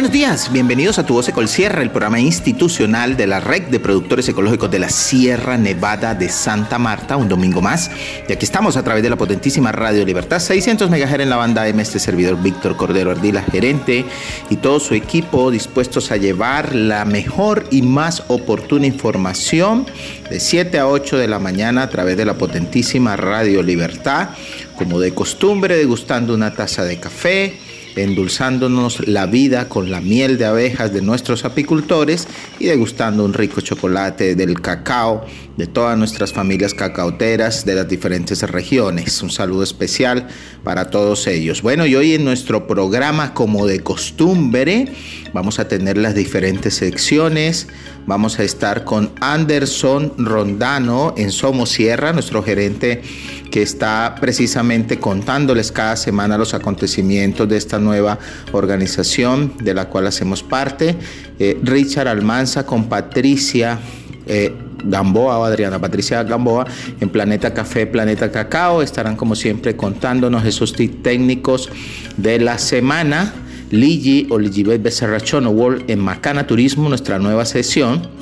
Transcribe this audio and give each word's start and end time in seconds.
Buenos 0.00 0.14
días, 0.14 0.50
bienvenidos 0.50 0.98
a 0.98 1.04
Tu 1.04 1.12
Voz 1.12 1.30
Sierra, 1.44 1.82
el 1.82 1.90
programa 1.90 2.18
institucional 2.18 3.18
de 3.18 3.26
la 3.26 3.38
Red 3.38 3.64
de 3.64 3.78
Productores 3.80 4.26
Ecológicos 4.30 4.70
de 4.70 4.78
la 4.78 4.88
Sierra 4.88 5.58
Nevada 5.58 6.14
de 6.14 6.30
Santa 6.30 6.78
Marta, 6.78 7.18
un 7.18 7.28
domingo 7.28 7.60
más. 7.60 7.90
Y 8.26 8.32
aquí 8.32 8.46
estamos 8.46 8.78
a 8.78 8.82
través 8.82 9.02
de 9.02 9.10
la 9.10 9.16
potentísima 9.16 9.72
Radio 9.72 10.02
Libertad, 10.06 10.38
600 10.38 10.88
MHz 10.88 11.20
en 11.20 11.28
la 11.28 11.36
banda 11.36 11.68
M, 11.68 11.82
este 11.82 11.98
servidor 11.98 12.42
Víctor 12.42 12.78
Cordero 12.78 13.10
Ardila, 13.10 13.42
gerente, 13.42 14.06
y 14.48 14.56
todo 14.56 14.80
su 14.80 14.94
equipo 14.94 15.50
dispuestos 15.50 16.10
a 16.10 16.16
llevar 16.16 16.74
la 16.74 17.04
mejor 17.04 17.66
y 17.70 17.82
más 17.82 18.22
oportuna 18.28 18.86
información 18.86 19.84
de 20.30 20.40
7 20.40 20.78
a 20.78 20.88
8 20.88 21.18
de 21.18 21.28
la 21.28 21.38
mañana 21.38 21.82
a 21.82 21.90
través 21.90 22.16
de 22.16 22.24
la 22.24 22.38
potentísima 22.38 23.16
Radio 23.16 23.62
Libertad, 23.62 24.30
como 24.78 24.98
de 24.98 25.12
costumbre, 25.12 25.76
degustando 25.76 26.32
una 26.32 26.54
taza 26.54 26.84
de 26.84 26.98
café 26.98 27.69
endulzándonos 27.96 29.06
la 29.08 29.26
vida 29.26 29.68
con 29.68 29.90
la 29.90 30.00
miel 30.00 30.38
de 30.38 30.46
abejas 30.46 30.92
de 30.92 31.02
nuestros 31.02 31.44
apicultores 31.44 32.28
y 32.58 32.66
degustando 32.66 33.24
un 33.24 33.34
rico 33.34 33.60
chocolate 33.60 34.34
del 34.34 34.60
cacao 34.60 35.24
de 35.60 35.66
todas 35.66 35.98
nuestras 35.98 36.32
familias 36.32 36.72
cacaoteras 36.72 37.66
de 37.66 37.74
las 37.74 37.86
diferentes 37.86 38.40
regiones. 38.50 39.22
Un 39.22 39.28
saludo 39.28 39.62
especial 39.62 40.26
para 40.64 40.88
todos 40.88 41.26
ellos. 41.26 41.60
Bueno, 41.60 41.84
y 41.84 41.94
hoy 41.94 42.14
en 42.14 42.24
nuestro 42.24 42.66
programa, 42.66 43.34
como 43.34 43.66
de 43.66 43.80
costumbre, 43.80 44.86
vamos 45.34 45.58
a 45.58 45.68
tener 45.68 45.98
las 45.98 46.14
diferentes 46.14 46.76
secciones. 46.76 47.68
Vamos 48.06 48.38
a 48.38 48.42
estar 48.42 48.84
con 48.84 49.12
Anderson 49.20 50.14
Rondano 50.16 51.12
en 51.18 51.30
Somos 51.30 51.68
Sierra, 51.68 52.14
nuestro 52.14 52.42
gerente 52.42 53.02
que 53.50 53.60
está 53.60 54.14
precisamente 54.18 54.98
contándoles 54.98 55.72
cada 55.72 55.96
semana 55.96 56.38
los 56.38 56.54
acontecimientos 56.54 57.46
de 57.46 57.58
esta 57.58 57.78
nueva 57.78 58.18
organización 58.52 59.52
de 59.60 59.74
la 59.74 59.90
cual 59.90 60.06
hacemos 60.06 60.42
parte. 60.42 60.96
Eh, 61.38 61.60
Richard 61.62 62.08
Almanza 62.08 62.64
con 62.64 62.88
Patricia. 62.88 63.78
Eh, 64.26 64.54
Gamboa 64.84 65.38
o 65.38 65.44
Adriana 65.44 65.78
Patricia 65.78 66.22
Gamboa 66.22 66.66
en 67.00 67.08
Planeta 67.08 67.54
Café, 67.54 67.86
Planeta 67.86 68.30
Cacao. 68.30 68.82
Estarán 68.82 69.16
como 69.16 69.34
siempre 69.34 69.76
contándonos 69.76 70.44
esos 70.44 70.74
técnicos 70.74 71.70
de 72.16 72.40
la 72.40 72.58
semana. 72.58 73.32
Ligi 73.70 74.26
o 74.30 74.38
Ligibet 74.38 74.82
Becerra 74.82 75.18
World 75.48 75.88
en 75.88 76.00
Macana 76.00 76.46
Turismo, 76.46 76.88
nuestra 76.88 77.20
nueva 77.20 77.44
sesión 77.44 78.20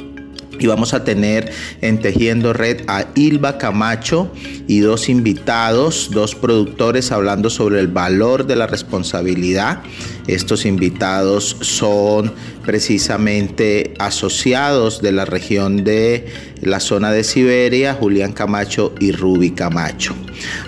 y 0.58 0.66
vamos 0.66 0.94
a 0.94 1.04
tener 1.04 1.50
en 1.80 2.00
Tejiendo 2.00 2.52
Red 2.52 2.82
a 2.88 3.06
Ilva 3.14 3.58
Camacho 3.58 4.30
y 4.66 4.80
dos 4.80 5.08
invitados, 5.08 6.10
dos 6.12 6.34
productores 6.34 7.12
hablando 7.12 7.50
sobre 7.50 7.80
el 7.80 7.88
valor 7.88 8.46
de 8.46 8.56
la 8.56 8.66
responsabilidad. 8.66 9.82
Estos 10.28 10.66
invitados 10.66 11.56
son 11.60 12.32
precisamente 12.64 13.94
asociados 13.98 15.00
de 15.00 15.12
la 15.12 15.24
región 15.24 15.84
de 15.84 16.26
la 16.60 16.80
zona 16.80 17.10
de 17.10 17.24
Siberia, 17.24 17.94
Julián 17.94 18.32
Camacho 18.32 18.94
y 19.00 19.12
Ruby 19.12 19.52
Camacho. 19.52 20.14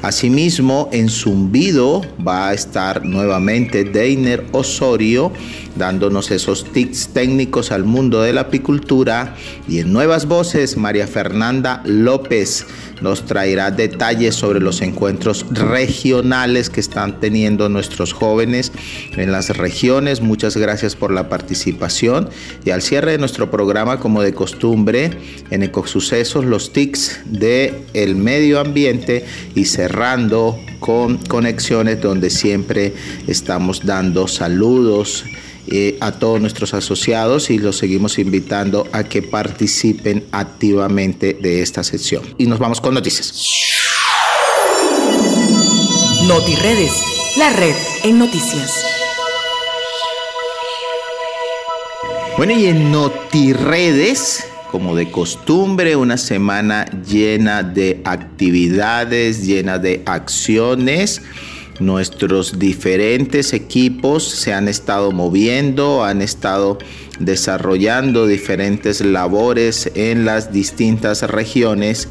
Asimismo, 0.02 0.88
en 0.92 1.10
Zumbido 1.10 2.00
va 2.26 2.48
a 2.48 2.54
estar 2.54 3.04
nuevamente 3.04 3.84
Deiner 3.84 4.46
Osorio 4.52 5.30
dándonos 5.76 6.30
esos 6.30 6.64
tips 6.72 7.08
técnicos 7.08 7.70
al 7.70 7.84
mundo 7.84 8.22
de 8.22 8.32
la 8.32 8.42
apicultura 8.42 9.36
y 9.68 9.80
en 9.80 9.92
Nuevas 9.92 10.26
Voces 10.26 10.76
María 10.76 11.06
Fernanda 11.06 11.82
López 11.84 12.66
nos 13.00 13.24
traerá 13.24 13.70
detalles 13.70 14.34
sobre 14.34 14.60
los 14.60 14.82
encuentros 14.82 15.46
regionales 15.50 16.70
que 16.70 16.80
están 16.80 17.20
teniendo 17.20 17.68
nuestros 17.68 18.12
jóvenes 18.12 18.72
en 19.16 19.32
las 19.32 19.49
regiones. 19.56 20.20
Muchas 20.20 20.56
gracias 20.56 20.96
por 20.96 21.12
la 21.12 21.28
participación 21.28 22.28
y 22.64 22.70
al 22.70 22.82
cierre 22.82 23.12
de 23.12 23.18
nuestro 23.18 23.50
programa 23.50 24.00
como 24.00 24.22
de 24.22 24.34
costumbre 24.34 25.10
en 25.50 25.62
Ecosucesos 25.62 26.44
los 26.44 26.72
tics 26.72 27.20
de 27.26 27.74
medio 28.14 28.60
ambiente 28.60 29.24
y 29.54 29.64
cerrando 29.64 30.58
con 30.78 31.18
conexiones 31.18 32.00
donde 32.00 32.30
siempre 32.30 32.94
estamos 33.26 33.84
dando 33.84 34.28
saludos 34.28 35.24
eh, 35.66 35.98
a 36.00 36.12
todos 36.12 36.40
nuestros 36.40 36.74
asociados 36.74 37.50
y 37.50 37.58
los 37.58 37.76
seguimos 37.76 38.18
invitando 38.18 38.88
a 38.92 39.04
que 39.04 39.22
participen 39.22 40.24
activamente 40.32 41.34
de 41.34 41.62
esta 41.62 41.84
sesión. 41.84 42.24
Y 42.38 42.46
nos 42.46 42.58
vamos 42.58 42.80
con 42.80 42.94
noticias. 42.94 43.46
NotiRedes, 46.26 46.92
la 47.36 47.50
red 47.50 47.74
en 48.04 48.18
noticias. 48.18 48.99
Bueno, 52.40 52.58
y 52.58 52.68
en 52.68 52.90
NotiRedes, 52.90 54.46
como 54.70 54.96
de 54.96 55.10
costumbre, 55.10 55.94
una 55.94 56.16
semana 56.16 56.86
llena 57.06 57.62
de 57.62 58.00
actividades, 58.06 59.46
llena 59.46 59.78
de 59.78 60.00
acciones. 60.06 61.20
Nuestros 61.80 62.58
diferentes 62.58 63.52
equipos 63.52 64.24
se 64.26 64.54
han 64.54 64.68
estado 64.68 65.12
moviendo, 65.12 66.02
han 66.02 66.22
estado 66.22 66.78
desarrollando 67.18 68.26
diferentes 68.26 69.02
labores 69.02 69.92
en 69.94 70.24
las 70.24 70.50
distintas 70.50 71.20
regiones 71.22 72.08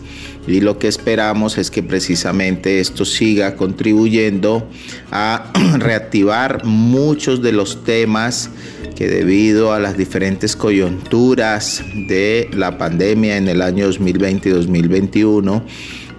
y 0.48 0.62
lo 0.62 0.80
que 0.80 0.88
esperamos 0.88 1.58
es 1.58 1.70
que 1.72 1.84
precisamente 1.84 2.80
esto 2.80 3.06
siga 3.06 3.56
contribuyendo 3.56 4.68
a 5.12 5.52
reactivar 5.80 6.66
muchos 6.66 7.42
de 7.42 7.52
los 7.52 7.84
temas 7.84 8.50
que 8.90 9.08
debido 9.08 9.74
a 9.74 9.80
las 9.80 9.98
diferentes 9.98 10.56
coyunturas 10.56 11.84
de 12.08 12.50
la 12.54 12.78
pandemia 12.78 13.38
en 13.38 13.48
el 13.48 13.62
año 13.62 13.86
2020 13.86 14.50
y 14.50 14.52
2021 14.52 15.64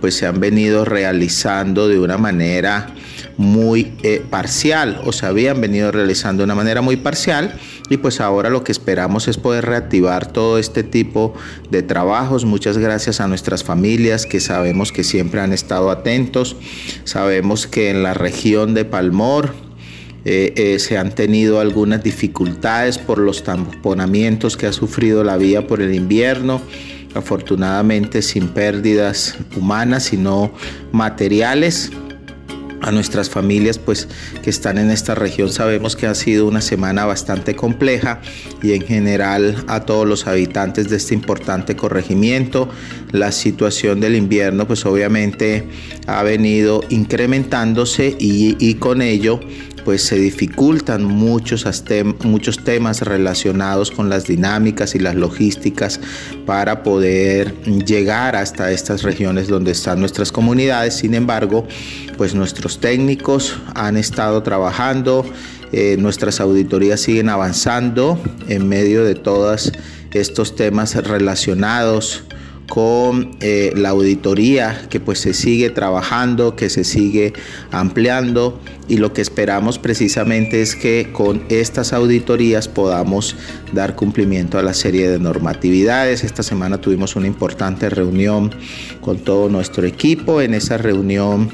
pues 0.00 0.15
se 0.15 0.27
han 0.27 0.41
venido 0.41 0.85
realizando 0.85 1.89
de 1.89 1.99
una 1.99 2.17
manera 2.17 2.94
muy 3.37 3.93
eh, 4.03 4.23
parcial 4.29 5.00
o 5.05 5.12
se 5.12 5.27
habían 5.27 5.61
venido 5.61 5.93
realizando 5.93 6.41
de 6.41 6.44
una 6.44 6.55
manera 6.55 6.81
muy 6.81 6.97
parcial 6.97 7.55
y 7.89 7.97
pues 7.99 8.21
ahora 8.21 8.50
lo 8.50 8.65
que 8.65 8.73
esperamos 8.73 9.29
es 9.29 9.37
poder 9.37 9.67
reactivar 9.67 10.33
todo 10.33 10.59
este 10.59 10.83
tipo 10.83 11.35
de 11.71 11.83
trabajos. 11.83 12.44
Muchas 12.44 12.79
gracias 12.79 13.21
a 13.21 13.29
nuestras 13.29 13.65
familias 13.65 14.27
que 14.27 14.41
sabemos 14.41 14.93
que 14.93 15.05
siempre 15.05 15.41
han 15.41 15.53
estado 15.53 15.91
atentos. 15.91 16.56
Sabemos 17.05 17.67
que 17.67 17.91
en 17.91 18.03
la 18.03 18.15
región 18.15 18.75
de 18.75 18.85
Palmor 18.85 19.55
eh, 20.25 20.52
eh, 20.56 20.78
se 20.78 20.99
han 20.99 21.14
tenido 21.14 21.61
algunas 21.61 22.02
dificultades 22.02 22.99
por 22.99 23.19
los 23.19 23.43
tamponamientos 23.43 24.56
que 24.56 24.67
ha 24.67 24.72
sufrido 24.72 25.25
la 25.25 25.37
vía 25.37 25.67
por 25.67 25.81
el 25.81 25.94
invierno 25.94 26.61
afortunadamente 27.14 28.22
sin 28.22 28.49
pérdidas 28.49 29.37
humanas, 29.56 30.05
sino 30.05 30.52
materiales. 30.93 31.90
A 32.82 32.93
nuestras 32.93 33.28
familias 33.28 33.78
pues 33.78 34.08
que 34.43 34.49
están 34.49 34.78
en 34.78 34.90
esta 34.90 35.14
región 35.14 35.52
sabemos 35.52 35.96
que 35.96 36.06
ha 36.06 36.14
sido 36.14 36.49
una 36.49 36.62
semana 36.62 37.05
bastante 37.05 37.55
compleja 37.55 38.22
y 38.62 38.72
en 38.72 38.81
general 38.81 39.67
a 39.69 39.81
todos 39.81 40.08
los 40.08 40.26
habitantes 40.26 40.88
de 40.88 40.96
este 40.96 41.12
importante 41.12 41.76
corregimiento 41.76 42.70
la 43.12 43.33
situación 43.33 44.01
del 44.01 44.15
invierno 44.15 44.67
pues 44.67 44.87
obviamente 44.87 45.65
ha 46.07 46.23
venido 46.23 46.83
incrementándose 46.91 48.17
y, 48.19 48.75
con 48.75 49.03
ello 49.03 49.41
pues 49.85 50.03
se 50.03 50.17
dificultan 50.17 51.05
muchos, 51.05 51.65
muchos 52.23 52.62
temas 52.62 53.01
relacionados 53.01 53.91
con 53.91 54.11
las 54.11 54.27
dinámicas 54.27 54.95
y 54.95 54.99
las 54.99 55.15
logísticas 55.15 56.01
para 56.45 56.83
poder 56.83 57.55
llegar 57.65 58.37
hasta 58.37 58.71
estas 58.73 59.03
regiones 59.03 59.49
donde 59.49 59.73
están 59.73 59.99
nuestras 59.99 60.33
comunidades. 60.33 60.95
Sin 60.95 61.15
embargo, 61.15 61.67
pues 62.19 62.35
nuestros 62.35 62.79
técnicos 62.79 63.56
han 63.75 63.97
estado 63.97 64.43
trabajando, 64.43 65.25
eh, 65.73 65.97
nuestras 65.99 66.41
auditorías 66.41 67.01
siguen 67.01 67.31
avanzando 67.31 68.21
en 68.49 68.69
medio 68.69 69.03
de 69.03 69.15
todos 69.15 69.73
estos 70.13 70.56
temas 70.56 70.95
relacionados 70.95 72.25
con 72.70 73.32
eh, 73.40 73.72
la 73.75 73.88
auditoría 73.88 74.87
que 74.88 75.00
pues 75.00 75.19
se 75.19 75.34
sigue 75.34 75.70
trabajando, 75.70 76.55
que 76.55 76.70
se 76.70 76.84
sigue 76.84 77.32
ampliando 77.72 78.61
y 78.87 78.96
lo 78.96 79.12
que 79.12 79.22
esperamos 79.22 79.81
precisamente 79.81 80.62
es 80.62 80.76
que 80.76 81.11
con 81.12 81.43
estas 81.49 81.93
auditorías 81.93 82.69
podamos 82.69 83.37
dar 83.72 83.96
cumplimiento 83.96 84.56
a 84.56 84.62
la 84.62 84.72
serie 84.72 85.08
de 85.08 85.19
normatividades. 85.19 86.22
Esta 86.22 86.44
semana 86.44 86.81
tuvimos 86.81 87.17
una 87.17 87.26
importante 87.26 87.90
reunión 87.90 88.55
con 89.00 89.19
todo 89.19 89.49
nuestro 89.49 89.84
equipo. 89.84 90.40
En 90.40 90.55
esa 90.55 90.78
reunión 90.78 91.50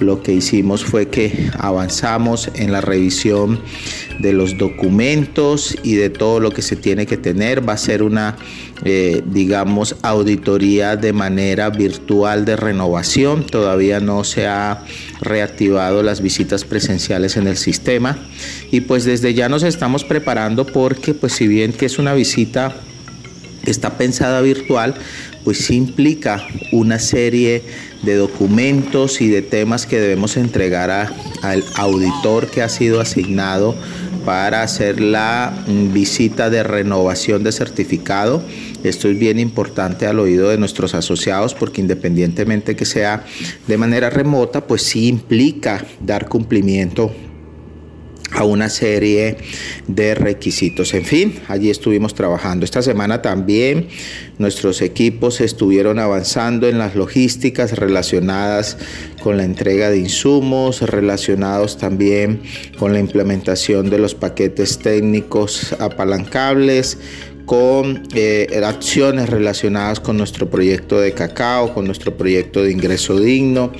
lo 0.00 0.22
que 0.22 0.32
hicimos 0.32 0.84
fue 0.84 1.08
que 1.08 1.50
avanzamos 1.58 2.50
en 2.54 2.72
la 2.72 2.80
revisión 2.80 3.60
de 4.18 4.32
los 4.32 4.56
documentos 4.58 5.76
y 5.82 5.94
de 5.94 6.10
todo 6.10 6.40
lo 6.40 6.50
que 6.50 6.62
se 6.62 6.76
tiene 6.76 7.06
que 7.06 7.16
tener. 7.16 7.68
Va 7.68 7.74
a 7.74 7.78
ser 7.78 8.02
una, 8.02 8.36
eh, 8.84 9.22
digamos, 9.26 9.96
auditoría 10.02 10.96
de 10.96 11.12
manera 11.12 11.70
virtual 11.70 12.44
de 12.44 12.56
renovación. 12.56 13.44
Todavía 13.46 14.00
no 14.00 14.24
se 14.24 14.46
ha 14.46 14.82
reactivado 15.20 16.02
las 16.02 16.20
visitas 16.20 16.64
presenciales 16.64 17.36
en 17.36 17.46
el 17.46 17.56
sistema 17.56 18.18
y 18.70 18.82
pues 18.82 19.04
desde 19.04 19.34
ya 19.34 19.48
nos 19.48 19.62
estamos 19.62 20.04
preparando 20.04 20.66
porque 20.66 21.14
pues 21.14 21.32
si 21.32 21.46
bien 21.46 21.72
que 21.72 21.86
es 21.86 21.98
una 21.98 22.12
visita 22.14 22.74
está 23.70 23.96
pensada 23.98 24.40
virtual, 24.40 24.94
pues 25.46 25.70
implica 25.70 26.44
una 26.72 26.98
serie 26.98 27.62
de 28.02 28.16
documentos 28.16 29.20
y 29.20 29.28
de 29.28 29.42
temas 29.42 29.86
que 29.86 30.00
debemos 30.00 30.36
entregar 30.36 30.90
al 30.90 31.64
auditor 31.76 32.50
que 32.50 32.62
ha 32.62 32.68
sido 32.68 33.00
asignado 33.00 33.76
para 34.24 34.62
hacer 34.62 35.00
la 35.00 35.56
mm, 35.68 35.92
visita 35.92 36.50
de 36.50 36.64
renovación 36.64 37.44
de 37.44 37.52
certificado. 37.52 38.42
Esto 38.82 39.08
es 39.08 39.16
bien 39.16 39.38
importante 39.38 40.08
al 40.08 40.18
oído 40.18 40.48
de 40.48 40.58
nuestros 40.58 40.96
asociados 40.96 41.54
porque 41.54 41.80
independientemente 41.80 42.74
que 42.74 42.84
sea 42.84 43.24
de 43.68 43.78
manera 43.78 44.10
remota, 44.10 44.66
pues 44.66 44.82
sí 44.82 45.06
implica 45.06 45.86
dar 46.00 46.28
cumplimiento 46.28 47.12
a 48.36 48.44
una 48.44 48.68
serie 48.68 49.38
de 49.86 50.14
requisitos. 50.14 50.92
En 50.92 51.04
fin, 51.04 51.40
allí 51.48 51.70
estuvimos 51.70 52.14
trabajando. 52.14 52.64
Esta 52.64 52.82
semana 52.82 53.22
también 53.22 53.88
nuestros 54.38 54.82
equipos 54.82 55.40
estuvieron 55.40 55.98
avanzando 55.98 56.68
en 56.68 56.76
las 56.76 56.94
logísticas 56.94 57.72
relacionadas 57.78 58.76
con 59.22 59.38
la 59.38 59.44
entrega 59.44 59.88
de 59.88 59.98
insumos, 59.98 60.82
relacionados 60.82 61.78
también 61.78 62.42
con 62.78 62.92
la 62.92 63.00
implementación 63.00 63.88
de 63.88 63.98
los 63.98 64.14
paquetes 64.14 64.78
técnicos 64.78 65.74
apalancables, 65.80 66.98
con 67.46 68.02
eh, 68.14 68.60
acciones 68.64 69.30
relacionadas 69.30 70.00
con 70.00 70.16
nuestro 70.16 70.50
proyecto 70.50 71.00
de 71.00 71.12
cacao, 71.12 71.72
con 71.72 71.86
nuestro 71.86 72.16
proyecto 72.16 72.62
de 72.62 72.72
ingreso 72.72 73.18
digno. 73.18 73.72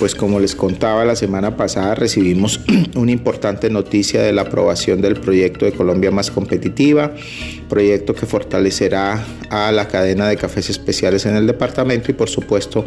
Pues 0.00 0.16
como 0.16 0.40
les 0.40 0.56
contaba 0.56 1.04
la 1.04 1.14
semana 1.14 1.56
pasada, 1.56 1.94
recibimos 1.94 2.60
una 2.96 3.12
importante 3.12 3.70
noticia 3.70 4.20
de 4.20 4.32
la 4.32 4.42
aprobación 4.42 5.00
del 5.00 5.14
proyecto 5.14 5.64
de 5.64 5.72
Colombia 5.72 6.10
más 6.10 6.32
competitiva, 6.32 7.14
proyecto 7.68 8.14
que 8.14 8.26
fortalecerá 8.26 9.24
a 9.48 9.70
la 9.70 9.86
cadena 9.86 10.28
de 10.28 10.36
cafés 10.36 10.68
especiales 10.68 11.24
en 11.26 11.36
el 11.36 11.46
departamento 11.46 12.10
y 12.10 12.14
por 12.14 12.28
supuesto 12.28 12.84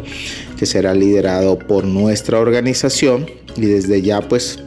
que 0.58 0.66
será 0.66 0.92
liderado 0.92 1.58
por 1.58 1.84
nuestra 1.84 2.38
organización 2.38 3.26
y 3.56 3.62
desde 3.62 4.02
ya 4.02 4.20
pues 4.20 4.60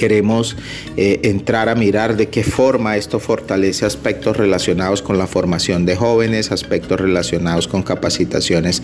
queremos 0.00 0.56
eh, 0.96 1.20
entrar 1.24 1.68
a 1.68 1.74
mirar 1.74 2.16
de 2.16 2.30
qué 2.30 2.42
forma 2.42 2.96
esto 2.96 3.20
fortalece 3.20 3.84
aspectos 3.84 4.34
relacionados 4.34 5.02
con 5.02 5.18
la 5.18 5.26
formación 5.26 5.84
de 5.84 5.94
jóvenes, 5.94 6.52
aspectos 6.52 6.98
relacionados 6.98 7.68
con 7.68 7.82
capacitaciones 7.82 8.82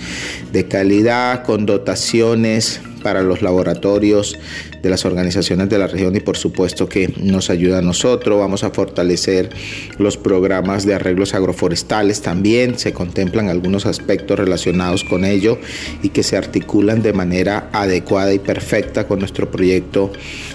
de 0.52 0.68
calidad, 0.68 1.42
con 1.42 1.64
dotaciones 1.64 2.82
para 3.06 3.22
los 3.22 3.40
laboratorios 3.40 4.36
de 4.82 4.90
las 4.90 5.04
organizaciones 5.04 5.68
de 5.68 5.78
la 5.78 5.86
región 5.86 6.16
y 6.16 6.18
por 6.18 6.36
supuesto 6.36 6.88
que 6.88 7.14
nos 7.18 7.50
ayuda 7.50 7.78
a 7.78 7.80
nosotros. 7.80 8.36
Vamos 8.36 8.64
a 8.64 8.70
fortalecer 8.70 9.48
los 9.96 10.16
programas 10.16 10.84
de 10.84 10.94
arreglos 10.94 11.32
agroforestales 11.32 12.20
también. 12.20 12.76
Se 12.80 12.92
contemplan 12.92 13.48
algunos 13.48 13.86
aspectos 13.86 14.36
relacionados 14.36 15.04
con 15.04 15.24
ello 15.24 15.56
y 16.02 16.08
que 16.08 16.24
se 16.24 16.36
articulan 16.36 17.00
de 17.00 17.12
manera 17.12 17.70
adecuada 17.72 18.34
y 18.34 18.40
perfecta 18.40 19.06
con 19.06 19.20
nuestro 19.20 19.52
proyecto 19.52 20.10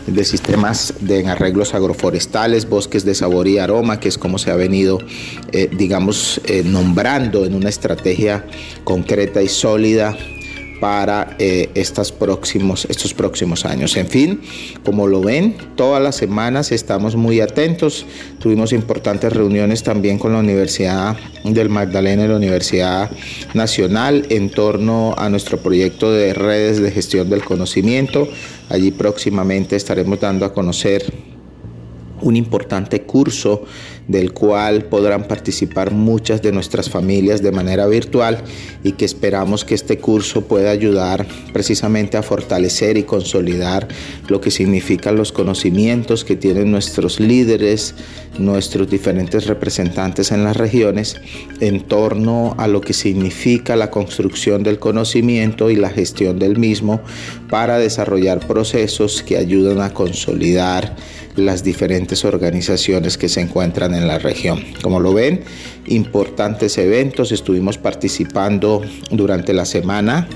de 0.05 0.25
sistemas 0.25 0.95
de 0.99 1.25
arreglos 1.25 1.73
agroforestales, 1.73 2.67
bosques 2.67 3.05
de 3.05 3.15
sabor 3.15 3.47
y 3.47 3.59
aroma, 3.59 4.01
que 4.01 4.09
es 4.09 4.17
como 4.17 4.37
se 4.37 4.51
ha 4.51 4.57
venido, 4.57 4.99
eh, 5.53 5.69
digamos, 5.71 6.41
eh, 6.43 6.63
nombrando 6.65 7.45
en 7.45 7.53
una 7.53 7.69
estrategia 7.69 8.45
concreta 8.83 9.41
y 9.41 9.47
sólida 9.47 10.17
para 10.81 11.35
eh, 11.37 11.69
estos, 11.75 12.11
próximos, 12.11 12.85
estos 12.89 13.13
próximos 13.13 13.65
años. 13.65 13.95
En 13.95 14.07
fin, 14.07 14.41
como 14.83 15.05
lo 15.07 15.21
ven, 15.21 15.55
todas 15.75 16.01
las 16.01 16.15
semanas 16.15 16.71
estamos 16.71 17.15
muy 17.15 17.39
atentos. 17.39 18.05
Tuvimos 18.39 18.73
importantes 18.73 19.31
reuniones 19.31 19.83
también 19.83 20.17
con 20.17 20.33
la 20.33 20.39
Universidad 20.39 21.15
del 21.43 21.69
Magdalena 21.69 22.25
y 22.25 22.27
la 22.27 22.35
Universidad 22.35 23.11
Nacional 23.53 24.25
en 24.29 24.49
torno 24.49 25.13
a 25.17 25.29
nuestro 25.29 25.59
proyecto 25.59 26.11
de 26.11 26.33
redes 26.33 26.81
de 26.81 26.91
gestión 26.91 27.29
del 27.29 27.43
conocimiento. 27.43 28.27
Allí 28.67 28.89
próximamente 28.89 29.75
estaremos 29.75 30.19
dando 30.19 30.45
a 30.45 30.53
conocer 30.53 31.13
un 32.21 32.35
importante 32.35 33.03
curso 33.03 33.63
del 34.11 34.33
cual 34.33 34.85
podrán 34.85 35.27
participar 35.27 35.91
muchas 35.91 36.41
de 36.41 36.51
nuestras 36.51 36.89
familias 36.89 37.41
de 37.41 37.51
manera 37.51 37.87
virtual 37.87 38.43
y 38.83 38.93
que 38.93 39.05
esperamos 39.05 39.65
que 39.65 39.75
este 39.75 39.97
curso 39.97 40.41
pueda 40.41 40.71
ayudar 40.71 41.25
precisamente 41.53 42.17
a 42.17 42.23
fortalecer 42.23 42.97
y 42.97 43.03
consolidar 43.03 43.87
lo 44.27 44.41
que 44.41 44.51
significan 44.51 45.15
los 45.15 45.31
conocimientos 45.31 46.23
que 46.23 46.35
tienen 46.35 46.71
nuestros 46.71 47.19
líderes, 47.19 47.95
nuestros 48.37 48.89
diferentes 48.89 49.47
representantes 49.47 50.31
en 50.31 50.43
las 50.43 50.57
regiones 50.57 51.15
en 51.59 51.81
torno 51.81 52.55
a 52.57 52.67
lo 52.67 52.81
que 52.81 52.93
significa 52.93 53.75
la 53.75 53.89
construcción 53.89 54.63
del 54.63 54.79
conocimiento 54.79 55.69
y 55.69 55.75
la 55.75 55.89
gestión 55.89 56.39
del 56.39 56.57
mismo 56.57 57.01
para 57.51 57.77
desarrollar 57.77 58.39
procesos 58.47 59.21
que 59.21 59.37
ayudan 59.37 59.81
a 59.81 59.93
consolidar 59.93 60.95
las 61.35 61.63
diferentes 61.63 62.25
organizaciones 62.25 63.17
que 63.17 63.29
se 63.29 63.41
encuentran 63.41 63.93
en 63.93 64.07
la 64.07 64.17
región. 64.17 64.63
Como 64.81 64.99
lo 64.99 65.13
ven, 65.13 65.43
importantes 65.85 66.77
eventos, 66.77 67.31
estuvimos 67.31 67.77
participando 67.77 68.81
durante 69.11 69.53
la 69.53 69.65
semana 69.65 70.27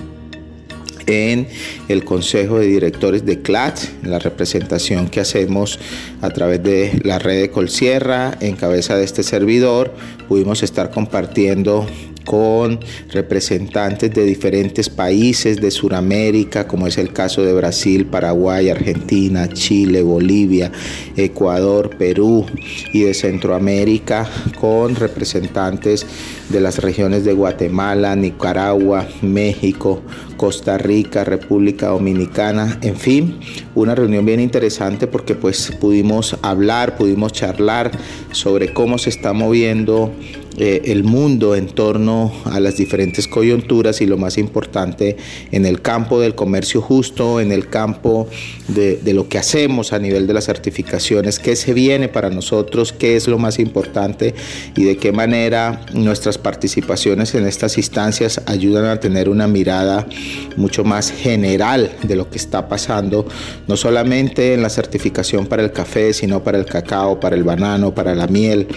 en 1.07 1.47
el 1.87 2.03
Consejo 2.03 2.59
de 2.59 2.65
Directores 2.65 3.25
de 3.25 3.41
CLAT, 3.41 3.79
la 4.03 4.19
representación 4.19 5.07
que 5.07 5.19
hacemos 5.19 5.79
a 6.21 6.31
través 6.31 6.63
de 6.63 6.99
la 7.03 7.19
red 7.19 7.41
de 7.41 7.49
Colsierra, 7.49 8.35
en 8.41 8.55
cabeza 8.55 8.97
de 8.97 9.05
este 9.05 9.23
servidor, 9.23 9.93
pudimos 10.27 10.63
estar 10.63 10.91
compartiendo 10.91 11.85
con 12.25 12.79
representantes 13.11 14.13
de 14.13 14.25
diferentes 14.25 14.89
países 14.89 15.61
de 15.61 15.71
Sudamérica, 15.71 16.67
como 16.67 16.87
es 16.87 16.97
el 16.97 17.13
caso 17.13 17.43
de 17.43 17.53
Brasil, 17.53 18.05
Paraguay, 18.05 18.69
Argentina, 18.69 19.47
Chile, 19.47 20.01
Bolivia, 20.01 20.71
Ecuador, 21.15 21.95
Perú 21.97 22.45
y 22.91 23.01
de 23.01 23.13
Centroamérica, 23.13 24.27
con 24.59 24.95
representantes 24.95 26.05
de 26.49 26.59
las 26.61 26.79
regiones 26.79 27.25
de 27.25 27.33
Guatemala, 27.33 28.15
Nicaragua, 28.15 29.07
México, 29.21 30.01
Costa 30.37 30.77
Rica, 30.77 31.23
República 31.23 31.87
Dominicana, 31.87 32.77
en 32.81 32.95
fin, 32.95 33.39
una 33.73 33.95
reunión 33.95 34.25
bien 34.25 34.39
interesante 34.39 35.07
porque 35.07 35.35
pues 35.35 35.71
pudimos 35.79 36.37
hablar, 36.41 36.97
pudimos 36.97 37.33
charlar 37.33 37.91
sobre 38.31 38.73
cómo 38.73 38.97
se 38.97 39.09
está 39.09 39.33
moviendo 39.33 40.13
eh, 40.57 40.83
el 40.85 41.03
mundo 41.03 41.55
en 41.55 41.67
torno 41.67 42.31
a 42.45 42.59
las 42.59 42.77
diferentes 42.77 43.27
coyunturas 43.27 43.99
y 44.01 44.05
lo 44.05 44.17
más 44.17 44.37
importante 44.37 45.17
en 45.51 45.65
el 45.65 45.81
campo 45.81 46.19
del 46.21 46.33
comercio 46.33 46.81
justo, 46.81 47.41
en 47.41 47.51
el 47.51 47.67
campo 47.67 48.27
de, 48.69 48.97
de, 48.97 49.13
lo 49.13 49.27
que 49.27 49.37
hacemos 49.37 49.91
a 49.91 49.99
nivel 49.99 50.27
de 50.27 50.33
las 50.33 50.45
certificaciones, 50.45 51.39
qué 51.39 51.55
se 51.55 51.73
viene 51.73 52.07
para 52.07 52.29
nosotros, 52.29 52.93
qué 52.93 53.15
es 53.15 53.27
lo 53.27 53.37
más 53.37 53.59
importante 53.59 54.33
y 54.77 54.83
de 54.83 54.97
qué 54.97 55.11
manera 55.11 55.81
nuestras 55.93 56.37
participaciones 56.37 57.35
en 57.35 57.45
estas 57.45 57.77
instancias 57.77 58.41
ayudan 58.45 58.85
a 58.85 58.99
tener 58.99 59.29
una 59.29 59.47
mirada 59.47 60.07
mucho 60.55 60.83
más 60.83 61.11
general 61.11 61.91
de 62.03 62.15
lo 62.15 62.29
que 62.29 62.37
está 62.37 62.67
pasando, 62.67 63.25
no 63.67 63.75
solamente 63.75 64.53
en 64.53 64.61
la 64.61 64.69
certificación 64.69 65.47
para 65.47 65.63
el 65.63 65.71
café, 65.71 66.13
sino 66.13 66.43
para 66.43 66.57
el 66.57 66.65
cacao, 66.65 67.19
para 67.19 67.35
el 67.35 67.43
banano, 67.43 67.93
para 67.93 68.15
la 68.15 68.27
miel, 68.27 68.67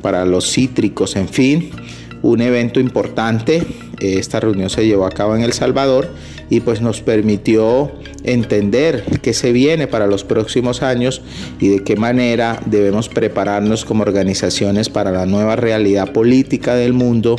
para 0.00 0.24
los 0.24 0.50
cítricos, 0.50 1.16
en 1.16 1.23
fin, 1.28 1.70
un 2.22 2.40
evento 2.40 2.80
importante. 2.80 3.62
Esta 4.00 4.40
reunión 4.40 4.70
se 4.70 4.86
llevó 4.86 5.06
a 5.06 5.10
cabo 5.10 5.36
en 5.36 5.42
El 5.42 5.52
Salvador 5.52 6.08
y 6.50 6.60
pues 6.60 6.80
nos 6.80 7.00
permitió 7.00 7.92
entender 8.22 9.04
qué 9.22 9.32
se 9.32 9.52
viene 9.52 9.86
para 9.86 10.06
los 10.06 10.24
próximos 10.24 10.82
años 10.82 11.22
y 11.60 11.68
de 11.68 11.84
qué 11.84 11.96
manera 11.96 12.60
debemos 12.66 13.08
prepararnos 13.08 13.84
como 13.84 14.02
organizaciones 14.02 14.88
para 14.88 15.10
la 15.10 15.26
nueva 15.26 15.56
realidad 15.56 16.12
política 16.12 16.74
del 16.74 16.92
mundo 16.92 17.36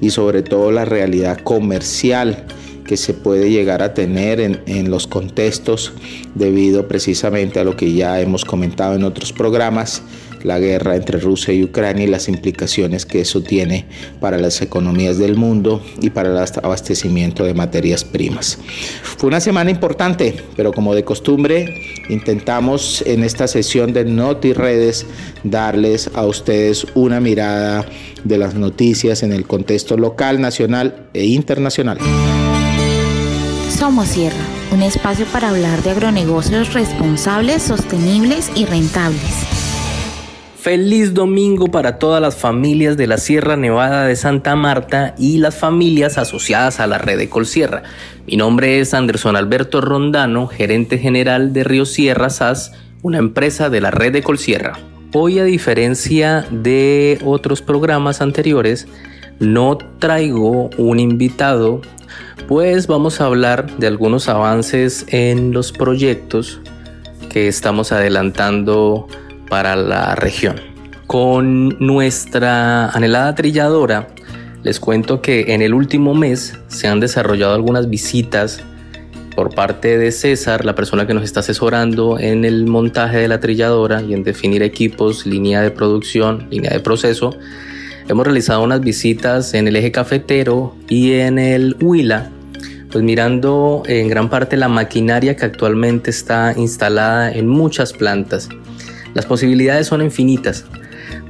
y 0.00 0.10
sobre 0.10 0.42
todo 0.42 0.70
la 0.70 0.84
realidad 0.84 1.38
comercial 1.38 2.46
que 2.84 2.96
se 2.96 3.12
puede 3.12 3.50
llegar 3.50 3.82
a 3.82 3.92
tener 3.92 4.40
en, 4.40 4.60
en, 4.66 4.90
los 4.90 5.06
contextos 5.06 5.92
debido 6.34 6.88
precisamente 6.88 7.60
a 7.60 7.64
lo 7.64 7.76
que 7.76 7.92
ya 7.92 8.18
hemos 8.20 8.46
comentado 8.46 8.94
en 8.94 9.04
otros 9.04 9.32
programas 9.34 10.02
la 10.42 10.58
guerra 10.58 10.96
entre 10.96 11.18
Rusia 11.18 11.54
y 11.54 11.64
Ucrania 11.64 12.04
y 12.04 12.08
las 12.08 12.28
implicaciones 12.28 13.06
que 13.06 13.20
eso 13.20 13.42
tiene 13.42 13.86
para 14.20 14.38
las 14.38 14.60
economías 14.62 15.18
del 15.18 15.36
mundo 15.36 15.82
y 16.00 16.10
para 16.10 16.30
el 16.30 16.36
abastecimiento 16.36 17.44
de 17.44 17.54
materias 17.54 18.04
primas. 18.04 18.58
Fue 19.02 19.28
una 19.28 19.40
semana 19.40 19.70
importante, 19.70 20.34
pero 20.56 20.72
como 20.72 20.94
de 20.94 21.04
costumbre, 21.04 21.82
intentamos 22.08 23.02
en 23.06 23.24
esta 23.24 23.48
sesión 23.48 23.92
de 23.92 24.04
Noti 24.04 24.52
Redes 24.52 25.06
darles 25.44 26.10
a 26.14 26.24
ustedes 26.26 26.86
una 26.94 27.20
mirada 27.20 27.86
de 28.24 28.38
las 28.38 28.54
noticias 28.54 29.22
en 29.22 29.32
el 29.32 29.46
contexto 29.46 29.96
local, 29.96 30.40
nacional 30.40 31.06
e 31.14 31.26
internacional. 31.26 31.98
Somos 33.70 34.08
Sierra, 34.08 34.36
un 34.72 34.82
espacio 34.82 35.24
para 35.26 35.50
hablar 35.50 35.82
de 35.82 35.90
agronegocios 35.90 36.72
responsables, 36.74 37.62
sostenibles 37.62 38.50
y 38.56 38.64
rentables. 38.64 39.57
Feliz 40.68 41.14
domingo 41.14 41.68
para 41.68 41.98
todas 41.98 42.20
las 42.20 42.36
familias 42.36 42.98
de 42.98 43.06
la 43.06 43.16
Sierra 43.16 43.56
Nevada 43.56 44.04
de 44.04 44.14
Santa 44.16 44.54
Marta 44.54 45.14
y 45.16 45.38
las 45.38 45.56
familias 45.56 46.18
asociadas 46.18 46.78
a 46.78 46.86
la 46.86 46.98
red 46.98 47.16
de 47.16 47.30
Colsierra. 47.30 47.84
Mi 48.26 48.36
nombre 48.36 48.78
es 48.78 48.92
Anderson 48.92 49.34
Alberto 49.34 49.80
Rondano, 49.80 50.46
gerente 50.46 50.98
general 50.98 51.54
de 51.54 51.64
Río 51.64 51.86
Sierra 51.86 52.28
SAS, 52.28 52.72
una 53.00 53.16
empresa 53.16 53.70
de 53.70 53.80
la 53.80 53.90
red 53.90 54.12
de 54.12 54.22
Colsierra. 54.22 54.78
Hoy, 55.14 55.38
a 55.38 55.44
diferencia 55.44 56.44
de 56.50 57.18
otros 57.24 57.62
programas 57.62 58.20
anteriores, 58.20 58.86
no 59.40 59.78
traigo 59.78 60.68
un 60.76 61.00
invitado 61.00 61.80
pues 62.46 62.86
vamos 62.86 63.22
a 63.22 63.24
hablar 63.24 63.78
de 63.78 63.86
algunos 63.86 64.28
avances 64.28 65.06
en 65.08 65.52
los 65.52 65.72
proyectos 65.72 66.60
que 67.30 67.48
estamos 67.48 67.90
adelantando 67.90 69.08
para 69.48 69.76
la 69.76 70.14
región. 70.14 70.56
Con 71.06 71.76
nuestra 71.78 72.90
anhelada 72.90 73.34
trilladora, 73.34 74.08
les 74.62 74.80
cuento 74.80 75.22
que 75.22 75.54
en 75.54 75.62
el 75.62 75.72
último 75.72 76.14
mes 76.14 76.58
se 76.68 76.88
han 76.88 77.00
desarrollado 77.00 77.54
algunas 77.54 77.88
visitas 77.88 78.62
por 79.34 79.54
parte 79.54 79.96
de 79.98 80.10
César, 80.10 80.64
la 80.64 80.74
persona 80.74 81.06
que 81.06 81.14
nos 81.14 81.22
está 81.22 81.40
asesorando 81.40 82.18
en 82.18 82.44
el 82.44 82.66
montaje 82.66 83.18
de 83.18 83.28
la 83.28 83.40
trilladora 83.40 84.02
y 84.02 84.12
en 84.12 84.24
definir 84.24 84.62
equipos, 84.62 85.26
línea 85.26 85.62
de 85.62 85.70
producción, 85.70 86.48
línea 86.50 86.70
de 86.70 86.80
proceso. 86.80 87.30
Hemos 88.08 88.26
realizado 88.26 88.62
unas 88.62 88.80
visitas 88.80 89.54
en 89.54 89.68
el 89.68 89.76
eje 89.76 89.92
cafetero 89.92 90.74
y 90.88 91.12
en 91.12 91.38
el 91.38 91.76
Huila 91.80 92.30
pues 92.90 93.04
mirando 93.04 93.82
en 93.86 94.08
gran 94.08 94.30
parte 94.30 94.56
la 94.56 94.68
maquinaria 94.68 95.36
que 95.36 95.44
actualmente 95.44 96.10
está 96.10 96.54
instalada 96.56 97.30
en 97.32 97.46
muchas 97.46 97.92
plantas. 97.92 98.48
Las 99.18 99.26
posibilidades 99.26 99.88
son 99.88 100.00
infinitas, 100.00 100.64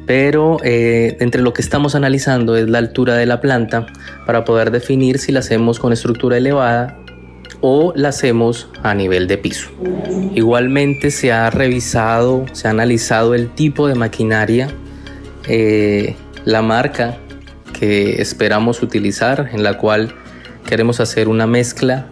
pero 0.04 0.58
eh, 0.62 1.16
entre 1.20 1.40
lo 1.40 1.54
que 1.54 1.62
estamos 1.62 1.94
analizando 1.94 2.54
es 2.54 2.68
la 2.68 2.76
altura 2.76 3.14
de 3.14 3.24
la 3.24 3.40
planta 3.40 3.86
para 4.26 4.44
poder 4.44 4.70
definir 4.70 5.18
si 5.18 5.32
la 5.32 5.38
hacemos 5.38 5.78
con 5.78 5.94
estructura 5.94 6.36
elevada 6.36 6.98
o 7.62 7.94
la 7.96 8.10
hacemos 8.10 8.68
a 8.82 8.92
nivel 8.92 9.26
de 9.26 9.38
piso. 9.38 9.70
Igualmente 10.34 11.10
se 11.10 11.32
ha 11.32 11.48
revisado, 11.48 12.44
se 12.52 12.68
ha 12.68 12.72
analizado 12.72 13.34
el 13.34 13.48
tipo 13.54 13.88
de 13.88 13.94
maquinaria, 13.94 14.68
eh, 15.48 16.14
la 16.44 16.60
marca 16.60 17.16
que 17.72 18.20
esperamos 18.20 18.82
utilizar, 18.82 19.48
en 19.50 19.62
la 19.62 19.78
cual 19.78 20.14
queremos 20.66 21.00
hacer 21.00 21.26
una 21.26 21.46
mezcla 21.46 22.06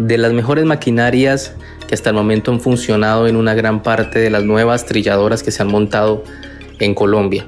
de 0.00 0.18
las 0.18 0.32
mejores 0.32 0.64
maquinarias 0.64 1.54
que 1.90 1.94
hasta 1.94 2.10
el 2.10 2.14
momento 2.14 2.52
han 2.52 2.60
funcionado 2.60 3.26
en 3.26 3.34
una 3.34 3.52
gran 3.54 3.82
parte 3.82 4.20
de 4.20 4.30
las 4.30 4.44
nuevas 4.44 4.86
trilladoras 4.86 5.42
que 5.42 5.50
se 5.50 5.60
han 5.60 5.66
montado 5.66 6.22
en 6.78 6.94
Colombia. 6.94 7.46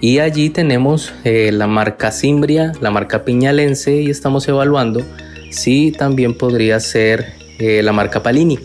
Y 0.00 0.20
allí 0.20 0.48
tenemos 0.48 1.12
eh, 1.24 1.50
la 1.52 1.66
marca 1.66 2.10
Cimbria, 2.10 2.72
la 2.80 2.90
marca 2.90 3.26
Piñalense 3.26 4.00
y 4.00 4.08
estamos 4.08 4.48
evaluando 4.48 5.02
si 5.50 5.92
también 5.92 6.32
podría 6.32 6.80
ser 6.80 7.34
eh, 7.58 7.82
la 7.82 7.92
marca 7.92 8.22
Palini. 8.22 8.58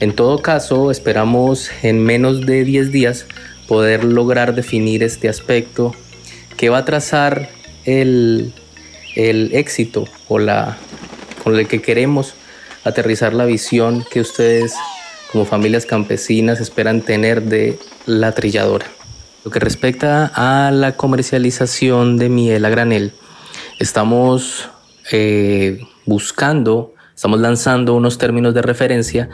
En 0.00 0.12
todo 0.16 0.42
caso, 0.42 0.90
esperamos 0.90 1.70
en 1.84 2.02
menos 2.02 2.44
de 2.44 2.64
10 2.64 2.90
días 2.90 3.26
poder 3.68 4.02
lograr 4.02 4.56
definir 4.56 5.04
este 5.04 5.28
aspecto 5.28 5.94
que 6.56 6.70
va 6.70 6.78
a 6.78 6.84
trazar 6.84 7.50
el, 7.84 8.52
el 9.14 9.54
éxito 9.54 10.08
o 10.26 10.40
la, 10.40 10.76
con 11.44 11.54
el 11.54 11.68
que 11.68 11.80
queremos 11.80 12.34
aterrizar 12.86 13.34
la 13.34 13.44
visión 13.44 14.04
que 14.10 14.20
ustedes 14.20 14.74
como 15.32 15.44
familias 15.44 15.86
campesinas 15.86 16.60
esperan 16.60 17.02
tener 17.02 17.42
de 17.42 17.78
la 18.06 18.32
trilladora. 18.32 18.86
Lo 19.44 19.50
que 19.50 19.58
respecta 19.58 20.30
a 20.34 20.70
la 20.70 20.96
comercialización 20.96 22.16
de 22.16 22.28
miel 22.28 22.64
a 22.64 22.70
granel, 22.70 23.12
estamos 23.78 24.70
eh, 25.12 25.80
buscando, 26.04 26.94
estamos 27.14 27.40
lanzando 27.40 27.94
unos 27.94 28.18
términos 28.18 28.54
de 28.54 28.62
referencia 28.62 29.28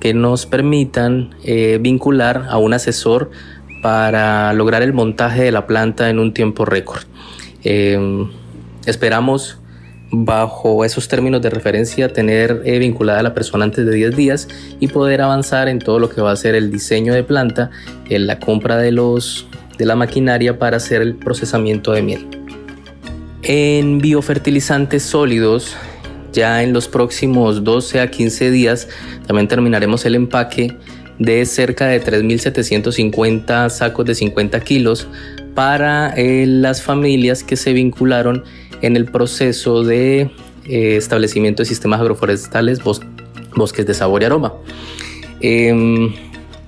que 0.00 0.12
nos 0.12 0.46
permitan 0.46 1.34
eh, 1.44 1.78
vincular 1.80 2.46
a 2.48 2.58
un 2.58 2.74
asesor 2.74 3.30
para 3.82 4.52
lograr 4.52 4.82
el 4.82 4.92
montaje 4.92 5.44
de 5.44 5.52
la 5.52 5.66
planta 5.66 6.10
en 6.10 6.18
un 6.18 6.34
tiempo 6.34 6.64
récord. 6.64 7.04
Eh, 7.64 8.26
Esperamos 8.86 9.58
bajo 10.10 10.84
esos 10.84 11.08
términos 11.08 11.42
de 11.42 11.50
referencia 11.50 12.12
tener 12.12 12.62
eh, 12.64 12.78
vinculada 12.78 13.20
a 13.20 13.22
la 13.22 13.34
persona 13.34 13.64
antes 13.64 13.84
de 13.84 13.92
10 13.92 14.16
días 14.16 14.48
y 14.78 14.88
poder 14.88 15.20
avanzar 15.20 15.68
en 15.68 15.78
todo 15.78 15.98
lo 15.98 16.10
que 16.10 16.20
va 16.20 16.32
a 16.32 16.36
ser 16.36 16.54
el 16.54 16.70
diseño 16.70 17.12
de 17.12 17.24
planta, 17.24 17.70
en 18.08 18.26
la 18.26 18.38
compra 18.38 18.76
de, 18.76 18.92
los, 18.92 19.46
de 19.78 19.84
la 19.84 19.96
maquinaria 19.96 20.58
para 20.58 20.76
hacer 20.76 21.02
el 21.02 21.16
procesamiento 21.16 21.92
de 21.92 22.02
miel. 22.02 22.26
En 23.42 23.98
biofertilizantes 23.98 25.02
sólidos, 25.02 25.76
ya 26.32 26.62
en 26.62 26.72
los 26.72 26.88
próximos 26.88 27.64
12 27.64 28.00
a 28.00 28.10
15 28.10 28.50
días, 28.50 28.88
también 29.26 29.48
terminaremos 29.48 30.04
el 30.04 30.14
empaque 30.14 30.76
de 31.18 31.46
cerca 31.46 31.86
de 31.86 32.02
3.750 32.02 33.70
sacos 33.70 34.04
de 34.04 34.14
50 34.14 34.60
kilos 34.60 35.08
para 35.54 36.12
eh, 36.16 36.44
las 36.46 36.82
familias 36.82 37.42
que 37.42 37.56
se 37.56 37.72
vincularon 37.72 38.44
en 38.82 38.96
el 38.96 39.06
proceso 39.06 39.82
de 39.82 40.30
eh, 40.64 40.96
establecimiento 40.96 41.62
de 41.62 41.66
sistemas 41.66 42.00
agroforestales, 42.00 42.80
bosques 42.82 43.86
de 43.86 43.94
sabor 43.94 44.22
y 44.22 44.24
aroma. 44.24 44.54
Em, 45.40 46.12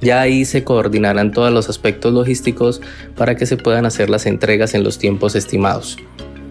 ya 0.00 0.20
ahí 0.20 0.44
se 0.44 0.62
coordinarán 0.62 1.32
todos 1.32 1.52
los 1.52 1.68
aspectos 1.68 2.12
logísticos 2.12 2.80
para 3.16 3.34
que 3.34 3.46
se 3.46 3.56
puedan 3.56 3.86
hacer 3.86 4.10
las 4.10 4.26
entregas 4.26 4.74
en 4.74 4.84
los 4.84 4.98
tiempos 4.98 5.34
estimados. 5.34 5.96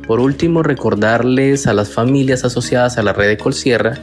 Por 0.06 0.20
último, 0.20 0.64
recordarles 0.64 1.68
a 1.68 1.74
las 1.74 1.90
familias 1.90 2.44
asociadas 2.44 2.98
a 2.98 3.04
la 3.04 3.14
red 3.14 3.28
de 3.28 3.38
Colsierra 3.38 4.00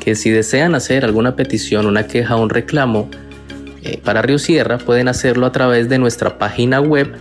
que 0.00 0.14
si 0.14 0.30
desean 0.30 0.74
hacer 0.74 1.04
alguna 1.04 1.36
petición, 1.36 1.86
una 1.86 2.06
queja 2.06 2.36
o 2.36 2.42
un 2.42 2.50
reclamo 2.50 3.08
eh, 3.84 4.00
para 4.02 4.20
Río 4.20 4.38
Sierra, 4.38 4.78
pueden 4.78 5.08
hacerlo 5.08 5.46
a 5.46 5.52
través 5.52 5.88
de 5.88 5.98
nuestra 5.98 6.38
página 6.38 6.80
web 6.80 7.12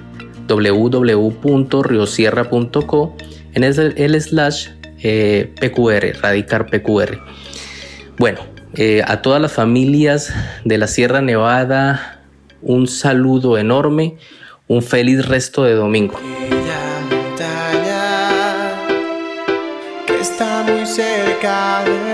www.riosierra.co 0.48 3.16
en 3.54 3.64
el, 3.64 4.22
slash 4.22 4.70
eh, 5.04 5.54
PQR, 5.60 6.22
radicar 6.22 6.68
PQR. 6.68 7.20
Bueno, 8.18 8.40
eh, 8.76 9.02
a 9.06 9.22
todas 9.22 9.42
las 9.42 9.52
familias 9.52 10.34
de 10.64 10.78
la 10.78 10.88
Sierra 10.88 11.22
Nevada, 11.22 12.22
un 12.62 12.88
saludo 12.88 13.58
enorme, 13.58 14.18
un 14.68 14.82
feliz 14.82 15.26
resto 15.26 15.64
de 15.64 15.74
domingo. 15.74 16.20
Está 20.20 20.64
muy 20.64 20.86
cerca 20.86 21.84
del 21.84 22.11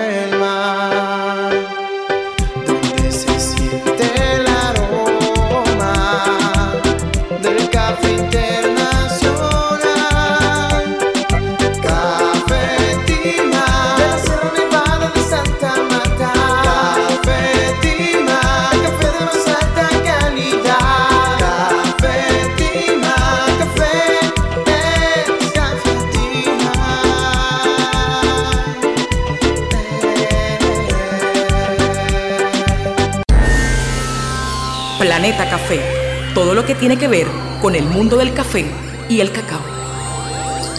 tiene 36.79 36.98
que 36.98 37.07
ver 37.07 37.27
con 37.62 37.75
el 37.75 37.86
mundo 37.86 38.17
del 38.17 38.34
café 38.34 38.65
y 39.10 39.19
el 39.19 39.31
cacao. 39.31 39.60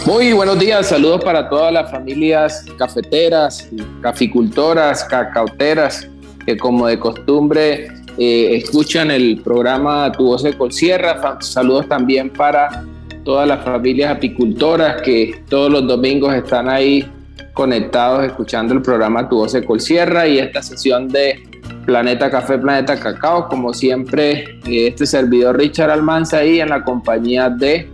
Muy 0.05 0.31
buenos 0.31 0.57
días, 0.57 0.87
saludos 0.87 1.23
para 1.23 1.49
todas 1.49 1.73
las 1.73 1.91
familias 1.91 2.65
cafeteras, 2.77 3.69
caficultoras, 4.01 5.03
cacauteras, 5.03 6.07
que 6.45 6.57
como 6.57 6.87
de 6.87 6.97
costumbre 6.97 7.89
eh, 8.17 8.55
escuchan 8.55 9.11
el 9.11 9.41
programa 9.43 10.11
Tu 10.11 10.25
Voz 10.25 10.43
de 10.43 10.53
Colsierra. 10.53 11.37
Saludos 11.41 11.87
también 11.89 12.29
para 12.29 12.85
todas 13.25 13.47
las 13.47 13.63
familias 13.63 14.15
apicultoras 14.15 15.01
que 15.01 15.43
todos 15.49 15.69
los 15.69 15.85
domingos 15.85 16.33
están 16.33 16.69
ahí 16.69 17.05
conectados 17.53 18.25
escuchando 18.25 18.73
el 18.73 18.81
programa 18.81 19.27
Tu 19.27 19.35
Voz 19.35 19.51
de 19.51 19.65
Colsierra 19.65 20.27
y 20.27 20.39
esta 20.39 20.63
sesión 20.63 21.09
de 21.09 21.43
Planeta 21.89 22.29
Café, 22.29 22.59
Planeta 22.59 22.99
Cacao. 22.99 23.47
Como 23.47 23.73
siempre, 23.73 24.59
este 24.63 25.07
servidor 25.07 25.57
Richard 25.57 25.89
Almanza 25.89 26.37
ahí 26.37 26.59
en 26.59 26.69
la 26.69 26.83
compañía 26.83 27.49
de 27.49 27.89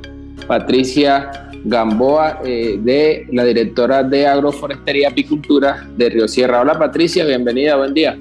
Patricia 0.48 1.32
Gamboa, 1.64 2.42
eh, 2.44 2.78
de 2.78 3.26
la 3.32 3.46
directora 3.46 4.04
de 4.04 4.28
Agroforestería 4.28 5.04
y 5.04 5.12
Apicultura 5.14 5.88
de 5.96 6.10
Río 6.10 6.28
Sierra. 6.28 6.60
Hola 6.60 6.78
Patricia, 6.78 7.24
bienvenida, 7.24 7.78
buen 7.78 7.94
día. 7.94 8.18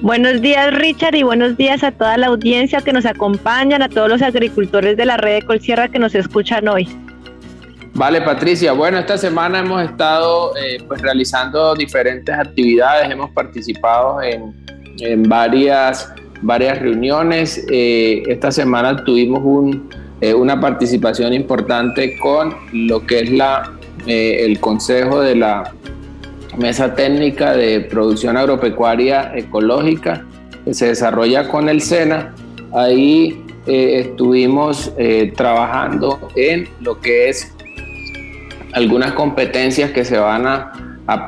Buenos 0.00 0.40
días 0.40 0.72
Richard 0.72 1.16
y 1.16 1.22
buenos 1.22 1.58
días 1.58 1.84
a 1.84 1.92
toda 1.92 2.16
la 2.16 2.28
audiencia 2.28 2.80
que 2.80 2.94
nos 2.94 3.04
acompañan, 3.04 3.82
a 3.82 3.90
todos 3.90 4.08
los 4.08 4.22
agricultores 4.22 4.96
de 4.96 5.04
la 5.04 5.18
red 5.18 5.34
de 5.34 5.42
Colsierra 5.42 5.88
que 5.88 5.98
nos 5.98 6.14
escuchan 6.14 6.66
hoy. 6.66 6.88
Vale, 7.94 8.22
Patricia. 8.22 8.72
Bueno, 8.72 8.98
esta 8.98 9.18
semana 9.18 9.58
hemos 9.58 9.82
estado 9.82 10.56
eh, 10.56 10.78
pues, 10.86 11.02
realizando 11.02 11.74
diferentes 11.74 12.34
actividades, 12.34 13.10
hemos 13.10 13.30
participado 13.30 14.22
en, 14.22 14.54
varias, 15.28 16.12
varias 16.42 16.78
reuniones. 16.78 17.64
Eh, 17.70 18.22
esta 18.28 18.52
semana 18.52 19.02
tuvimos 19.04 19.40
un, 19.42 19.88
eh, 20.20 20.32
una 20.34 20.60
participación 20.60 21.32
importante 21.32 22.18
con 22.18 22.54
lo 22.72 23.06
que 23.06 23.20
es 23.20 23.30
la, 23.32 23.72
el 24.06 24.60
Consejo 24.60 25.20
de 25.20 25.36
la 25.36 25.72
Mesa 26.58 26.94
Técnica 26.94 27.56
de 27.56 27.80
Producción 27.80 28.36
Agropecuaria 28.36 29.32
Ecológica 29.34 30.24
que 30.64 30.74
se 30.74 30.88
desarrolla 30.88 31.48
con 31.48 31.68
el 31.68 31.80
SENA. 31.80 32.34
Ahí 32.72 33.44
estuvimos 33.66 34.92
trabajando 35.36 36.28
en 36.34 36.68
lo 36.80 37.00
que 37.00 37.30
es 37.30 37.52
algunas 38.72 39.12
competencias 39.12 39.90
que 39.90 40.04
se 40.04 40.18
van 40.18 40.46
a, 40.46 40.72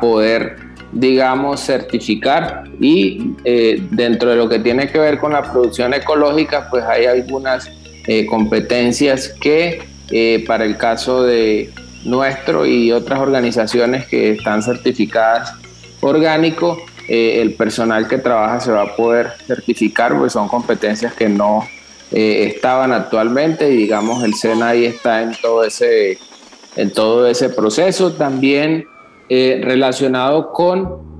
poder, 0.00 0.58
digamos, 0.92 1.60
certificar 1.60 2.64
y 2.80 3.32
eh, 3.44 3.82
dentro 3.90 4.30
de 4.30 4.36
lo 4.36 4.48
que 4.48 4.60
tiene 4.60 4.88
que 4.88 4.98
ver 4.98 5.18
con 5.18 5.32
la 5.32 5.42
producción 5.42 5.92
ecológica, 5.92 6.68
pues 6.70 6.84
hay 6.84 7.06
algunas 7.06 7.68
eh, 8.06 8.26
competencias 8.26 9.28
que 9.40 9.82
eh, 10.12 10.44
para 10.46 10.64
el 10.64 10.76
caso 10.76 11.24
de 11.24 11.72
nuestro 12.04 12.64
y 12.64 12.92
otras 12.92 13.18
organizaciones 13.18 14.06
que 14.06 14.32
están 14.32 14.62
certificadas 14.62 15.52
orgánico, 16.00 16.78
el 17.08 17.54
personal 17.54 18.06
que 18.06 18.18
trabaja 18.18 18.60
se 18.60 18.70
va 18.70 18.82
a 18.82 18.96
poder 18.96 19.32
certificar, 19.46 20.16
pues 20.16 20.32
son 20.32 20.46
competencias 20.46 21.12
que 21.12 21.28
no 21.28 21.66
estaban 22.12 22.92
actualmente 22.92 23.70
y 23.70 23.76
digamos 23.76 24.22
el 24.22 24.34
SENA 24.34 24.68
ahí 24.68 24.84
está 24.84 25.22
en 25.22 25.32
todo 25.40 25.64
ese 25.64 26.18
en 26.76 26.92
todo 26.92 27.26
ese 27.26 27.50
proceso, 27.50 28.12
también 28.12 28.86
eh, 29.28 29.60
relacionado 29.62 30.52
con 30.52 31.12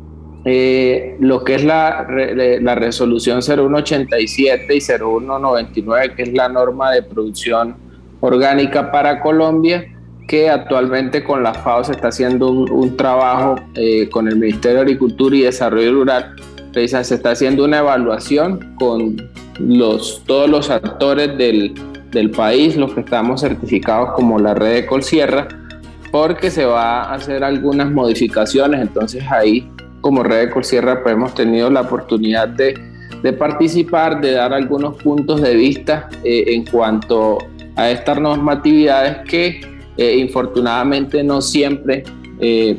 eh, 0.44 1.16
lo 1.20 1.44
que 1.44 1.54
es 1.54 1.64
la, 1.64 2.06
la 2.08 2.74
resolución 2.74 3.42
0187 3.42 4.74
y 4.74 4.80
0199, 4.80 6.14
que 6.16 6.22
es 6.22 6.32
la 6.32 6.48
norma 6.48 6.90
de 6.90 7.02
producción 7.02 7.76
orgánica 8.20 8.90
para 8.90 9.20
Colombia, 9.20 9.86
que 10.26 10.48
actualmente 10.48 11.22
con 11.22 11.42
la 11.42 11.54
FAO 11.54 11.84
se 11.84 11.92
está 11.92 12.08
haciendo 12.08 12.50
un, 12.50 12.96
trabajo 12.96 13.56
eh, 13.74 14.08
con 14.08 14.28
el 14.28 14.36
Ministerio 14.36 14.78
de 14.78 14.82
Agricultura 14.82 15.36
y 15.36 15.40
Desarrollo 15.42 15.92
Rural, 15.92 16.34
se 16.72 16.84
está 16.84 17.32
haciendo 17.32 17.64
una 17.64 17.78
evaluación 17.78 18.74
con 18.78 19.16
los, 19.58 20.22
todos 20.26 20.48
los 20.48 20.70
actores 20.70 21.36
del, 21.36 21.74
del 22.12 22.30
país, 22.30 22.76
los 22.76 22.92
que 22.94 23.00
estamos 23.00 23.40
certificados 23.40 24.12
como 24.12 24.38
la 24.38 24.54
red 24.54 24.74
de 24.74 24.86
Colsierra, 24.86 25.48
porque 26.10 26.50
se 26.50 26.64
va 26.64 27.04
a 27.04 27.14
hacer 27.14 27.42
algunas 27.42 27.90
modificaciones. 27.90 28.80
Entonces 28.80 29.24
ahí, 29.30 29.68
como 30.00 30.22
red 30.22 30.46
de 30.46 30.50
Colsierra, 30.50 31.02
pues 31.02 31.14
hemos 31.14 31.34
tenido 31.34 31.70
la 31.70 31.80
oportunidad 31.80 32.48
de, 32.48 32.74
participar, 33.38 34.20
de 34.20 34.32
dar 34.32 34.52
algunos 34.52 34.96
puntos 35.02 35.40
de 35.40 35.54
vista 35.54 36.08
eh, 36.22 36.44
en 36.48 36.66
cuanto 36.66 37.38
a 37.76 37.90
estas 37.90 38.20
normatividades 38.20 39.28
que 39.28 39.60
eh, 39.96 40.16
infortunadamente 40.16 41.22
no 41.22 41.40
siempre, 41.40 42.02
eh, 42.40 42.78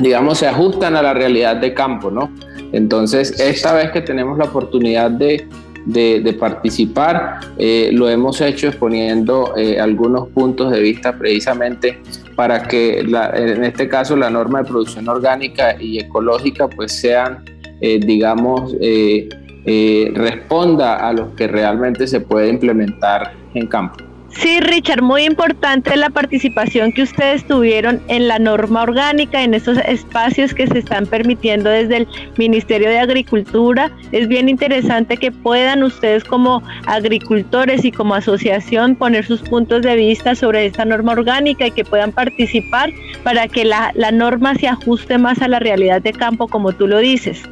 digamos, 0.00 0.38
se 0.38 0.46
ajustan 0.46 0.96
a 0.96 1.02
la 1.02 1.14
realidad 1.14 1.56
de 1.56 1.72
campo, 1.74 2.10
¿no? 2.10 2.30
Entonces, 2.72 3.38
esta 3.40 3.72
vez 3.72 3.90
que 3.92 4.00
tenemos 4.00 4.36
la 4.36 4.44
oportunidad 4.44 5.10
de 5.10 5.48
de, 5.86 6.36
participar. 6.38 7.40
Eh, 7.58 7.90
lo 7.92 8.08
hemos 8.08 8.40
hecho 8.40 8.68
exponiendo 8.68 9.54
eh, 9.56 9.78
algunos 9.78 10.28
puntos 10.28 10.72
de 10.72 10.80
vista 10.80 11.16
precisamente 11.16 11.98
para 12.34 12.62
que 12.64 13.00
en 13.00 13.64
este 13.64 13.88
caso 13.88 14.16
la 14.16 14.30
norma 14.30 14.62
de 14.62 14.68
producción 14.68 15.08
orgánica 15.08 15.80
y 15.80 15.98
ecológica 15.98 16.68
pues 16.68 16.92
sean, 16.92 17.44
eh, 17.80 18.00
digamos, 18.04 18.74
responda 20.14 21.08
a 21.08 21.12
lo 21.12 21.34
que 21.34 21.46
realmente 21.46 22.06
se 22.06 22.20
puede 22.20 22.48
implementar 22.48 23.32
en 23.54 23.66
campo. 23.66 24.13
Sí, 24.36 24.60
Richard, 24.60 25.00
muy 25.00 25.24
importante 25.24 25.96
la 25.96 26.10
participación 26.10 26.92
que 26.92 27.02
ustedes 27.02 27.46
tuvieron 27.46 28.02
en 28.08 28.26
la 28.26 28.38
norma 28.38 28.82
orgánica, 28.82 29.42
en 29.42 29.54
esos 29.54 29.78
espacios 29.78 30.52
que 30.52 30.66
se 30.66 30.80
están 30.80 31.06
permitiendo 31.06 31.70
desde 31.70 31.98
el 31.98 32.08
Ministerio 32.36 32.88
de 32.88 32.98
Agricultura. 32.98 33.90
Es 34.12 34.26
bien 34.28 34.48
interesante 34.48 35.16
que 35.16 35.30
puedan 35.30 35.82
ustedes 35.82 36.24
como 36.24 36.62
agricultores 36.86 37.84
y 37.84 37.92
como 37.92 38.14
asociación 38.14 38.96
poner 38.96 39.24
sus 39.24 39.40
puntos 39.40 39.82
de 39.82 39.94
vista 39.94 40.34
sobre 40.34 40.66
esta 40.66 40.84
norma 40.84 41.12
orgánica 41.12 41.68
y 41.68 41.70
que 41.70 41.84
puedan 41.84 42.12
participar 42.12 42.90
para 43.22 43.46
que 43.48 43.64
la, 43.64 43.92
norma 44.12 44.54
se 44.56 44.68
ajuste 44.68 45.16
más 45.16 45.40
a 45.42 45.48
la 45.48 45.60
realidad 45.60 46.02
de 46.02 46.12
campo, 46.12 46.48
como 46.48 46.72
tú 46.72 46.86
lo 46.86 46.98
dices. 46.98 47.42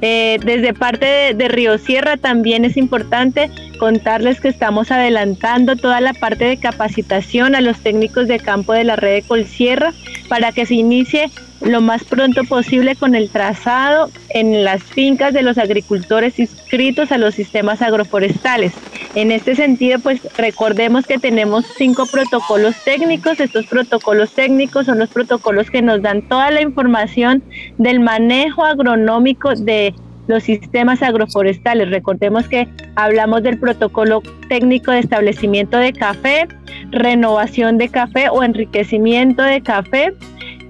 Eh, 0.00 0.38
desde 0.44 0.74
parte 0.74 1.34
de, 1.34 1.48
Río 1.48 1.78
Sierra 1.78 2.16
también 2.16 2.64
es 2.64 2.76
importante 2.76 3.50
contarles 3.78 4.40
que 4.40 4.48
estamos 4.48 4.90
adelantando 4.90 5.76
toda 5.76 6.00
la 6.00 6.12
parte 6.14 6.44
de 6.44 6.56
capacitación 6.56 7.54
a 7.54 7.60
los 7.60 7.78
técnicos 7.80 8.28
de 8.28 8.38
campo 8.38 8.72
de 8.72 8.84
la 8.84 8.96
red 8.96 9.14
de 9.14 9.22
Colsierra 9.22 9.92
para 10.28 10.52
que 10.52 10.66
se 10.66 10.74
inicie 10.74 11.30
lo 11.60 11.80
más 11.80 12.04
pronto 12.04 12.44
posible 12.44 12.96
con 12.96 13.14
el 13.14 13.30
trazado 13.30 14.10
en 14.30 14.64
las 14.64 14.82
fincas 14.82 15.32
de 15.32 15.42
los 15.42 15.58
agricultores 15.58 16.38
inscritos 16.38 17.12
a 17.12 17.18
los 17.18 17.34
sistemas 17.34 17.82
agroforestales. 17.82 18.72
En 19.14 19.32
este 19.32 19.56
sentido, 19.56 19.98
pues 19.98 20.20
recordemos 20.36 21.06
que 21.06 21.18
tenemos 21.18 21.64
cinco 21.76 22.06
protocolos 22.06 22.76
técnicos. 22.84 23.40
Estos 23.40 23.66
protocolos 23.66 24.32
técnicos 24.32 24.86
son 24.86 24.98
los 24.98 25.08
protocolos 25.08 25.70
que 25.70 25.80
nos 25.80 26.02
dan 26.02 26.22
toda 26.22 26.50
la 26.50 26.60
información 26.60 27.42
del 27.78 28.00
manejo 28.00 28.64
agronómico 28.64 29.54
de 29.54 29.94
los 30.26 30.42
sistemas 30.42 31.02
agroforestales. 31.02 31.90
Recordemos 31.90 32.46
que 32.48 32.68
hablamos 32.94 33.42
del 33.42 33.58
protocolo 33.58 34.22
técnico 34.48 34.90
de 34.90 34.98
establecimiento 34.98 35.78
de 35.78 35.92
café, 35.92 36.46
renovación 36.90 37.78
de 37.78 37.88
café 37.88 38.28
o 38.28 38.42
enriquecimiento 38.42 39.42
de 39.42 39.62
café, 39.62 40.12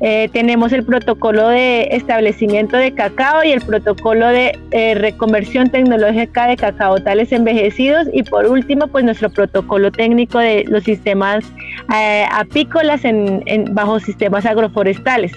eh, 0.01 0.29
tenemos 0.33 0.73
el 0.73 0.85
protocolo 0.85 1.49
de 1.49 1.89
establecimiento 1.93 2.77
de 2.77 2.93
cacao 2.93 3.43
y 3.45 3.53
el 3.53 3.63
protocolo 3.63 4.29
de 4.29 4.59
eh, 4.71 4.95
reconversión 4.95 5.71
tecnológica 5.71 6.47
de 6.47 6.57
cacao 6.57 7.01
tales 7.01 7.33
envejecidos 7.33 8.07
y 8.13 8.23
por 8.23 8.47
último 8.47 8.89
pues 8.89 9.05
nuestro 9.05 9.31
protocolo 9.31 9.91
técnico 9.91 10.39
de 10.39 10.65
los 10.69 10.85
sistemas 10.85 11.45
eh, 11.95 12.27
apícolas 12.31 13.05
en, 13.05 13.43
bajo 13.73 13.99
sistemas 14.01 14.45
agroforestales. 14.45 15.33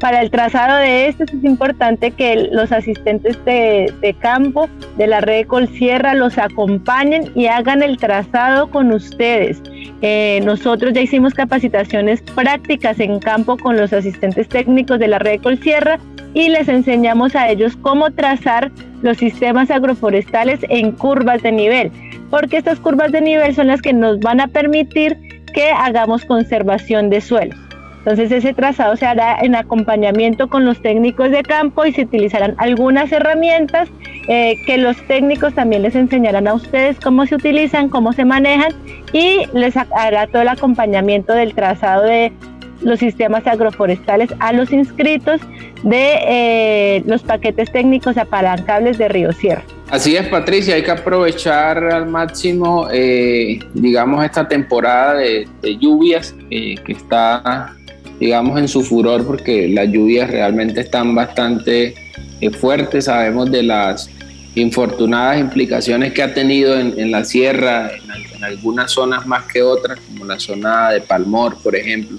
Para 0.00 0.20
el 0.20 0.30
trazado 0.30 0.78
de 0.78 1.08
estos 1.08 1.32
es 1.32 1.42
importante 1.42 2.10
que 2.10 2.48
los 2.52 2.70
asistentes 2.70 3.42
de, 3.46 4.14
campo 4.20 4.68
de 4.98 5.06
la 5.06 5.22
red 5.22 5.46
Colsierra 5.46 6.14
los 6.14 6.36
acompañen 6.36 7.32
y 7.34 7.46
hagan 7.46 7.82
el 7.82 7.96
trazado 7.96 8.70
con 8.70 8.92
ustedes. 8.92 9.62
Eh, 10.02 10.40
nosotros 10.44 10.92
ya 10.92 11.00
hicimos 11.00 11.32
capacitaciones 11.32 12.20
prácticas 12.34 13.00
en 13.00 13.18
campo 13.20 13.56
con 13.56 13.78
los 13.78 13.94
asistentes 13.94 14.48
técnicos 14.48 14.98
de 14.98 15.08
la 15.08 15.18
red 15.18 15.40
Colsierra 15.40 15.98
y 16.34 16.50
les 16.50 16.68
enseñamos 16.68 17.34
a 17.34 17.48
ellos 17.48 17.74
cómo 17.76 18.10
trazar 18.10 18.70
los 19.00 19.16
sistemas 19.16 19.70
agroforestales 19.70 20.60
en 20.68 20.92
curvas 20.92 21.42
de 21.42 21.52
nivel, 21.52 21.90
porque 22.28 22.58
estas 22.58 22.78
curvas 22.80 23.12
de 23.12 23.22
nivel 23.22 23.54
son 23.54 23.68
las 23.68 23.80
que 23.80 23.94
nos 23.94 24.20
van 24.20 24.40
a 24.40 24.48
permitir 24.48 25.16
que 25.54 25.70
hagamos 25.70 26.26
conservación 26.26 27.08
de 27.08 27.22
suelos. 27.22 27.65
Entonces 28.06 28.30
ese 28.30 28.54
trazado 28.54 28.96
se 28.96 29.04
hará 29.04 29.40
en 29.42 29.56
acompañamiento 29.56 30.46
con 30.46 30.64
los 30.64 30.80
técnicos 30.80 31.32
de 31.32 31.42
campo 31.42 31.84
y 31.84 31.92
se 31.92 32.02
utilizarán 32.02 32.54
algunas 32.58 33.10
herramientas 33.10 33.88
eh, 34.28 34.54
que 34.64 34.78
los 34.78 34.96
técnicos 35.08 35.54
también 35.54 35.82
les 35.82 35.96
enseñarán 35.96 36.46
a 36.46 36.54
ustedes 36.54 37.00
cómo 37.00 37.26
se 37.26 37.34
utilizan, 37.34 37.88
cómo 37.88 38.12
se 38.12 38.24
manejan 38.24 38.72
y 39.12 39.46
les 39.54 39.76
hará 39.76 40.28
todo 40.28 40.42
el 40.42 40.48
acompañamiento 40.48 41.32
del 41.32 41.52
trazado 41.52 42.04
de 42.04 42.32
los 42.80 43.00
sistemas 43.00 43.44
agroforestales 43.44 44.30
a 44.38 44.52
los 44.52 44.72
inscritos 44.72 45.40
de 45.82 46.18
eh, 46.28 47.02
los 47.06 47.24
paquetes 47.24 47.72
técnicos 47.72 48.16
apalancables 48.18 48.98
de 48.98 49.08
Río 49.08 49.32
Sierra. 49.32 49.64
Así 49.90 50.16
es, 50.16 50.28
Patricia, 50.28 50.76
hay 50.76 50.82
que 50.84 50.92
aprovechar 50.92 51.78
al 51.78 52.06
máximo, 52.06 52.86
eh, 52.92 53.58
digamos, 53.74 54.24
esta 54.24 54.46
temporada 54.46 55.14
de, 55.14 55.48
lluvias 55.80 56.36
eh, 56.50 56.76
que 56.84 56.92
está, 56.92 57.74
digamos, 58.20 58.58
en 58.58 58.68
su 58.68 58.82
furor 58.82 59.26
porque 59.26 59.68
las 59.68 59.88
lluvias 59.88 60.30
realmente 60.30 60.80
están 60.80 61.14
bastante 61.14 61.94
eh, 62.40 62.50
fuertes. 62.50 63.06
Sabemos 63.06 63.50
de 63.50 63.62
las 63.62 64.10
infortunadas 64.54 65.38
implicaciones 65.38 66.12
que 66.12 66.22
ha 66.22 66.32
tenido 66.32 66.78
en, 66.78 67.10
la 67.10 67.24
sierra, 67.24 67.90
en, 68.34 68.44
algunas 68.44 68.90
zonas 68.90 69.26
más 69.26 69.44
que 69.44 69.62
otras, 69.62 69.98
como 70.00 70.24
la 70.24 70.38
zona 70.40 70.90
de 70.90 71.00
Palmor, 71.00 71.58
por 71.62 71.76
ejemplo, 71.76 72.18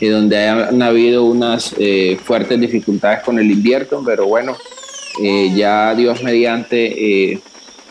donde 0.00 0.48
han 0.48 0.82
habido 0.82 1.24
unas 1.24 1.74
fuertes 2.22 2.60
dificultades 2.60 3.22
con 3.22 3.38
el 3.38 3.50
invierno, 3.50 4.02
pero 4.04 4.26
bueno, 4.26 4.54
eh, 5.22 5.52
ya 5.54 5.94
Dios 5.94 6.22
mediante, 6.22 7.32
eh, 7.32 7.40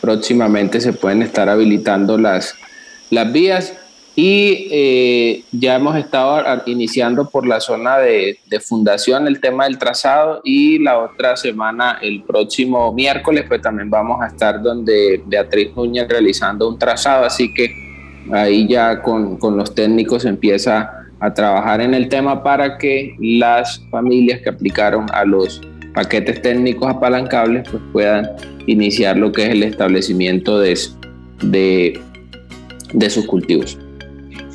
próximamente 0.00 0.80
se 0.80 0.92
pueden 0.92 1.22
estar 1.22 1.48
habilitando 1.48 2.18
las, 2.18 2.54
las 3.10 3.32
vías 3.32 3.72
y 4.16 4.68
eh, 4.70 5.44
ya 5.50 5.74
hemos 5.74 5.96
estado 5.96 6.62
iniciando 6.66 7.28
por 7.28 7.46
la 7.46 7.58
zona 7.58 7.98
de, 7.98 8.38
fundación 8.60 9.26
el 9.26 9.40
tema 9.40 9.64
del 9.64 9.78
trazado 9.78 10.40
y 10.44 10.78
la 10.78 10.98
otra 10.98 11.36
semana, 11.36 11.98
el 12.00 12.22
próximo 12.22 12.92
miércoles, 12.92 13.44
pues 13.48 13.60
también 13.60 13.90
vamos 13.90 14.22
a 14.22 14.28
estar 14.28 14.62
donde 14.62 15.20
Beatriz 15.26 15.74
Núñez 15.74 16.08
realizando 16.08 16.68
un 16.68 16.78
trazado, 16.78 17.24
así 17.24 17.52
que 17.52 17.74
ahí 18.32 18.68
ya 18.68 19.02
con, 19.02 19.36
con 19.36 19.56
los 19.56 19.74
técnicos 19.74 20.24
empieza 20.24 20.88
a 21.18 21.34
trabajar 21.34 21.80
en 21.80 21.94
el 21.94 22.08
tema 22.08 22.42
para 22.42 22.78
que 22.78 23.16
las 23.18 23.84
familias 23.90 24.40
que 24.42 24.50
aplicaron 24.50 25.06
a 25.12 25.24
los 25.24 25.60
paquetes 25.94 26.40
técnicos 26.40 26.88
apalancables 26.88 27.68
pues 27.68 27.82
puedan 27.92 28.30
iniciar 28.66 29.16
lo 29.16 29.32
que 29.32 29.42
es 29.44 29.50
el 29.50 29.62
establecimiento 29.64 30.58
de, 30.58 30.78
de, 31.42 32.00
de 32.92 33.10
sus 33.10 33.26
cultivos. 33.26 33.78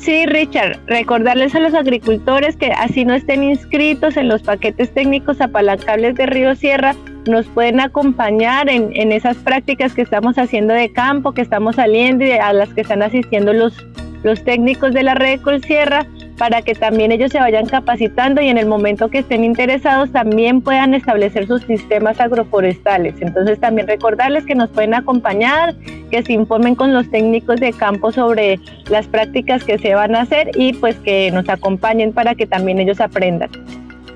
Sí, 0.00 0.24
Richard, 0.24 0.78
recordarles 0.86 1.54
a 1.54 1.60
los 1.60 1.74
agricultores 1.74 2.56
que 2.56 2.72
así 2.72 3.04
no 3.04 3.12
estén 3.12 3.44
inscritos 3.44 4.16
en 4.16 4.28
los 4.28 4.42
paquetes 4.42 4.90
técnicos 4.94 5.42
apalancables 5.42 6.14
de 6.14 6.24
Río 6.24 6.56
Sierra, 6.56 6.94
nos 7.28 7.46
pueden 7.48 7.80
acompañar 7.80 8.70
en, 8.70 8.96
en, 8.96 9.12
esas 9.12 9.36
prácticas 9.36 9.92
que 9.92 10.00
estamos 10.00 10.38
haciendo 10.38 10.72
de 10.72 10.90
campo, 10.90 11.32
que 11.32 11.42
estamos 11.42 11.76
saliendo 11.76 12.24
y 12.24 12.32
a 12.32 12.50
las 12.54 12.72
que 12.72 12.80
están 12.80 13.02
asistiendo 13.02 13.52
los, 13.52 13.76
los 14.22 14.42
técnicos 14.44 14.92
de 14.92 15.02
la 15.02 15.14
red 15.14 15.40
Colsierra 15.40 16.06
para 16.36 16.62
que 16.62 16.74
también 16.74 17.12
ellos 17.12 17.30
se 17.32 17.38
vayan 17.38 17.66
capacitando 17.66 18.40
y 18.40 18.48
en 18.48 18.56
el 18.56 18.66
momento 18.66 19.10
que 19.10 19.18
estén 19.18 19.44
interesados 19.44 20.10
también 20.10 20.62
puedan 20.62 20.94
establecer 20.94 21.46
sus 21.46 21.62
sistemas 21.64 22.18
agroforestales. 22.18 23.14
Entonces 23.20 23.60
también 23.60 23.86
recordarles 23.86 24.46
que 24.46 24.54
nos 24.54 24.70
pueden 24.70 24.94
acompañar, 24.94 25.74
que 26.10 26.22
se 26.22 26.32
informen 26.32 26.74
con 26.74 26.94
los 26.94 27.10
técnicos 27.10 27.60
de 27.60 27.72
campo 27.72 28.10
sobre 28.10 28.58
las 28.88 29.06
prácticas 29.06 29.64
que 29.64 29.78
se 29.78 29.94
van 29.94 30.14
a 30.14 30.22
hacer 30.22 30.50
y 30.54 30.72
pues 30.72 30.96
que 30.96 31.30
nos 31.30 31.48
acompañen 31.48 32.12
para 32.12 32.34
que 32.34 32.46
también 32.46 32.78
ellos 32.78 33.00
aprendan. 33.00 33.50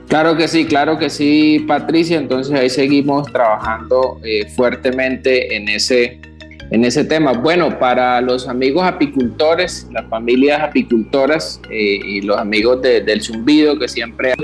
Claro 0.09 0.37
que 0.37 0.49
sí, 0.49 0.65
claro 0.65 0.99
que 0.99 1.11
sí, 1.11 1.65
Patricia. 1.67 2.19
Entonces 2.19 2.55
ahí 2.59 2.71
seguimos 2.71 3.31
trabajando 3.33 4.21
eh, 4.25 4.47
fuertemente 4.49 5.57
en 5.57 5.69
ese 5.69 6.21
en 6.71 6.85
ese 6.85 7.05
tema. 7.05 7.33
Bueno, 7.33 7.79
para 7.79 8.21
los 8.21 8.49
amigos 8.49 8.85
apicultores, 8.85 9.87
las 9.93 10.07
familias 10.09 10.63
apicultoras 10.63 11.61
eh, 11.71 12.01
y 12.05 12.21
los 12.23 12.39
amigos 12.39 12.83
del 12.83 13.23
zumbido 13.23 13.79
que 13.79 13.89
siempre 13.89 14.35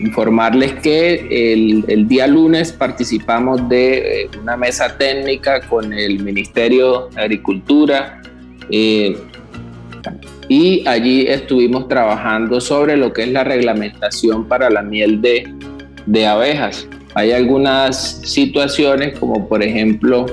informarles 0.00 0.72
que 0.74 1.52
el, 1.52 2.08
día 2.08 2.26
lunes 2.26 2.72
participamos 2.72 3.68
de 3.68 4.22
eh, 4.22 4.30
una 4.40 4.56
mesa 4.56 4.96
técnica 4.96 5.60
con 5.60 5.92
el 5.92 6.22
Ministerio 6.22 7.10
de 7.14 7.20
Agricultura 7.20 8.22
eh, 8.70 9.18
y 10.48 10.86
allí 10.88 11.26
estuvimos 11.26 11.86
trabajando 11.86 12.60
sobre 12.60 12.96
lo 12.96 13.12
que 13.12 13.24
es 13.24 13.28
la 13.28 13.44
reglamentación 13.44 14.48
para 14.48 14.70
la 14.70 14.82
miel 14.82 15.20
de, 15.20 15.52
de 16.06 16.26
abejas. 16.26 16.88
Hay 17.14 17.32
algunas 17.32 18.22
situaciones 18.24 19.18
como 19.18 19.48
por 19.48 19.62
ejemplo 19.62 20.26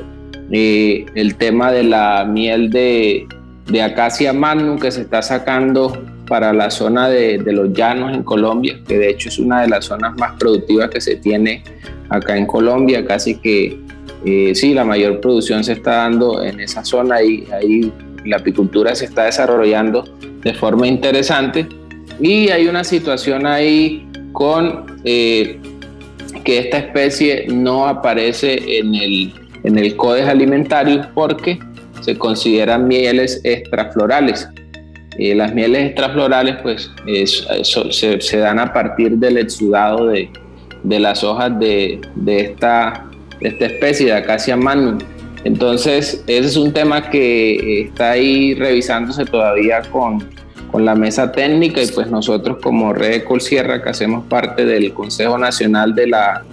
eh, 0.51 1.05
el 1.15 1.35
tema 1.35 1.71
de 1.71 1.83
la 1.83 2.25
miel 2.25 2.69
de, 2.69 3.27
de 3.65 3.81
acacia 3.81 4.33
magnum 4.33 4.79
que 4.79 4.91
se 4.91 5.01
está 5.01 5.21
sacando 5.21 5.93
para 6.27 6.53
la 6.53 6.69
zona 6.69 7.09
de, 7.09 7.39
los 7.39 7.73
llanos 7.73 8.13
en 8.13 8.23
Colombia, 8.23 8.79
que 8.87 8.97
de 8.97 9.09
hecho 9.09 9.29
es 9.29 9.39
una 9.39 9.61
de 9.61 9.69
las 9.69 9.85
zonas 9.85 10.15
más 10.17 10.33
productivas 10.37 10.89
que 10.89 11.01
se 11.01 11.15
tiene 11.15 11.63
acá 12.09 12.37
en 12.37 12.45
Colombia, 12.45 13.05
casi 13.05 13.35
que 13.35 13.79
eh, 14.25 14.53
sí, 14.53 14.73
la 14.73 14.83
mayor 14.83 15.19
producción 15.21 15.63
se 15.63 15.73
está 15.73 15.97
dando 15.97 16.43
en 16.43 16.59
esa 16.59 16.83
zona 16.83 17.21
y 17.21 17.47
ahí 17.51 17.91
la 18.25 18.37
apicultura 18.37 18.93
se 18.93 19.05
está 19.05 19.25
desarrollando 19.25 20.03
de 20.41 20.53
forma 20.53 20.87
interesante. 20.87 21.67
Y 22.19 22.49
hay 22.49 22.67
una 22.67 22.83
situación 22.83 23.45
ahí 23.45 24.07
con 24.33 24.99
eh, 25.03 25.59
que 26.43 26.59
esta 26.59 26.77
especie 26.77 27.47
no 27.47 27.87
aparece 27.87 28.79
en 28.79 28.95
el 28.95 29.33
en 29.63 29.77
el 29.77 29.95
Codex 29.95 30.27
Alimentario 30.27 31.07
porque 31.13 31.59
se 32.01 32.17
consideran 32.17 32.87
mieles 32.87 33.41
extraflorales. 33.43 34.47
Eh, 35.17 35.33
las 35.33 35.53
mieles 35.53 35.87
extraflorales 35.87 36.57
pues 36.61 36.91
se, 37.63 38.37
dan 38.37 38.59
a 38.59 38.71
partir 38.71 39.17
del 39.17 39.37
exudado 39.37 40.07
de, 40.07 40.29
las 40.83 41.23
hojas 41.23 41.57
de, 41.59 41.99
esta, 42.27 43.05
esta 43.41 43.65
especie 43.65 44.07
de 44.07 44.13
Acacia 44.13 44.55
magnum. 44.55 44.99
Entonces, 45.43 46.23
ese 46.27 46.47
es 46.47 46.57
un 46.57 46.71
tema 46.71 47.09
que 47.09 47.81
está 47.81 48.11
ahí 48.11 48.53
revisándose 48.53 49.25
todavía 49.25 49.81
con, 49.91 50.35
la 50.77 50.93
mesa 50.93 51.31
técnica 51.31 51.81
y 51.81 51.87
pues 51.87 52.11
nosotros 52.11 52.57
como 52.61 52.93
Red 52.93 53.23
Colsierra, 53.23 53.81
que 53.81 53.89
hacemos 53.89 54.25
parte 54.25 54.63
del 54.63 54.93
Consejo 54.93 55.35
Nacional 55.35 55.95
de 55.95 56.05
la 56.05 56.43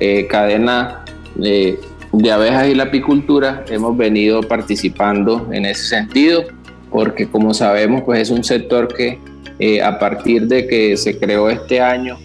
eh, 0.00 0.26
cadena 0.26 1.02
de 1.34 1.78
de 2.22 2.32
abejas 2.32 2.68
y 2.68 2.74
la 2.74 2.84
apicultura 2.84 3.64
hemos 3.68 3.96
venido 3.96 4.42
participando 4.42 5.48
en 5.52 5.66
ese 5.66 5.84
sentido 5.84 6.44
porque 6.90 7.28
como 7.28 7.54
sabemos 7.54 8.02
pues 8.04 8.20
es 8.20 8.30
un 8.30 8.44
sector 8.44 8.88
que 8.88 9.18
eh, 9.58 9.82
a 9.82 9.98
partir 9.98 10.46
de 10.46 10.66
que 10.66 10.96
se 10.96 11.18
creó 11.18 11.50
este 11.50 11.80
año 11.80 12.18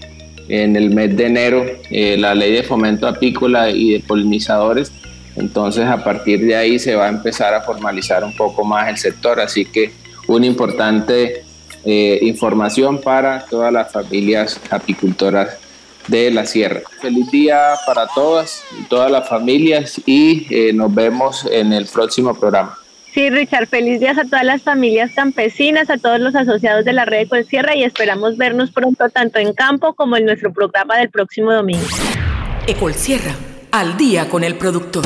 en 0.48 0.76
el 0.76 0.90
mes 0.90 1.16
de 1.16 1.26
enero 1.26 1.66
eh, 1.92 2.18
la 2.18 2.34
ley 2.36 2.54
de 2.54 2.64
fomento 2.64 3.08
apícola 3.08 3.70
y 3.70 3.94
de 3.94 4.00
polinizadores 4.00 4.92
entonces 5.40 5.86
a 5.86 6.04
partir 6.04 6.46
de 6.46 6.56
ahí 6.56 6.80
se 6.80 6.96
va 6.96 7.06
a 7.06 7.10
empezar 7.10 7.54
a 7.54 7.62
formalizar 7.62 8.24
un 8.24 8.36
poco 8.36 8.64
más 8.64 8.90
el 8.90 8.98
sector. 8.98 9.40
Así 9.40 9.66
que 9.66 9.92
una 10.28 10.46
importante 10.46 11.44
eh, 11.86 12.20
información 12.22 13.00
para 13.00 13.46
todas 13.46 13.72
las 13.72 13.92
familias 13.92 14.60
apicultoras 14.70 15.58
de 16.10 16.32
la 16.32 16.46
Sierra. 16.46 16.82
Feliz 17.02 17.30
día 17.32 17.74
para 17.86 18.08
todas 18.08 18.64
y 18.80 18.84
todas 18.84 19.12
las 19.12 19.28
familias 19.28 20.02
y 20.06 20.48
eh, 20.50 20.74
nos 20.74 20.94
vemos 20.94 21.46
en 21.52 21.74
el 21.74 21.86
próximo 21.86 22.34
programa. 22.34 22.78
Sí, 23.14 23.30
Richard, 23.30 23.68
feliz 23.68 24.00
días 24.00 24.18
a 24.18 24.24
todas 24.24 24.46
las 24.46 24.62
familias 24.62 25.12
campesinas, 25.16 25.90
a 25.90 25.98
todos 25.98 26.20
los 26.20 26.36
asociados 26.36 26.86
de 26.86 26.94
la 26.94 27.06
red 27.06 27.28
de 27.28 27.44
Sierra 27.44 27.76
y 27.76 27.84
esperamos 27.84 28.38
vernos 28.38 28.72
pronto 28.72 29.10
tanto 29.10 29.40
en 29.40 29.54
campo 29.54 29.94
como 29.94 30.16
en 30.16 30.26
nuestro 30.26 30.54
programa 30.54 30.98
del 30.98 31.10
próximo 31.10 31.52
domingo. 31.52 31.86
Sierra, 32.94 33.34
al 33.72 33.98
día 33.98 34.30
con 34.30 34.44
el 34.44 34.56
productor. 34.56 35.04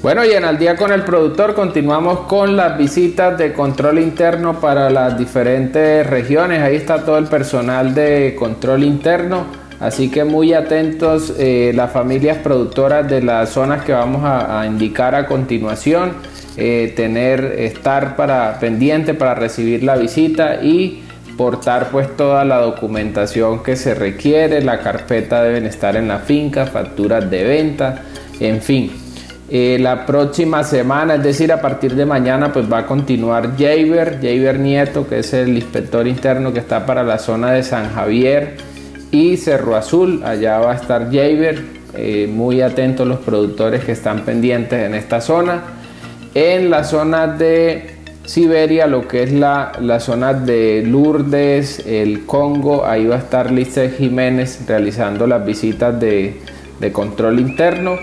Bueno, 0.00 0.24
y 0.24 0.30
en 0.30 0.44
Al 0.44 0.58
día 0.58 0.76
con 0.76 0.92
el 0.92 1.02
productor 1.02 1.54
continuamos 1.54 2.20
con 2.20 2.56
las 2.56 2.78
visitas 2.78 3.36
de 3.36 3.52
control 3.52 3.98
interno 3.98 4.60
para 4.60 4.88
las 4.90 5.18
diferentes 5.18 6.06
regiones. 6.06 6.62
Ahí 6.62 6.76
está 6.76 7.04
todo 7.04 7.18
el 7.18 7.26
personal 7.26 7.94
de 7.94 8.36
control 8.38 8.84
interno. 8.84 9.46
Así 9.80 10.08
que 10.08 10.22
muy 10.22 10.52
atentos 10.54 11.34
eh, 11.36 11.72
las 11.74 11.90
familias 11.90 12.38
productoras 12.38 13.08
de 13.08 13.22
las 13.22 13.50
zonas 13.50 13.84
que 13.84 13.92
vamos 13.92 14.22
a, 14.24 14.64
indicar 14.66 15.16
a 15.16 15.26
continuación. 15.26 16.12
Eh, 16.56 16.92
tener, 16.94 17.56
estar 17.58 18.14
para, 18.14 18.56
pendiente 18.60 19.14
para 19.14 19.34
recibir 19.34 19.82
la 19.82 19.96
visita 19.96 20.62
y 20.62 21.02
portar 21.36 21.88
pues 21.90 22.16
toda 22.16 22.44
la 22.44 22.58
documentación 22.58 23.64
que 23.64 23.74
se 23.74 23.96
requiere. 23.96 24.62
La 24.62 24.78
carpeta 24.78 25.42
deben 25.42 25.66
estar 25.66 25.96
en 25.96 26.06
la 26.06 26.20
finca, 26.20 26.66
facturas 26.66 27.28
de 27.28 27.42
venta, 27.42 28.02
en 28.38 28.62
fin 28.62 29.07
eh, 29.50 29.78
la 29.80 30.04
próxima 30.04 30.62
semana, 30.62 31.14
es 31.14 31.22
decir, 31.22 31.50
a 31.52 31.60
partir 31.60 31.94
de 31.94 32.04
mañana, 32.04 32.52
pues 32.52 32.70
va 32.70 32.78
a 32.78 32.86
continuar 32.86 33.56
Jaber, 33.56 34.18
Jaber 34.20 34.58
Nieto, 34.58 35.08
que 35.08 35.20
es 35.20 35.32
el 35.32 35.56
inspector 35.56 36.06
interno 36.06 36.52
que 36.52 36.58
está 36.58 36.84
para 36.84 37.02
la 37.02 37.18
zona 37.18 37.52
de 37.52 37.62
San 37.62 37.92
Javier 37.94 38.56
y 39.10 39.36
Cerro 39.38 39.76
Azul. 39.76 40.22
Allá 40.24 40.58
va 40.58 40.72
a 40.72 40.74
estar 40.74 41.06
Jaber, 41.06 41.62
eh, 41.94 42.28
muy 42.30 42.60
atentos 42.60 43.06
los 43.06 43.20
productores 43.20 43.84
que 43.84 43.92
están 43.92 44.20
pendientes 44.20 44.84
en 44.84 44.94
esta 44.94 45.20
zona. 45.20 45.62
En 46.34 46.68
la 46.68 46.84
zona 46.84 47.26
de 47.26 47.96
Siberia, 48.26 48.86
lo 48.86 49.08
que 49.08 49.22
es 49.22 49.32
la, 49.32 49.72
la 49.80 49.98
zona 49.98 50.34
de 50.34 50.82
Lourdes, 50.86 51.86
el 51.86 52.26
Congo, 52.26 52.84
ahí 52.84 53.06
va 53.06 53.16
a 53.16 53.18
estar 53.20 53.50
Lice 53.50 53.90
Jiménez 53.90 54.60
realizando 54.66 55.26
las 55.26 55.44
visitas 55.46 55.98
de 55.98 56.36
de 56.80 56.92
control 56.92 57.40
interno. 57.40 57.96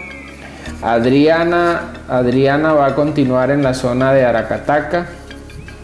Adriana, 0.81 1.93
Adriana 2.07 2.73
va 2.73 2.87
a 2.87 2.95
continuar 2.95 3.51
en 3.51 3.63
la 3.63 3.73
zona 3.73 4.13
de 4.13 4.25
Aracataca. 4.25 5.07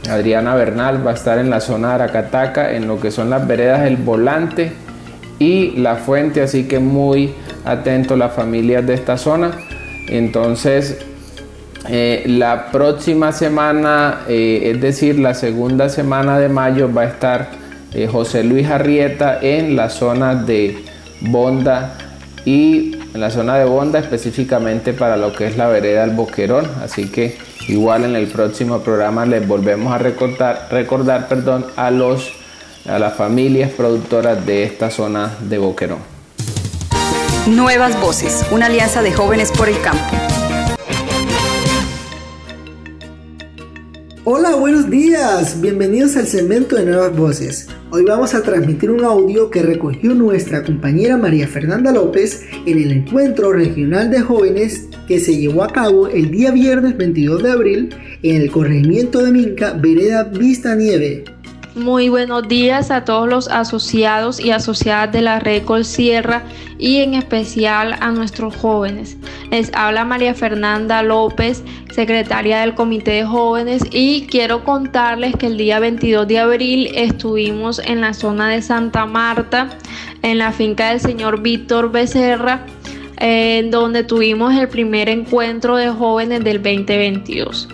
Adriana 0.09 0.55
Bernal 0.55 1.05
va 1.05 1.11
a 1.11 1.13
estar 1.13 1.37
en 1.37 1.49
la 1.49 1.61
zona 1.61 1.89
de 1.89 1.93
Aracataca, 1.95 2.73
en 2.73 2.87
lo 2.87 2.99
que 2.99 3.11
son 3.11 3.29
las 3.29 3.47
veredas 3.47 3.81
El 3.81 3.97
Volante 3.97 4.71
y 5.39 5.71
La 5.77 5.95
Fuente, 5.95 6.41
así 6.41 6.67
que 6.67 6.79
muy 6.79 7.33
atento 7.65 8.15
las 8.15 8.33
familias 8.33 8.85
de 8.85 8.93
esta 8.93 9.17
zona. 9.17 9.51
Entonces, 10.07 10.97
eh, 11.89 12.23
la 12.27 12.71
próxima 12.71 13.31
semana, 13.31 14.19
eh, 14.27 14.71
es 14.73 14.81
decir, 14.81 15.19
la 15.19 15.33
segunda 15.33 15.89
semana 15.89 16.37
de 16.37 16.49
mayo, 16.49 16.91
va 16.93 17.03
a 17.03 17.05
estar 17.05 17.49
eh, 17.93 18.07
José 18.07 18.43
Luis 18.43 18.67
Arrieta 18.67 19.39
en 19.41 19.75
la 19.75 19.89
zona 19.89 20.35
de 20.35 20.77
Bonda 21.21 21.95
y 22.45 22.97
en 23.13 23.21
la 23.21 23.30
zona 23.30 23.58
de 23.58 23.65
Bonda 23.65 24.00
específicamente 24.00 24.93
para 24.93 25.17
lo 25.17 25.34
que 25.34 25.47
es 25.47 25.58
la 25.58 25.67
vereda 25.67 26.02
del 26.02 26.15
Boquerón. 26.15 26.67
Así 26.84 27.10
que 27.10 27.38
igual 27.67 28.06
en 28.06 28.15
el 28.15 28.28
próximo 28.28 28.80
programa 28.80 29.26
les 29.26 29.47
volvemos 29.47 29.93
a 29.93 29.97
recordar, 29.97 30.67
recordar 30.71 31.28
perdón, 31.28 31.65
a, 31.76 31.91
los, 31.91 32.32
a 32.88 33.00
las 33.00 33.15
familias 33.15 33.71
productoras 33.71 34.45
de 34.45 34.63
esta 34.63 34.89
zona 34.89 35.36
de 35.41 35.58
Boquerón. 35.58 36.00
Nuevas 37.47 38.00
Voces, 38.00 38.45
una 38.52 38.67
alianza 38.67 39.02
de 39.02 39.12
jóvenes 39.12 39.52
por 39.52 39.67
el 39.67 39.80
campo. 39.82 40.15
Hola, 44.24 44.56
buenos 44.56 44.89
días. 44.89 45.60
Bienvenidos 45.60 46.15
al 46.15 46.28
segmento 46.28 46.76
de 46.76 46.86
Nuevas 46.86 47.15
Voces. 47.15 47.67
Hoy 47.93 48.06
vamos 48.06 48.34
a 48.34 48.41
transmitir 48.41 48.89
un 48.89 49.04
audio 49.04 49.49
que 49.49 49.62
recogió 49.62 50.15
nuestra 50.15 50.63
compañera 50.63 51.17
María 51.17 51.45
Fernanda 51.45 51.91
López 51.91 52.47
en 52.65 52.77
el 52.77 52.89
encuentro 52.89 53.51
regional 53.51 54.10
de 54.10 54.21
jóvenes 54.21 54.88
que 55.10 55.19
se 55.19 55.36
llevó 55.36 55.63
a 55.63 55.73
cabo 55.73 56.08
el 56.08 56.32
día 56.32 56.51
viernes 56.51 56.95
22 56.95 57.43
de 57.43 57.51
abril 57.51 57.89
en 58.23 58.41
el 58.41 58.49
corregimiento 58.49 59.21
de 59.21 59.34
Minca, 59.34 59.73
Vereda 59.73 60.23
Vista 60.23 60.73
Nieve. 60.73 61.25
Muy 61.75 62.10
buenos 62.10 62.49
días 62.49 62.91
a 62.91 63.05
todos 63.05 63.29
los 63.29 63.47
asociados 63.47 64.41
y 64.41 64.51
asociadas 64.51 65.13
de 65.13 65.21
la 65.21 65.39
Red 65.39 65.63
Sierra 65.84 66.43
y 66.77 66.97
en 66.97 67.13
especial 67.13 67.95
a 68.01 68.12
nuestros 68.12 68.57
jóvenes. 68.57 69.15
Les 69.51 69.71
habla 69.73 70.03
María 70.03 70.34
Fernanda 70.34 71.01
López, 71.01 71.63
secretaria 71.93 72.60
del 72.60 72.75
Comité 72.75 73.12
de 73.12 73.25
Jóvenes 73.25 73.84
y 73.89 74.27
quiero 74.27 74.65
contarles 74.65 75.34
que 75.38 75.47
el 75.47 75.55
día 75.55 75.79
22 75.79 76.27
de 76.27 76.39
abril 76.39 76.89
estuvimos 76.93 77.79
en 77.79 78.01
la 78.01 78.13
zona 78.13 78.49
de 78.49 78.62
Santa 78.62 79.05
Marta, 79.05 79.69
en 80.23 80.39
la 80.39 80.51
finca 80.51 80.89
del 80.89 80.99
señor 80.99 81.41
Víctor 81.41 81.89
Becerra, 81.89 82.65
en 83.15 83.71
donde 83.71 84.03
tuvimos 84.03 84.53
el 84.55 84.67
primer 84.67 85.07
encuentro 85.07 85.77
de 85.77 85.88
jóvenes 85.88 86.43
del 86.43 86.62
2022. 86.62 87.69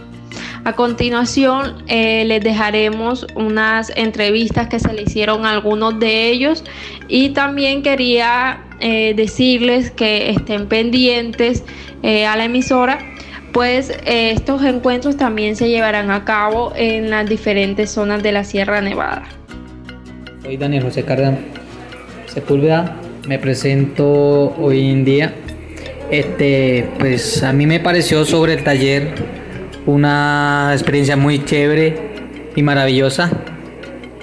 A 0.67 0.73
continuación 0.73 1.81
eh, 1.87 2.25
les 2.25 2.43
dejaremos 2.43 3.25
unas 3.35 3.89
entrevistas 3.95 4.67
que 4.67 4.81
se 4.81 4.91
le 4.91 5.03
hicieron 5.03 5.45
a 5.45 5.51
algunos 5.51 5.97
de 5.97 6.27
ellos 6.27 6.65
y 7.07 7.29
también 7.29 7.83
quería 7.83 8.65
eh, 8.81 9.13
decirles 9.15 9.91
que 9.91 10.29
estén 10.29 10.67
pendientes 10.67 11.63
eh, 12.03 12.25
a 12.25 12.35
la 12.35 12.43
emisora 12.43 12.99
pues 13.53 13.97
estos 14.05 14.61
encuentros 14.61 15.15
también 15.15 15.55
se 15.55 15.69
llevarán 15.69 16.11
a 16.11 16.25
cabo 16.25 16.73
en 16.75 17.11
las 17.11 17.29
diferentes 17.29 17.89
zonas 17.89 18.21
de 18.21 18.33
la 18.33 18.43
Sierra 18.43 18.81
Nevada. 18.81 19.23
Soy 20.43 20.57
Daniel 20.57 20.83
José 20.83 21.05
Cárdenas 21.05 21.39
Sepúlveda, 22.25 22.93
me 23.25 23.39
presento 23.39 24.53
hoy 24.59 24.91
en 24.91 25.05
día. 25.05 25.33
Este, 26.11 26.89
pues 26.99 27.41
a 27.41 27.53
mí 27.53 27.65
me 27.65 27.79
pareció 27.79 28.25
sobre 28.25 28.55
el 28.55 28.65
taller 28.65 29.46
una 29.87 30.69
experiencia 30.73 31.17
muy 31.17 31.43
chévere 31.43 31.95
y 32.55 32.61
maravillosa. 32.61 33.31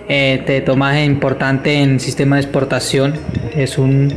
Este 0.09 0.61
tomaje 0.61 1.05
importante 1.05 1.81
en 1.81 1.99
sistema 1.99 2.37
de 2.37 2.43
exportación 2.43 3.15
es 3.57 3.79
un 3.79 4.13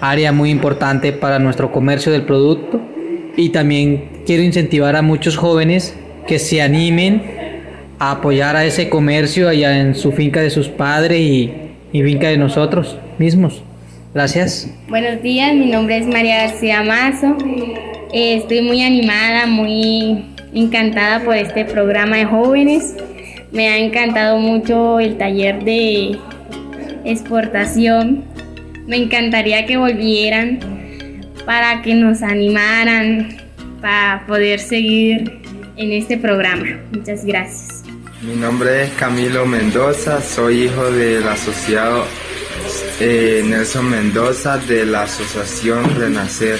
área 0.00 0.32
muy 0.32 0.50
importante 0.50 1.12
para 1.12 1.38
nuestro 1.38 1.72
comercio 1.72 2.12
del 2.12 2.22
producto 2.22 2.80
y 3.36 3.48
también 3.50 4.22
quiero 4.24 4.42
incentivar 4.42 4.94
a 4.96 5.02
muchos 5.02 5.36
jóvenes 5.36 5.96
que 6.26 6.38
se 6.38 6.62
animen 6.62 7.22
a 7.98 8.12
apoyar 8.12 8.54
a 8.54 8.64
ese 8.64 8.88
comercio 8.88 9.48
allá 9.48 9.80
en 9.80 9.94
su 9.96 10.12
finca 10.12 10.40
de 10.40 10.50
sus 10.50 10.68
padres 10.68 11.20
y, 11.20 11.52
y 11.92 12.02
finca 12.02 12.28
de 12.28 12.38
nosotros 12.38 12.96
mismos. 13.18 13.62
Gracias. 14.14 14.72
Buenos 14.88 15.20
días, 15.22 15.52
mi 15.54 15.66
nombre 15.66 15.98
es 15.98 16.06
María 16.06 16.46
García 16.46 16.84
Mazo. 16.84 17.36
Estoy 18.14 18.62
muy 18.62 18.82
animada, 18.82 19.46
muy 19.46 20.24
encantada 20.52 21.24
por 21.24 21.36
este 21.36 21.64
programa 21.64 22.16
de 22.16 22.24
jóvenes. 22.26 22.94
Me 23.50 23.68
ha 23.68 23.78
encantado 23.78 24.38
mucho 24.38 25.00
el 25.00 25.18
taller 25.18 25.64
de 25.64 26.16
exportación. 27.04 28.24
Me 28.86 28.96
encantaría 28.96 29.66
que 29.66 29.76
volvieran 29.76 30.60
para 31.44 31.82
que 31.82 31.94
nos 31.94 32.22
animaran 32.22 33.36
para 33.80 34.24
poder 34.26 34.60
seguir 34.60 35.40
en 35.76 35.92
este 35.92 36.16
programa. 36.16 36.80
Muchas 36.92 37.24
gracias. 37.24 37.82
Mi 38.22 38.36
nombre 38.36 38.84
es 38.84 38.90
Camilo 38.92 39.44
Mendoza, 39.44 40.22
soy 40.22 40.62
hijo 40.62 40.90
del 40.92 41.26
asociado 41.28 42.06
eh, 43.00 43.42
Nelson 43.44 43.90
Mendoza 43.90 44.56
de 44.58 44.86
la 44.86 45.02
Asociación 45.02 45.94
Renacer. 45.96 46.58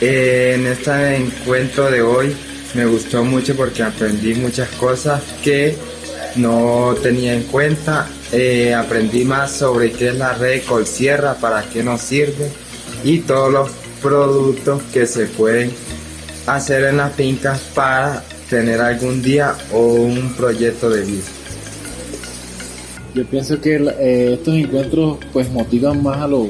Eh, 0.00 0.56
en 0.56 0.66
este 0.66 1.16
encuentro 1.16 1.90
de 1.90 2.02
hoy 2.02 2.36
me 2.74 2.84
gustó 2.84 3.24
mucho 3.24 3.56
porque 3.56 3.82
aprendí 3.82 4.34
muchas 4.34 4.68
cosas 4.70 5.22
que 5.42 5.76
no 6.36 6.94
tenía 7.02 7.34
en 7.34 7.44
cuenta. 7.44 8.06
Eh, 8.32 8.74
aprendí 8.74 9.24
más 9.24 9.52
sobre 9.52 9.92
qué 9.92 10.08
es 10.08 10.16
la 10.16 10.34
red 10.34 10.62
Colsierra, 10.64 11.34
para 11.34 11.62
qué 11.62 11.82
nos 11.82 12.00
sirve 12.00 12.50
y 13.04 13.20
todos 13.20 13.52
los 13.52 13.70
productos 14.02 14.82
que 14.92 15.06
se 15.06 15.26
pueden 15.26 15.70
hacer 16.46 16.84
en 16.84 16.98
las 16.98 17.14
fincas 17.14 17.60
para 17.74 18.22
tener 18.50 18.80
algún 18.80 19.22
día 19.22 19.54
o 19.72 19.94
un 19.94 20.34
proyecto 20.34 20.90
de 20.90 21.02
vida. 21.02 21.24
Yo 23.14 23.24
pienso 23.24 23.60
que 23.60 23.76
eh, 23.76 24.34
estos 24.34 24.54
encuentros 24.54 25.18
pues 25.32 25.50
motivan 25.50 26.02
más 26.02 26.18
a 26.18 26.28
los, 26.28 26.48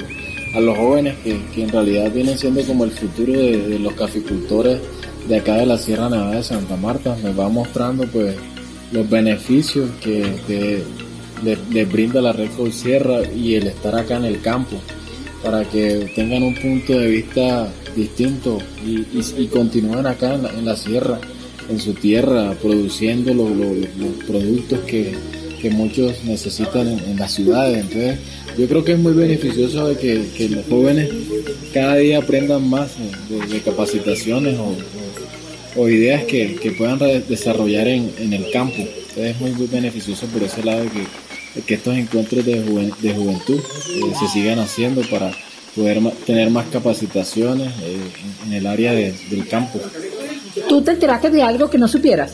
a 0.56 0.60
los 0.60 0.76
jóvenes 0.76 1.16
que, 1.22 1.38
que 1.54 1.64
en 1.64 1.68
realidad 1.68 2.10
vienen 2.10 2.38
siendo 2.38 2.62
como 2.62 2.84
el 2.84 2.90
futuro 2.90 3.32
de, 3.32 3.68
de 3.68 3.78
los 3.78 3.92
caficultores 3.92 4.80
de 5.28 5.36
acá 5.36 5.56
de 5.56 5.66
la 5.66 5.76
Sierra 5.76 6.08
Nevada 6.08 6.36
de 6.36 6.42
Santa 6.42 6.76
Marta 6.76 7.16
nos 7.22 7.38
va 7.38 7.48
mostrando 7.48 8.06
pues 8.06 8.36
los 8.92 9.08
beneficios 9.08 9.90
que, 10.00 10.82
les 11.42 11.92
brinda 11.92 12.22
la 12.22 12.32
red 12.32 12.48
Sierra 12.70 13.20
y 13.34 13.54
el 13.54 13.66
estar 13.66 13.94
acá 13.94 14.16
en 14.16 14.24
el 14.24 14.40
campo 14.40 14.76
para 15.42 15.64
que 15.64 16.10
tengan 16.14 16.42
un 16.42 16.54
punto 16.54 16.98
de 16.98 17.08
vista 17.08 17.68
distinto 17.94 18.58
y, 18.84 19.46
continúen 19.48 20.06
acá 20.06 20.34
en 20.34 20.64
la, 20.64 20.76
sierra, 20.76 21.18
en 21.68 21.78
su 21.78 21.92
tierra, 21.94 22.54
produciendo 22.60 23.34
los, 23.34 24.16
productos 24.26 24.80
que, 24.80 25.14
muchos 25.70 26.24
necesitan 26.24 26.86
en, 26.88 27.16
las 27.16 27.32
ciudades. 27.32 27.78
Entonces, 27.78 28.18
yo 28.56 28.68
creo 28.68 28.84
que 28.84 28.92
es 28.92 28.98
muy 28.98 29.12
beneficioso 29.12 29.88
de 29.88 29.96
que, 29.96 30.48
los 30.48 30.64
jóvenes 30.66 31.10
cada 31.72 31.96
día 31.96 32.18
aprendan 32.18 32.68
más 32.68 32.92
de, 33.28 33.60
capacitaciones 33.60 34.56
o, 34.58 34.76
o 35.80 35.88
ideas 35.88 36.24
que, 36.24 36.56
que 36.56 36.72
puedan 36.72 36.98
desarrollar 37.28 37.88
en, 37.88 38.12
en, 38.18 38.32
el 38.32 38.50
campo. 38.50 38.76
Entonces 38.78 39.36
es 39.36 39.40
muy, 39.40 39.66
beneficioso 39.66 40.26
por 40.26 40.42
ese 40.42 40.62
lado 40.62 40.84
que, 40.84 41.62
que 41.62 41.74
estos 41.74 41.96
encuentros 41.96 42.44
de, 42.44 42.62
de 43.00 43.14
juventud 43.14 43.58
eh, 43.58 44.00
se 44.18 44.28
sigan 44.28 44.58
haciendo 44.58 45.02
para 45.02 45.32
poder 45.74 46.00
tener 46.24 46.50
más 46.50 46.66
capacitaciones 46.68 47.68
eh, 47.82 47.98
en, 48.46 48.52
el 48.54 48.66
área 48.66 48.92
del 48.92 49.46
campo. 49.48 49.80
¿Tú 50.68 50.82
te 50.82 50.92
enteraste 50.92 51.30
de 51.30 51.42
algo 51.42 51.68
que 51.68 51.76
no 51.78 51.86
supieras? 51.86 52.32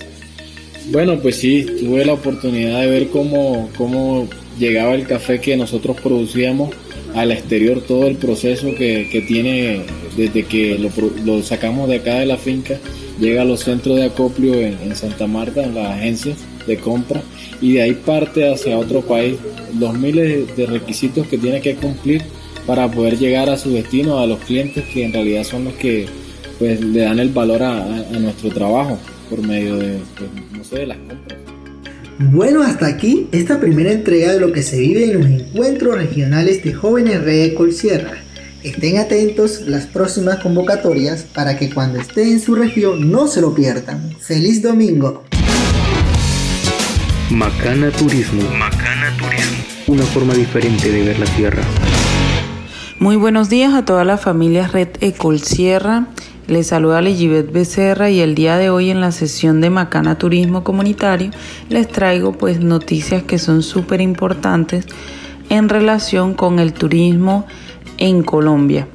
Bueno, 0.91 1.19
pues 1.21 1.37
sí, 1.37 1.67
tuve 1.81 2.05
la 2.05 2.15
oportunidad 2.15 2.81
de 2.81 2.87
ver 2.89 3.09
cómo, 3.09 3.71
cómo 3.77 4.29
llegaba 4.59 4.95
el 4.95 5.07
café 5.07 5.41
que 5.41 5.57
nosotros 5.57 5.97
producíamos 6.01 6.71
al 7.15 7.31
exterior, 7.31 7.83
todo 7.83 8.07
el 8.07 8.17
proceso 8.17 8.75
que, 8.75 9.09
que 9.11 9.21
tiene 9.23 9.83
desde 10.17 10.45
que 10.45 10.79
lo, 10.79 10.91
lo 11.25 11.43
sacamos 11.43 11.89
de 11.89 11.97
acá 11.97 12.15
de 12.17 12.27
la 12.27 12.37
finca 12.37 12.79
llega 13.19 13.43
a 13.43 13.45
los 13.45 13.61
centros 13.61 13.97
de 13.97 14.05
acopio 14.05 14.55
en, 14.55 14.95
Santa 14.97 15.27
Marta, 15.27 15.63
en 15.63 15.75
las 15.75 15.91
agencias 15.93 16.39
de 16.67 16.77
compra, 16.77 17.23
y 17.61 17.75
de 17.75 17.83
ahí 17.83 17.93
parte 17.93 18.53
hacia 18.53 18.79
otro 18.79 19.03
país. 19.03 19.37
Los 19.79 19.95
miles 19.95 20.57
de 20.57 20.67
requisitos 20.67 21.27
que 21.29 21.39
tiene 21.39 21.61
que 21.61 21.77
cumplir 21.77 22.23
para 22.67 22.91
poder 22.91 23.19
llegar 23.19 23.49
a 23.49 23.57
su 23.57 23.71
destino, 23.71 24.19
a 24.19 24.27
los 24.27 24.41
clientes 24.41 24.85
que 24.93 25.05
en 25.05 25.13
realidad 25.13 25.45
son 25.45 25.65
los 25.65 25.75
que 25.75 26.07
pues 26.59 26.81
le 26.81 27.01
dan 27.01 27.19
el 27.19 27.31
valor 27.31 27.63
a, 27.63 27.85
nuestro 28.21 28.51
trabajo 28.51 28.99
por 29.35 29.47
medio 29.47 29.79
de, 29.79 29.99
pues, 30.19 30.31
no 30.53 30.63
sé, 30.63 30.81
de 30.81 30.87
las 30.89 30.99
compras. 30.99 31.39
Bueno, 32.19 32.63
hasta 32.63 32.87
aquí 32.87 33.29
esta 33.33 33.59
primera 33.59 33.91
entrega 33.91 34.31
de 34.31 34.41
lo 34.41 34.53
que 34.53 34.63
se 34.63 34.79
vive 34.79 35.05
en 35.05 35.19
los 35.19 35.27
encuentros 35.27 35.95
regionales 35.95 36.63
de 36.63 36.75
jóvenes 36.75 37.25
Red 37.25 37.55
Sierra. 37.71 38.13
Estén 38.63 38.99
atentos 38.99 39.63
las 39.63 39.87
próximas 39.87 40.39
convocatorias 40.41 41.23
para 41.23 41.57
que 41.57 41.71
cuando 41.71 41.99
esté 41.99 42.25
en 42.25 42.41
su 42.41 42.55
región 42.55 43.11
no 43.11 43.27
se 43.27 43.41
lo 43.41 43.55
pierdan. 43.55 44.15
¡Feliz 44.21 44.61
domingo! 44.61 45.25
Macana 47.31 47.91
Turismo. 47.91 48.43
Macana 48.51 49.17
Turismo. 49.17 49.65
Una 49.87 50.03
forma 50.03 50.35
diferente 50.35 50.93
de 50.93 51.05
ver 51.05 51.19
la 51.19 51.27
tierra. 51.37 51.63
Muy 52.99 53.17
buenos 53.17 53.49
días 53.49 53.73
a 53.73 53.87
toda 53.87 54.05
la 54.05 54.19
familia 54.19 54.69
Red 54.69 54.89
Ecol 55.01 55.41
Sierra. 55.41 56.09
Les 56.49 56.67
saluda 56.67 57.01
Legibet 57.01 57.53
Becerra 57.53 58.11
y 58.11 58.19
el 58.19 58.35
día 58.35 58.57
de 58.57 58.69
hoy 58.69 58.91
en 58.91 59.01
la 59.01 59.13
sesión 59.13 59.61
de 59.61 59.71
Macana 59.71 60.19
Turismo 60.19 60.65
Comunitario 60.65 61.31
les 61.69 61.87
traigo 61.87 62.33
pues 62.33 62.59
noticias 62.59 63.23
que 63.23 63.39
son 63.39 63.63
súper 63.63 64.01
importantes 64.01 64.87
en 65.51 65.69
relación 65.69 66.35
con 66.35 66.59
el 66.59 66.73
turismo 66.73 67.47
en 67.97 68.25
Colombia. 68.25 68.89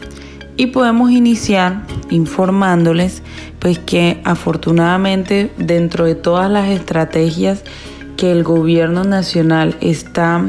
Y 0.58 0.68
podemos 0.68 1.12
iniciar 1.12 1.84
informándoles 2.10 3.24
pues 3.60 3.80
que 3.80 4.20
afortunadamente 4.26 5.50
dentro 5.58 6.04
de 6.04 6.16
todas 6.16 6.52
las 6.52 6.68
estrategias 6.68 7.64
que 8.18 8.30
el 8.30 8.44
gobierno 8.44 9.06
nacional 9.06 9.78
está 9.80 10.44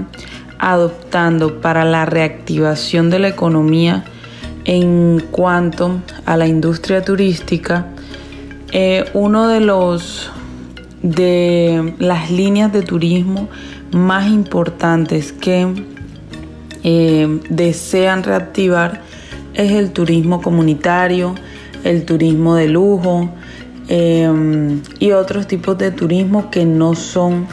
adoptando 0.59 1.61
para 1.61 1.85
la 1.85 2.07
reactivación 2.07 3.09
de 3.09 3.21
la 3.21 3.29
economía 3.29 4.05
en 4.69 5.25
cuanto 5.31 6.03
a 6.27 6.37
la 6.37 6.47
industria 6.47 7.03
turística, 7.03 7.87
eh, 8.71 9.07
uno 9.15 9.49
de 9.49 9.61
los 9.61 10.31
de 11.03 11.95
las 11.99 12.31
líneas 12.31 12.71
de 12.71 12.83
turismo 12.83 13.49
más 13.93 14.29
importantes 14.29 15.33
que 15.33 15.69
eh, 16.85 17.41
desean 17.49 18.23
reactivar 18.23 19.01
es 19.55 19.73
el 19.73 19.91
turismo 19.93 20.43
comunitario, 20.43 21.35
el 21.83 22.05
turismo 22.05 22.55
de 22.55 22.69
lujo 22.69 23.31
eh, 23.89 24.31
y 24.99 25.13
otros 25.13 25.47
tipos 25.47 25.79
de 25.79 25.93
turismo 25.93 26.51
que 26.51 26.67
no 26.67 26.95
son 26.95 27.47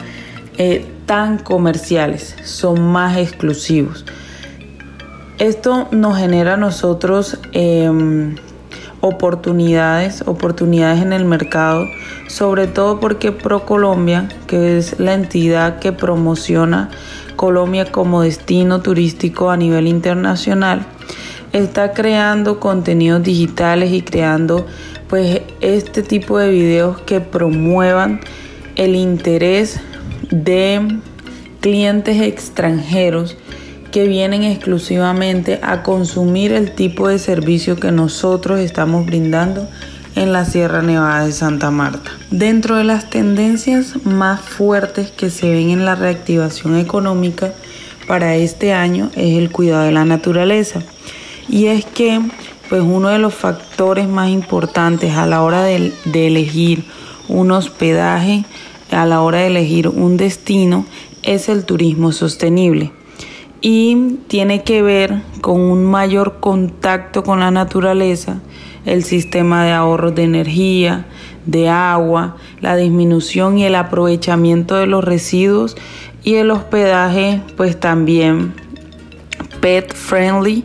tan 1.06 1.38
comerciales, 1.38 2.36
son 2.44 2.82
más 2.92 3.16
exclusivos. 3.16 4.04
Esto 5.38 5.86
nos 5.90 6.16
genera 6.16 6.54
a 6.54 6.56
nosotros 6.56 7.38
em, 7.52 8.36
oportunidades, 9.02 10.22
oportunidades 10.26 11.02
en 11.02 11.12
el 11.12 11.26
mercado, 11.26 11.84
sobre 12.26 12.66
todo 12.66 13.00
porque 13.00 13.32
ProColombia, 13.32 14.30
que 14.46 14.78
es 14.78 14.98
la 14.98 15.12
entidad 15.12 15.78
que 15.78 15.92
promociona 15.92 16.88
Colombia 17.36 17.92
como 17.92 18.22
destino 18.22 18.80
turístico 18.80 19.50
a 19.50 19.58
nivel 19.58 19.88
internacional, 19.88 20.86
está 21.52 21.92
creando 21.92 22.58
contenidos 22.58 23.22
digitales 23.22 23.92
y 23.92 24.00
creando 24.00 24.64
pues 25.06 25.42
este 25.60 26.02
tipo 26.02 26.38
de 26.38 26.48
videos 26.48 26.98
que 27.02 27.20
promuevan 27.20 28.20
el 28.76 28.94
interés 28.94 29.80
de 30.30 30.98
clientes 31.60 32.22
extranjeros 32.22 33.36
que 33.96 34.06
vienen 34.06 34.44
exclusivamente 34.44 35.58
a 35.62 35.82
consumir 35.82 36.52
el 36.52 36.72
tipo 36.72 37.08
de 37.08 37.18
servicio 37.18 37.76
que 37.76 37.92
nosotros 37.92 38.60
estamos 38.60 39.06
brindando 39.06 39.66
en 40.16 40.34
la 40.34 40.44
Sierra 40.44 40.82
Nevada 40.82 41.24
de 41.24 41.32
Santa 41.32 41.70
Marta. 41.70 42.10
Dentro 42.30 42.76
de 42.76 42.84
las 42.84 43.08
tendencias 43.08 44.04
más 44.04 44.42
fuertes 44.42 45.10
que 45.10 45.30
se 45.30 45.48
ven 45.48 45.70
en 45.70 45.86
la 45.86 45.94
reactivación 45.94 46.76
económica 46.76 47.54
para 48.06 48.36
este 48.36 48.74
año 48.74 49.10
es 49.16 49.38
el 49.38 49.50
cuidado 49.50 49.84
de 49.84 49.92
la 49.92 50.04
naturaleza. 50.04 50.82
Y 51.48 51.68
es 51.68 51.86
que 51.86 52.20
pues 52.68 52.82
uno 52.82 53.08
de 53.08 53.18
los 53.18 53.32
factores 53.32 54.08
más 54.08 54.28
importantes 54.28 55.14
a 55.14 55.24
la 55.24 55.42
hora 55.42 55.62
de, 55.62 55.90
de 56.04 56.26
elegir 56.26 56.84
un 57.28 57.50
hospedaje 57.50 58.44
a 58.90 59.06
la 59.06 59.22
hora 59.22 59.38
de 59.38 59.46
elegir 59.46 59.88
un 59.88 60.18
destino 60.18 60.84
es 61.22 61.48
el 61.48 61.64
turismo 61.64 62.12
sostenible 62.12 62.92
y 63.68 64.20
tiene 64.28 64.62
que 64.62 64.80
ver 64.80 65.22
con 65.40 65.60
un 65.60 65.84
mayor 65.84 66.38
contacto 66.38 67.24
con 67.24 67.40
la 67.40 67.50
naturaleza, 67.50 68.36
el 68.84 69.02
sistema 69.02 69.64
de 69.64 69.72
ahorro 69.72 70.12
de 70.12 70.22
energía, 70.22 71.06
de 71.46 71.68
agua, 71.68 72.36
la 72.60 72.76
disminución 72.76 73.58
y 73.58 73.64
el 73.64 73.74
aprovechamiento 73.74 74.76
de 74.76 74.86
los 74.86 75.02
residuos 75.02 75.76
y 76.22 76.36
el 76.36 76.52
hospedaje 76.52 77.42
pues 77.56 77.80
también 77.80 78.54
pet 79.60 79.92
friendly 79.96 80.62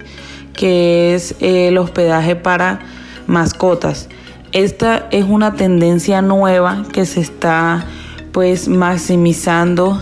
que 0.53 1.15
es 1.15 1.33
el 1.39 1.79
hospedaje 1.79 2.35
para 2.35 2.81
mascotas. 3.25 4.09
Esta 4.51 5.07
es 5.09 5.25
una 5.25 5.55
tendencia 5.55 6.21
nueva 6.21 6.83
que 6.93 7.07
se 7.07 7.21
está 7.21 7.83
pues 8.31 8.67
maximizando 8.67 9.99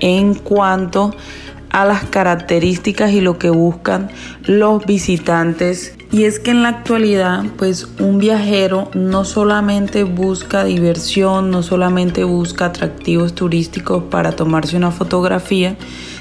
en 0.00 0.32
cuanto 0.32 1.08
a 1.08 1.39
las 1.72 2.04
características 2.04 3.12
y 3.12 3.20
lo 3.20 3.38
que 3.38 3.50
buscan 3.50 4.10
los 4.44 4.84
visitantes. 4.84 5.96
Y 6.12 6.24
es 6.24 6.40
que 6.40 6.50
en 6.50 6.64
la 6.64 6.70
actualidad, 6.70 7.44
pues 7.56 7.86
un 8.00 8.18
viajero 8.18 8.90
no 8.94 9.24
solamente 9.24 10.02
busca 10.02 10.64
diversión, 10.64 11.50
no 11.50 11.62
solamente 11.62 12.24
busca 12.24 12.66
atractivos 12.66 13.34
turísticos 13.34 14.02
para 14.10 14.32
tomarse 14.32 14.76
una 14.76 14.90
fotografía, 14.90 15.76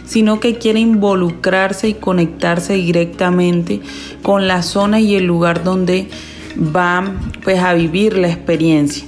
sino 0.05 0.39
que 0.39 0.59
quiere 0.59 0.79
involucrarse 0.79 1.89
y 1.89 1.93
conectarse 1.95 2.73
directamente 2.73 3.81
con 4.21 4.47
la 4.47 4.61
zona 4.61 4.99
y 4.99 5.15
el 5.15 5.25
lugar 5.25 5.63
donde 5.63 6.07
va 6.57 7.03
pues 7.43 7.59
a 7.59 7.73
vivir 7.73 8.17
la 8.17 8.29
experiencia. 8.29 9.05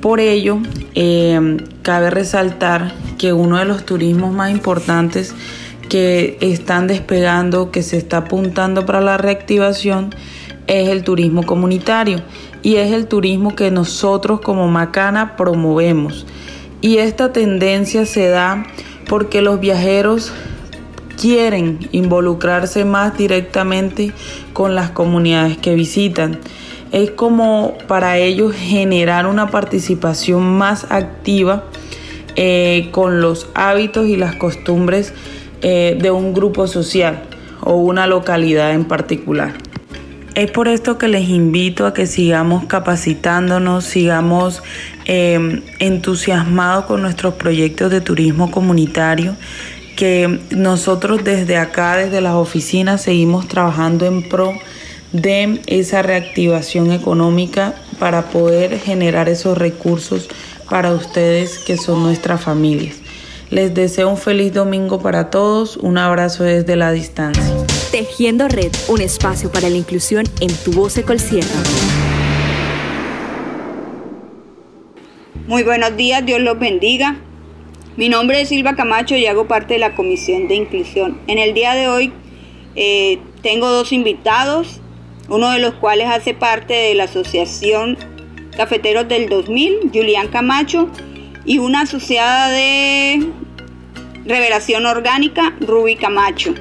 Por 0.00 0.18
ello, 0.18 0.58
eh, 0.94 1.58
cabe 1.82 2.10
resaltar 2.10 2.92
que 3.18 3.32
uno 3.32 3.58
de 3.58 3.66
los 3.66 3.84
turismos 3.84 4.34
más 4.34 4.50
importantes 4.50 5.34
que 5.92 6.38
están 6.40 6.86
despegando, 6.86 7.70
que 7.70 7.82
se 7.82 7.98
está 7.98 8.16
apuntando 8.16 8.86
para 8.86 9.02
la 9.02 9.18
reactivación, 9.18 10.08
es 10.66 10.88
el 10.88 11.04
turismo 11.04 11.42
comunitario 11.42 12.22
y 12.62 12.76
es 12.76 12.92
el 12.92 13.08
turismo 13.08 13.54
que 13.54 13.70
nosotros 13.70 14.40
como 14.40 14.68
Macana 14.68 15.36
promovemos. 15.36 16.24
Y 16.80 16.96
esta 16.96 17.34
tendencia 17.34 18.06
se 18.06 18.28
da 18.28 18.64
porque 19.06 19.42
los 19.42 19.60
viajeros 19.60 20.32
quieren 21.20 21.78
involucrarse 21.92 22.86
más 22.86 23.18
directamente 23.18 24.12
con 24.54 24.74
las 24.74 24.92
comunidades 24.92 25.58
que 25.58 25.74
visitan 25.74 26.40
es 26.90 27.10
como 27.10 27.76
para 27.86 28.16
ellos 28.16 28.54
generar 28.54 29.26
una 29.26 29.50
participación 29.50 30.42
más 30.56 30.90
activa 30.90 31.64
eh, 32.34 32.88
con 32.92 33.20
los 33.20 33.50
hábitos 33.52 34.06
y 34.08 34.16
las 34.16 34.36
costumbres 34.36 35.12
eh, 35.62 35.96
de 36.00 36.10
un 36.10 36.34
grupo 36.34 36.66
social 36.66 37.22
o 37.60 37.74
una 37.76 38.06
localidad 38.06 38.72
en 38.72 38.84
particular. 38.84 39.54
Es 40.34 40.50
por 40.50 40.66
esto 40.66 40.96
que 40.96 41.08
les 41.08 41.28
invito 41.28 41.86
a 41.86 41.92
que 41.92 42.06
sigamos 42.06 42.64
capacitándonos, 42.64 43.84
sigamos 43.84 44.62
eh, 45.04 45.60
entusiasmados 45.78 46.86
con 46.86 47.02
nuestros 47.02 47.34
proyectos 47.34 47.90
de 47.90 48.00
turismo 48.00 48.50
comunitario, 48.50 49.36
que 49.94 50.40
nosotros 50.50 51.22
desde 51.22 51.58
acá, 51.58 51.96
desde 51.96 52.22
las 52.22 52.34
oficinas, 52.34 53.02
seguimos 53.02 53.46
trabajando 53.46 54.06
en 54.06 54.22
pro 54.22 54.54
de 55.12 55.60
esa 55.66 56.00
reactivación 56.00 56.92
económica 56.92 57.74
para 57.98 58.22
poder 58.30 58.78
generar 58.78 59.28
esos 59.28 59.58
recursos 59.58 60.28
para 60.70 60.92
ustedes 60.92 61.58
que 61.58 61.76
son 61.76 62.02
nuestras 62.02 62.40
familias. 62.40 63.01
Les 63.52 63.74
deseo 63.74 64.08
un 64.08 64.16
feliz 64.16 64.54
domingo 64.54 65.02
para 65.02 65.28
todos, 65.28 65.76
un 65.76 65.98
abrazo 65.98 66.42
desde 66.42 66.74
la 66.74 66.90
distancia. 66.90 67.44
Tejiendo 67.90 68.48
Red, 68.48 68.72
un 68.88 69.02
espacio 69.02 69.52
para 69.52 69.68
la 69.68 69.76
inclusión 69.76 70.24
en 70.40 70.50
tu 70.64 70.72
voz 70.72 70.94
Sierra. 70.94 71.48
Muy 75.46 75.64
buenos 75.64 75.94
días, 75.98 76.24
Dios 76.24 76.40
los 76.40 76.58
bendiga. 76.58 77.18
Mi 77.98 78.08
nombre 78.08 78.40
es 78.40 78.48
Silva 78.48 78.74
Camacho 78.74 79.16
y 79.16 79.26
hago 79.26 79.46
parte 79.46 79.74
de 79.74 79.80
la 79.80 79.94
Comisión 79.94 80.48
de 80.48 80.54
Inclusión. 80.54 81.20
En 81.26 81.38
el 81.38 81.52
día 81.52 81.74
de 81.74 81.88
hoy 81.88 82.10
eh, 82.74 83.18
tengo 83.42 83.68
dos 83.68 83.92
invitados 83.92 84.80
uno 85.28 85.50
de 85.50 85.58
los 85.58 85.74
cuales 85.74 86.08
hace 86.08 86.32
parte 86.32 86.72
de 86.72 86.94
la 86.94 87.04
Asociación 87.04 87.98
Cafeteros 88.56 89.08
del 89.08 89.28
2000, 89.28 89.90
Julián 89.92 90.28
Camacho, 90.28 90.88
y 91.44 91.58
una 91.58 91.82
asociada 91.82 92.48
de 92.48 93.20
Revelación 94.24 94.86
Orgánica, 94.86 95.54
Ruby 95.60 95.96
Camacho. 95.96 96.54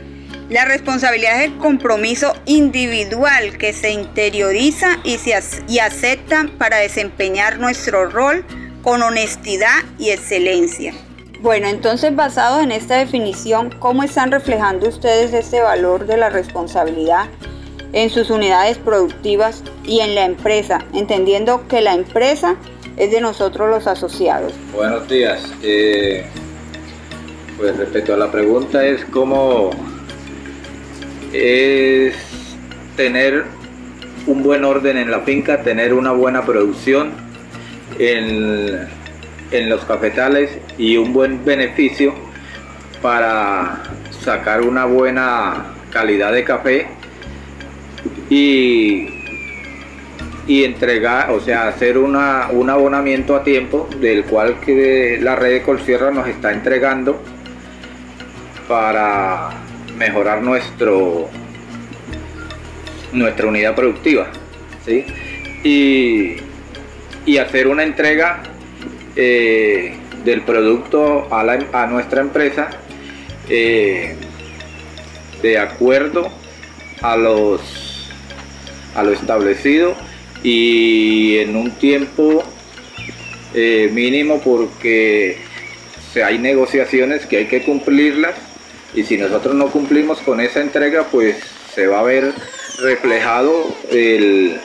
La 0.49 0.65
responsabilidad 0.65 1.43
es 1.43 1.51
el 1.51 1.57
compromiso 1.57 2.33
individual 2.45 3.57
que 3.57 3.71
se 3.71 3.91
interioriza 3.91 4.99
y, 5.03 5.17
se 5.17 5.39
y 5.67 5.79
acepta 5.79 6.47
para 6.57 6.77
desempeñar 6.77 7.59
nuestro 7.59 8.09
rol 8.09 8.43
con 8.81 9.01
honestidad 9.01 9.83
y 9.97 10.09
excelencia. 10.09 10.93
Bueno, 11.39 11.67
entonces 11.67 12.15
basado 12.15 12.61
en 12.61 12.71
esta 12.71 12.97
definición, 12.97 13.73
¿cómo 13.79 14.03
están 14.03 14.31
reflejando 14.31 14.89
ustedes 14.89 15.33
este 15.33 15.61
valor 15.61 16.05
de 16.05 16.17
la 16.17 16.29
responsabilidad 16.29 17.29
en 17.93 18.09
sus 18.09 18.29
unidades 18.29 18.77
productivas 18.77 19.63
y 19.83 19.99
en 19.99 20.15
la 20.15 20.25
empresa, 20.25 20.85
entendiendo 20.93 21.67
que 21.67 21.81
la 21.81 21.93
empresa 21.93 22.55
es 22.97 23.11
de 23.11 23.21
nosotros 23.21 23.69
los 23.69 23.87
asociados. 23.87 24.53
Buenos 24.73 25.07
días. 25.07 25.41
Eh, 25.63 26.25
pues 27.61 27.77
respecto 27.77 28.15
a 28.15 28.17
la 28.17 28.31
pregunta 28.31 28.83
es 28.83 29.05
cómo 29.05 29.69
es 31.31 32.15
tener 32.97 33.45
un 34.25 34.41
buen 34.41 34.65
orden 34.65 34.97
en 34.97 35.11
la 35.11 35.19
finca, 35.19 35.61
tener 35.61 35.93
una 35.93 36.11
buena 36.11 36.43
producción 36.43 37.11
en, 37.99 38.87
en 39.51 39.69
los 39.69 39.85
cafetales 39.85 40.57
y 40.79 40.97
un 40.97 41.13
buen 41.13 41.45
beneficio 41.45 42.15
para 42.99 43.83
sacar 44.21 44.63
una 44.63 44.85
buena 44.85 45.75
calidad 45.91 46.33
de 46.33 46.43
café 46.43 46.87
y, 48.27 49.07
y 50.47 50.63
entregar, 50.63 51.29
o 51.29 51.39
sea, 51.39 51.67
hacer 51.67 51.99
una, 51.99 52.47
un 52.49 52.71
abonamiento 52.71 53.35
a 53.35 53.43
tiempo 53.43 53.87
del 53.99 54.23
cual 54.23 54.59
que 54.61 55.19
la 55.21 55.35
red 55.35 55.51
de 55.51 55.61
Colsierra 55.61 56.09
nos 56.09 56.27
está 56.27 56.53
entregando 56.53 57.21
para 58.71 59.49
mejorar 59.97 60.41
nuestro 60.41 61.29
nuestra 63.11 63.47
unidad 63.47 63.75
productiva 63.75 64.31
¿sí? 64.85 65.05
y, 65.61 66.37
y 67.29 67.37
hacer 67.37 67.67
una 67.67 67.83
entrega 67.83 68.43
eh, 69.17 69.93
del 70.23 70.43
producto 70.43 71.27
a, 71.35 71.43
la, 71.43 71.59
a 71.73 71.85
nuestra 71.87 72.21
empresa 72.21 72.69
eh, 73.49 74.15
de 75.41 75.59
acuerdo 75.59 76.31
a 77.01 77.17
los 77.17 78.09
a 78.95 79.03
lo 79.03 79.11
establecido 79.11 79.95
y 80.43 81.39
en 81.39 81.57
un 81.57 81.71
tiempo 81.71 82.41
eh, 83.53 83.89
mínimo 83.91 84.39
porque 84.39 85.39
hay 86.25 86.39
negociaciones 86.39 87.25
que 87.25 87.35
hay 87.35 87.45
que 87.47 87.63
cumplirlas 87.63 88.50
y 88.93 89.03
si 89.03 89.17
nosotros 89.17 89.55
no 89.55 89.67
cumplimos 89.71 90.19
con 90.19 90.39
esa 90.39 90.61
entrega 90.61 91.05
pues 91.11 91.37
se 91.73 91.87
va 91.87 92.01
a 92.01 92.03
ver 92.03 92.33
reflejado 92.79 93.51
el, 93.89 94.57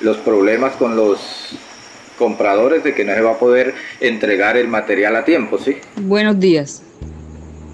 los 0.00 0.18
problemas 0.18 0.74
con 0.76 0.96
los 0.96 1.56
compradores 2.18 2.84
de 2.84 2.94
que 2.94 3.04
no 3.04 3.14
se 3.14 3.20
va 3.20 3.32
a 3.32 3.38
poder 3.38 3.74
entregar 4.00 4.56
el 4.56 4.68
material 4.68 5.16
a 5.16 5.24
tiempo, 5.24 5.58
¿sí? 5.58 5.76
Buenos 5.96 6.38
días. 6.38 6.82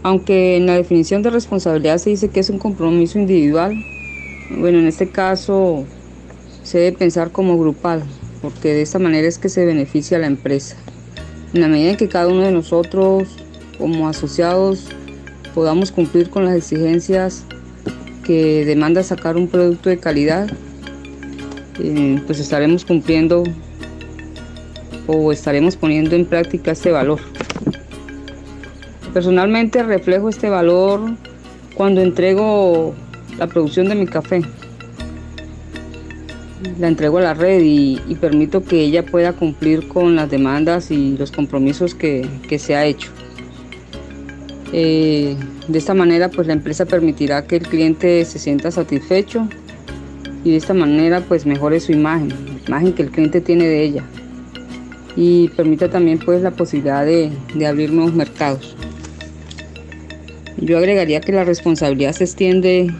Aunque 0.03 0.57
en 0.57 0.67
la 0.67 0.75
definición 0.75 1.23
de 1.23 1.31
responsabilidad 1.31 1.99
se 1.99 2.11
dice 2.11 2.29
que 2.29 2.41
es 2.41 2.51
un 2.51 2.59
compromiso 2.59 3.19
individual, 3.19 3.75
bueno, 4.51 4.79
en 4.79 4.87
este 4.87 5.11
caso 5.11 5.85
se 6.63 6.79
debe 6.79 6.97
pensar 6.97 7.33
como 7.33 7.59
grupal, 7.59 8.03
porque 8.41 8.73
de 8.73 8.83
esta 8.83 8.99
manera 8.99 9.27
es 9.27 9.39
que 9.39 9.49
se 9.49 9.67
beneficia 9.67 10.17
a 10.17 10.21
la 10.21 10.29
empresa. 10.29 10.77
En 11.53 11.63
la 11.63 11.69
medida 11.69 11.91
en 11.91 11.97
que 11.97 12.09
cada 12.09 12.29
uno 12.29 12.43
de 12.43 12.53
nosotros, 12.53 13.29
como 13.79 14.09
asociados, 14.09 14.89
podamos 15.55 15.93
cumplir 15.93 16.31
con 16.31 16.45
las 16.45 16.55
exigencias 16.55 17.45
que 18.25 18.65
demanda 18.65 19.03
sacar 19.03 19.37
un 19.37 19.49
producto 19.49 19.89
de 19.89 19.99
calidad, 19.99 20.49
eh, 21.81 22.23
pues 22.27 22.41
estaremos 22.41 22.85
cumpliendo 22.85 23.45
o 25.07 25.33
estaremos 25.33 25.77
poniendo 25.77 26.15
en 26.15 26.27
práctica 26.27 26.73
este 26.73 26.91
valor. 26.91 27.21
Personalmente 29.13 29.83
reflejo 29.83 30.29
este 30.29 30.51
valor 30.51 31.01
cuando 31.75 32.03
entrego 32.03 32.95
la 33.39 33.47
producción 33.47 33.89
de 33.89 33.95
mi 33.95 34.07
café. 34.07 34.43
La 36.79 36.89
entrego 36.89 37.19
a 37.19 37.23
la 37.23 37.35
red 37.35 37.61
y, 37.63 37.99
permito 38.21 38.63
que 38.63 38.81
ella 38.81 39.07
pueda 39.07 39.33
cumplir 39.33 39.89
con 39.89 40.17
las 40.17 40.29
demandas 40.31 40.91
y 40.91 41.17
los 41.17 41.33
compromisos 41.33 41.95
que, 41.95 42.29
se 42.59 42.77
ha 42.77 42.85
hecho. 42.85 43.11
Eh, 44.73 45.37
de 45.67 45.79
esta 45.79 45.95
manera 45.95 46.29
pues 46.29 46.47
la 46.47 46.53
empresa 46.53 46.85
permitirá 46.85 47.47
que 47.47 47.57
el 47.57 47.67
cliente 47.67 48.25
se 48.25 48.39
sienta 48.39 48.71
satisfecho 48.71 49.49
y 50.45 50.51
de 50.51 50.57
esta 50.57 50.75
manera 50.75 51.23
pues 51.23 51.47
mejore 51.47 51.81
su 51.81 51.93
imagen, 51.93 52.29
la 52.29 52.69
imagen 52.69 52.93
que 52.93 53.03
el 53.03 53.11
cliente 53.11 53.41
tiene 53.41 53.67
de 53.67 53.83
ella 53.83 54.05
y 55.17 55.49
permita 55.49 55.89
también 55.89 56.19
pues 56.19 56.43
la 56.43 56.51
posibilidad 56.51 57.05
de, 57.05 57.31
de 57.55 57.67
abrir 57.67 57.93
nuevos 57.93 58.15
mercados. 58.15 58.77
Yo 60.61 60.79
agregaría 60.79 61.21
que 61.21 61.33
la 61.33 61.45
responsabilidad 61.45 62.13
se 62.13 62.25
extiende 62.25 62.93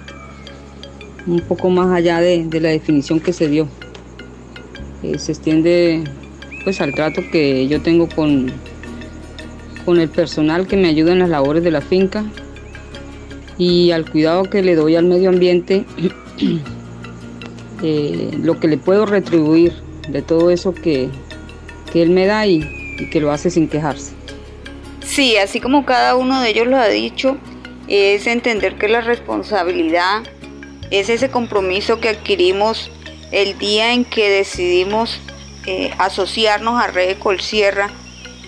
un 1.29 1.41
poco 1.41 1.71
más 1.71 1.95
allá 1.95 2.21
de, 2.21 2.47
la 2.61 2.71
definición 2.71 3.21
que 3.21 3.33
se 3.33 3.49
dio. 3.49 3.69
Eh, 5.03 5.19
se 5.19 5.33
extiende 5.33 6.05
pues 6.65 6.81
al 6.81 6.95
trato 6.95 7.23
que 7.31 7.69
yo 7.69 7.81
tengo 7.81 8.09
con, 8.09 8.53
con 9.89 10.01
el 10.01 10.11
personal 10.11 10.67
que 10.67 10.77
me 10.77 10.89
ayuda 10.89 11.13
en 11.13 11.21
las 11.21 11.31
labores 11.31 11.65
de 11.65 11.71
la 11.71 11.81
finca 11.81 12.23
y 13.57 13.91
al 13.91 14.05
cuidado 14.05 14.43
que 14.43 14.61
le 14.61 14.75
doy 14.75 14.97
al 14.97 15.07
medio 15.07 15.31
ambiente, 15.31 15.87
eh, 17.83 18.31
lo 18.39 18.61
que 18.61 18.69
le 18.69 18.77
puedo 18.77 19.07
retribuir 19.07 19.73
de 20.11 20.21
todo 20.21 20.51
eso 20.51 20.75
que, 20.75 21.09
él 21.95 22.11
me 22.11 22.27
da 22.27 22.47
y 22.47 22.61
que 23.11 23.19
lo 23.19 23.33
hace 23.33 23.49
sin 23.49 23.67
quejarse. 23.67 24.13
Sí, 25.01 25.39
así 25.39 25.59
como 25.59 25.87
cada 25.87 26.17
uno 26.17 26.43
de 26.43 26.51
ellos 26.51 26.67
lo 26.67 26.77
ha 26.77 26.89
dicho, 26.89 27.39
es 27.89 28.27
entender 28.27 28.77
que 28.77 28.89
la 28.89 29.01
responsabilidad 29.01 30.23
es 30.91 31.09
ese 31.09 31.31
compromiso 31.31 31.99
que 31.99 32.11
adquirimos 32.11 32.91
el 33.33 33.57
día 33.57 33.95
en 33.95 34.05
que 34.05 34.29
decidimos 34.29 35.19
eh, 35.65 35.93
asociarnos 35.97 36.79
a 36.79 36.89
Red 36.89 37.17
Colsierra 37.21 37.89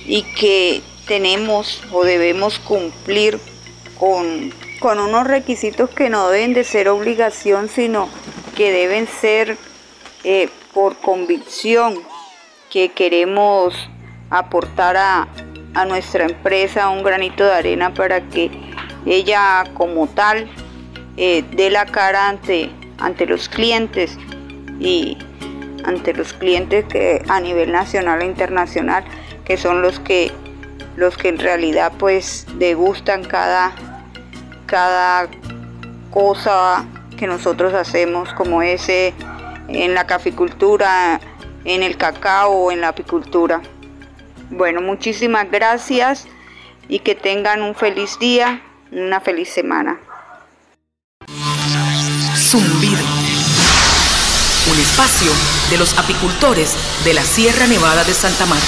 y 0.06 0.22
que 0.38 0.82
tenemos 1.10 1.82
o 1.90 2.04
debemos 2.04 2.60
cumplir 2.60 3.40
con, 3.98 4.52
con 4.78 5.00
unos 5.00 5.26
requisitos 5.26 5.90
que 5.90 6.08
no 6.08 6.30
deben 6.30 6.54
de 6.54 6.62
ser 6.62 6.88
obligación, 6.88 7.68
sino 7.68 8.08
que 8.56 8.70
deben 8.70 9.08
ser 9.08 9.56
eh, 10.22 10.48
por 10.72 10.96
convicción 10.98 11.94
que 12.70 12.90
queremos 12.90 13.74
aportar 14.30 14.96
a, 14.96 15.26
a 15.74 15.84
nuestra 15.84 16.26
empresa 16.26 16.90
un 16.90 17.02
granito 17.02 17.44
de 17.44 17.54
arena 17.54 17.92
para 17.92 18.20
que 18.28 18.48
ella 19.04 19.64
como 19.74 20.06
tal 20.06 20.48
eh, 21.16 21.42
dé 21.50 21.70
la 21.70 21.86
cara 21.86 22.28
ante, 22.28 22.70
ante 22.98 23.26
los 23.26 23.48
clientes 23.48 24.16
y 24.78 25.18
ante 25.82 26.14
los 26.14 26.34
clientes 26.34 26.84
que 26.84 27.20
a 27.26 27.40
nivel 27.40 27.72
nacional 27.72 28.22
e 28.22 28.26
internacional 28.26 29.02
que 29.44 29.56
son 29.56 29.82
los 29.82 29.98
que 29.98 30.30
los 30.96 31.16
que 31.16 31.28
en 31.28 31.38
realidad 31.38 31.92
pues 31.98 32.46
degustan 32.54 33.24
cada 33.24 33.72
cada 34.66 35.28
cosa 36.10 36.84
que 37.16 37.26
nosotros 37.26 37.74
hacemos 37.74 38.32
como 38.34 38.62
ese 38.62 39.14
en 39.68 39.94
la 39.94 40.06
caficultura 40.06 41.20
en 41.64 41.82
el 41.82 41.96
cacao 41.96 42.70
en 42.72 42.80
la 42.80 42.88
apicultura 42.88 43.60
bueno, 44.50 44.80
muchísimas 44.80 45.48
gracias 45.48 46.26
y 46.88 46.98
que 46.98 47.14
tengan 47.14 47.62
un 47.62 47.76
feliz 47.76 48.18
día, 48.18 48.60
una 48.90 49.20
feliz 49.20 49.48
semana. 49.48 50.00
Zumbido. 52.36 53.04
Un 54.72 54.78
espacio 54.80 55.30
de 55.70 55.78
los 55.78 55.96
apicultores 55.96 56.74
de 57.04 57.14
la 57.14 57.22
Sierra 57.22 57.68
Nevada 57.68 58.02
de 58.02 58.12
Santa 58.12 58.44
Marta. 58.46 58.66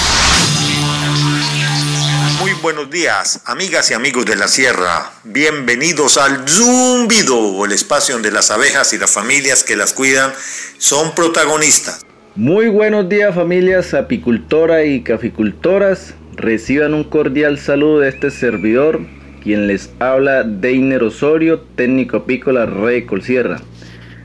Muy 2.43 2.51
buenos 2.61 2.89
días, 2.89 3.41
amigas 3.45 3.89
y 3.89 3.93
amigos 3.93 4.25
de 4.25 4.35
la 4.35 4.49
Sierra. 4.49 5.13
Bienvenidos 5.23 6.17
al 6.17 6.45
Zumbido, 6.45 7.63
el 7.63 7.71
espacio 7.71 8.15
donde 8.15 8.31
las 8.31 8.51
abejas 8.51 8.91
y 8.91 8.97
las 8.97 9.11
familias 9.11 9.63
que 9.63 9.77
las 9.77 9.93
cuidan 9.93 10.33
son 10.77 11.15
protagonistas. 11.15 12.05
Muy 12.35 12.67
buenos 12.67 13.07
días 13.07 13.33
familias 13.33 13.93
apicultoras 13.93 14.85
y 14.85 15.03
caficultoras. 15.03 16.15
Reciban 16.35 16.93
un 16.93 17.05
cordial 17.05 17.59
saludo 17.59 18.01
de 18.01 18.09
este 18.09 18.29
servidor, 18.29 18.99
quien 19.41 19.67
les 19.67 19.91
habla 19.99 20.43
Deiner 20.43 21.01
Osorio, 21.01 21.61
técnico 21.77 22.17
apícola 22.17 22.65
Rey 22.65 23.05
Colsierra. 23.05 23.61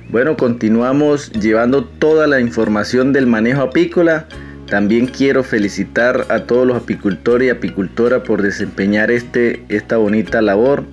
Bueno, 0.08 0.36
continuamos 0.36 1.30
llevando 1.30 1.84
toda 1.84 2.26
la 2.26 2.40
información 2.40 3.12
del 3.12 3.28
manejo 3.28 3.62
apícola. 3.62 4.26
También 4.68 5.06
quiero 5.06 5.42
felicitar 5.42 6.26
a 6.28 6.40
todos 6.40 6.66
los 6.66 6.76
apicultores 6.76 7.46
y 7.46 7.50
apicultoras 7.50 8.22
por 8.22 8.42
desempeñar 8.42 9.10
este, 9.10 9.62
esta 9.68 9.96
bonita 9.96 10.42
labor, 10.42 10.84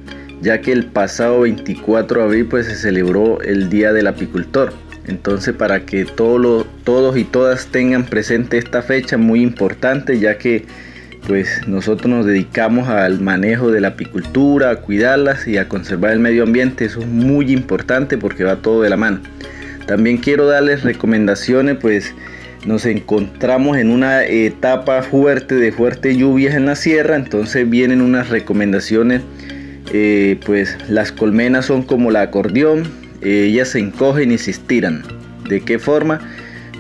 ya 0.42 0.62
que 0.62 0.72
el 0.72 0.86
pasado 0.86 1.42
24 1.42 2.20
de 2.20 2.26
abril 2.26 2.46
pues, 2.46 2.68
se 2.68 2.76
celebró 2.76 3.42
el 3.42 3.70
Día 3.70 3.92
del 3.92 4.08
Apicultor. 4.08 4.74
Entonces 5.08 5.54
para 5.54 5.86
que 5.86 6.06
todos 6.06 6.66
y 7.18 7.24
todas 7.26 7.68
tengan 7.68 8.06
presente 8.06 8.58
esta 8.58 8.82
fecha 8.82 9.18
muy 9.18 9.42
importante 9.42 10.18
ya 10.20 10.38
que 10.38 10.66
pues 11.28 11.68
nosotros 11.68 12.08
nos 12.08 12.26
dedicamos 12.26 12.88
al 12.88 13.20
manejo 13.20 13.72
de 13.72 13.82
la 13.82 13.90
apicultura, 13.90 14.70
a 14.70 14.76
cuidarlas 14.78 15.48
y 15.48 15.58
a 15.58 15.68
conservar 15.68 16.12
el 16.12 16.20
medio 16.20 16.44
ambiente. 16.44 16.86
Eso 16.86 17.00
es 17.00 17.08
muy 17.08 17.52
importante 17.52 18.18
porque 18.18 18.44
va 18.44 18.58
todo 18.58 18.84
de 18.84 18.90
la 18.90 18.98
mano. 18.98 19.22
También 19.88 20.18
quiero 20.18 20.46
darles 20.46 20.84
recomendaciones, 20.84 21.78
pues 21.82 22.14
nos 22.66 22.86
encontramos 22.86 23.78
en 23.78 23.89
una 23.89 24.24
etapa 24.26 25.03
fuerte 25.03 25.55
de 25.55 25.72
fuertes 25.72 26.18
lluvias 26.18 26.55
en 26.55 26.66
la 26.66 26.76
sierra, 26.76 27.16
entonces 27.16 27.70
vienen 27.70 28.01
unas 28.01 28.30
recomendaciones, 28.30 29.22
eh, 29.93 30.39
pues 30.45 30.78
las 30.89 31.11
colmenas 31.11 31.66
son 31.66 31.84
como 31.84 32.11
la 32.11 32.22
acordeón, 32.22 32.84
ellas 33.22 33.70
se 33.70 33.80
encogen 33.80 34.32
y 34.32 34.38
se 34.38 34.51
estiran. 34.51 35.03
¿De 35.47 35.61
qué 35.61 35.80
forma? 35.80 36.20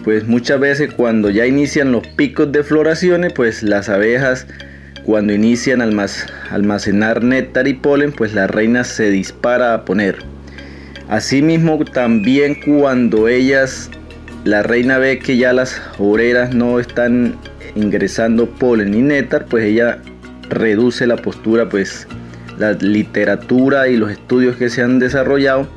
Pues 0.03 0.27
muchas 0.27 0.59
veces 0.59 0.93
cuando 0.93 1.29
ya 1.29 1.45
inician 1.45 1.91
los 1.91 2.05
picos 2.07 2.51
de 2.51 2.63
floraciones, 2.63 3.33
pues 3.33 3.63
las 3.63 3.89
abejas 3.89 4.47
cuando 5.03 5.33
inician 5.33 5.81
almacenar 6.51 7.23
néctar 7.23 7.67
y 7.67 7.73
polen, 7.73 8.11
pues 8.11 8.33
la 8.33 8.47
reina 8.47 8.83
se 8.83 9.11
dispara 9.11 9.75
a 9.75 9.85
poner. 9.85 10.17
Asimismo, 11.09 11.83
también 11.85 12.55
cuando 12.65 13.27
ellas 13.27 13.91
la 14.45 14.61
reina 14.61 14.99
ve 14.99 15.17
que 15.17 15.37
ya 15.37 15.53
las 15.53 15.81
obreras 15.97 16.53
no 16.53 16.79
están 16.79 17.35
ingresando 17.75 18.47
polen 18.47 18.91
ni 18.91 19.01
néctar, 19.01 19.45
pues 19.45 19.65
ella 19.65 19.97
reduce 20.49 21.07
la 21.07 21.17
postura, 21.17 21.67
pues 21.67 22.07
la 22.59 22.73
literatura 22.73 23.87
y 23.87 23.97
los 23.97 24.11
estudios 24.11 24.55
que 24.55 24.69
se 24.69 24.83
han 24.83 24.99
desarrollado 24.99 25.67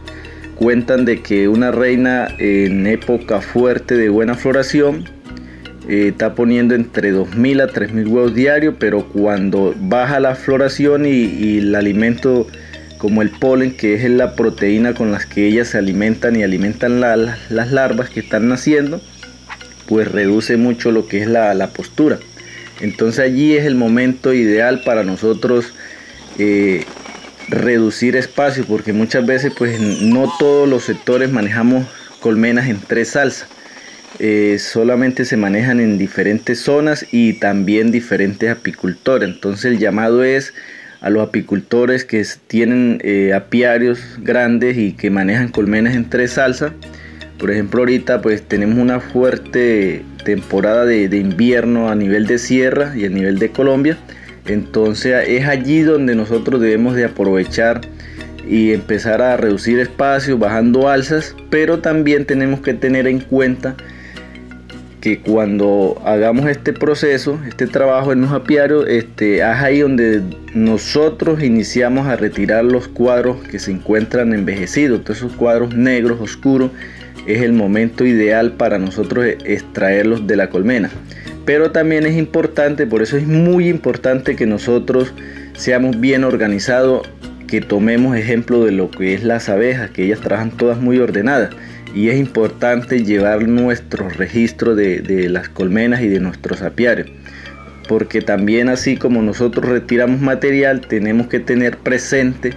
cuentan 0.54 1.06
de 1.06 1.22
que 1.22 1.48
una 1.48 1.70
reina 1.70 2.28
en 2.38 2.86
época 2.86 3.40
fuerte 3.40 3.96
de 3.96 4.10
buena 4.10 4.34
floración 4.34 5.04
eh, 5.88 6.08
está 6.08 6.34
poniendo 6.34 6.74
entre 6.74 7.14
2.000 7.14 7.62
a 7.62 7.68
3.000 7.68 8.06
huevos 8.06 8.34
diarios, 8.34 8.74
pero 8.78 9.06
cuando 9.06 9.74
baja 9.80 10.20
la 10.20 10.34
floración 10.34 11.06
y 11.06 11.58
el 11.58 11.74
alimento 11.74 12.46
como 12.98 13.22
el 13.22 13.30
polen, 13.30 13.72
que 13.72 13.94
es 13.94 14.10
la 14.10 14.34
proteína 14.34 14.92
con 14.94 15.12
las 15.12 15.24
que 15.24 15.46
ellas 15.46 15.68
se 15.68 15.78
alimentan 15.78 16.36
y 16.36 16.42
alimentan 16.42 17.00
las 17.00 17.72
larvas 17.72 18.10
que 18.10 18.20
están 18.20 18.48
naciendo, 18.48 19.00
pues 19.86 20.10
reduce 20.10 20.56
mucho 20.56 20.90
lo 20.90 21.06
que 21.06 21.22
es 21.22 21.28
la, 21.28 21.70
postura. 21.70 22.18
Entonces 22.80 23.20
allí 23.20 23.56
es 23.56 23.64
el 23.64 23.74
momento 23.74 24.34
ideal 24.34 24.82
para 24.84 25.02
nosotros 25.02 25.72
eh, 26.38 26.84
reducir 27.48 28.16
espacio, 28.16 28.64
porque 28.66 28.92
muchas 28.92 29.24
veces 29.24 29.52
pues 29.56 29.80
no 29.80 30.32
todos 30.38 30.68
los 30.68 30.84
sectores 30.84 31.30
manejamos 31.30 31.86
colmenas 32.20 32.68
en 32.68 32.80
tres 32.80 33.10
salsas. 33.10 33.48
Eh, 34.20 34.58
solamente 34.58 35.24
se 35.24 35.36
manejan 35.36 35.80
en 35.80 35.96
diferentes 35.96 36.60
zonas 36.60 37.06
y 37.12 37.34
también 37.34 37.92
diferentes 37.92 38.50
apicultores. 38.50 39.28
Entonces 39.28 39.66
el 39.66 39.78
llamado 39.78 40.24
es 40.24 40.52
a 41.00 41.10
los 41.10 41.26
apicultores 41.26 42.04
que 42.04 42.24
tienen 42.46 43.00
eh, 43.04 43.32
apiarios 43.34 44.00
grandes 44.18 44.76
y 44.76 44.92
que 44.92 45.10
manejan 45.10 45.48
colmenas 45.48 45.94
en 45.94 46.08
tres 46.08 46.32
salsas. 46.32 46.72
Por 47.38 47.50
ejemplo, 47.50 47.80
ahorita 47.80 48.20
pues 48.20 48.42
tenemos 48.42 48.78
una 48.78 48.98
fuerte 48.98 50.04
temporada 50.24 50.84
de, 50.84 51.04
invierno 51.16 51.88
a 51.88 51.94
nivel 51.94 52.26
de 52.26 52.38
sierra 52.38 52.92
y 52.96 53.04
a 53.04 53.08
nivel 53.08 53.38
de 53.38 53.50
Colombia. 53.50 53.96
Entonces 54.46 55.28
es 55.28 55.46
allí 55.46 55.82
donde 55.82 56.14
nosotros 56.14 56.60
debemos 56.60 56.96
de 56.96 57.04
aprovechar 57.04 57.82
y 58.48 58.72
empezar 58.72 59.22
a 59.22 59.36
reducir 59.36 59.78
espacios 59.78 60.38
bajando 60.38 60.88
alzas, 60.88 61.36
pero 61.50 61.80
también 61.80 62.24
tenemos 62.24 62.60
que 62.60 62.74
tener 62.74 63.06
en 63.06 63.20
cuenta 63.20 63.76
que 65.00 65.20
cuando 65.20 66.00
hagamos 66.04 66.48
este 66.48 66.72
proceso, 66.72 67.38
este 67.46 67.66
trabajo 67.66 68.12
en 68.12 68.22
los 68.22 68.32
apiarios, 68.32 68.86
este, 68.88 69.38
es 69.38 69.42
ahí 69.42 69.80
donde 69.80 70.22
nosotros 70.54 71.42
iniciamos 71.42 72.06
a 72.06 72.16
retirar 72.16 72.64
los 72.64 72.88
cuadros 72.88 73.36
que 73.48 73.58
se 73.58 73.70
encuentran 73.70 74.32
envejecidos, 74.32 75.04
todos 75.04 75.18
esos 75.18 75.32
cuadros 75.34 75.74
negros, 75.74 76.20
oscuros, 76.20 76.70
es 77.26 77.42
el 77.42 77.52
momento 77.52 78.06
ideal 78.06 78.52
para 78.52 78.78
nosotros 78.78 79.26
extraerlos 79.44 80.26
de 80.26 80.36
la 80.36 80.50
colmena. 80.50 80.90
Pero 81.44 81.70
también 81.70 82.04
es 82.04 82.16
importante, 82.16 82.86
por 82.86 83.02
eso 83.02 83.16
es 83.16 83.26
muy 83.26 83.68
importante 83.68 84.36
que 84.36 84.46
nosotros 84.46 85.12
seamos 85.54 86.00
bien 86.00 86.24
organizados, 86.24 87.08
que 87.46 87.60
tomemos 87.60 88.16
ejemplo 88.16 88.64
de 88.64 88.72
lo 88.72 88.90
que 88.90 89.14
es 89.14 89.24
las 89.24 89.48
abejas, 89.48 89.90
que 89.90 90.04
ellas 90.04 90.20
trabajan 90.20 90.50
todas 90.50 90.78
muy 90.78 90.98
ordenadas 90.98 91.50
y 91.98 92.10
es 92.10 92.16
importante 92.16 93.02
llevar 93.02 93.48
nuestro 93.48 94.08
registro 94.08 94.76
de, 94.76 95.28
las 95.28 95.48
colmenas 95.48 96.00
y 96.00 96.06
de 96.06 96.20
nuestros 96.20 96.62
apiarios 96.62 97.08
porque 97.88 98.22
también 98.22 98.68
así 98.68 98.96
como 98.96 99.20
nosotros 99.20 99.64
retiramos 99.64 100.20
material 100.20 100.80
tenemos 100.80 101.26
que 101.26 101.40
tener 101.40 101.76
presente 101.78 102.52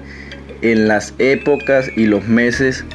en 0.61 0.87
las 0.87 1.15
épocas 1.17 1.87
y 1.95 2.05
los 2.05 2.27
meses 2.27 2.85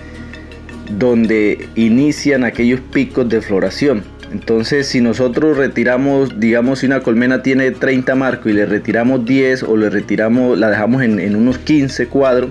donde 0.89 1.69
inician 1.75 2.45
aquellos 2.45 2.79
picos 2.93 3.29
de 3.29 3.41
floración. 3.41 4.05
Entonces 4.31 4.87
si 4.87 5.01
nosotros 5.01 5.57
retiramos 5.57 6.39
digamos 6.39 6.79
si 6.79 6.87
una 6.87 7.01
colmena 7.01 7.43
tiene 7.43 7.73
30 7.73 8.15
marcos 8.15 8.53
y 8.53 8.55
le 8.55 8.67
retiramos 8.67 9.25
10 9.25 9.65
o 9.65 9.77
le 9.77 9.91
retiramos 9.91 10.57
la 10.57 10.71
dejamos 10.71 11.03
en, 11.03 11.19
en 11.19 11.35
unos 11.35 11.59
15 11.59 12.07
cuadros 12.07 12.51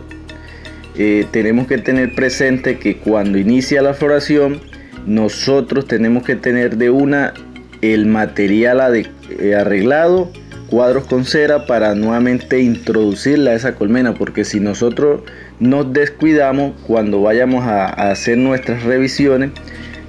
eh, 0.97 1.25
tenemos 1.31 1.67
que 1.67 1.77
tener 1.77 2.15
presente 2.15 2.77
que 2.77 2.97
cuando 2.97 3.37
inicia 3.37 3.81
la 3.81 3.93
floración, 3.93 4.61
nosotros 5.05 5.87
tenemos 5.87 6.23
que 6.23 6.35
tener 6.35 6.77
de 6.77 6.89
una 6.89 7.33
el 7.81 8.05
material 8.05 8.81
eh, 9.29 9.55
arreglado, 9.55 10.31
cuadros 10.69 11.05
con 11.05 11.25
cera 11.25 11.65
para 11.65 11.95
nuevamente 11.95 12.61
introducirla 12.61 13.51
a 13.51 13.53
esa 13.55 13.75
colmena, 13.75 14.13
porque 14.13 14.45
si 14.45 14.59
nosotros 14.59 15.21
nos 15.59 15.91
descuidamos 15.93 16.73
cuando 16.87 17.21
vayamos 17.21 17.65
a, 17.65 17.85
hacer 17.85 18.37
nuestras 18.37 18.83
revisiones, 18.83 19.51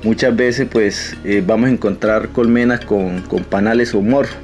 muchas 0.02 0.34
veces 0.36 0.68
pues 0.70 1.16
eh, 1.24 1.42
vamos 1.44 1.68
a 1.68 1.72
encontrar 1.72 2.28
colmenas 2.28 2.84
con, 2.84 3.22
con 3.22 3.44
panales 3.44 3.94
o 3.94 4.02
morfos. 4.02 4.36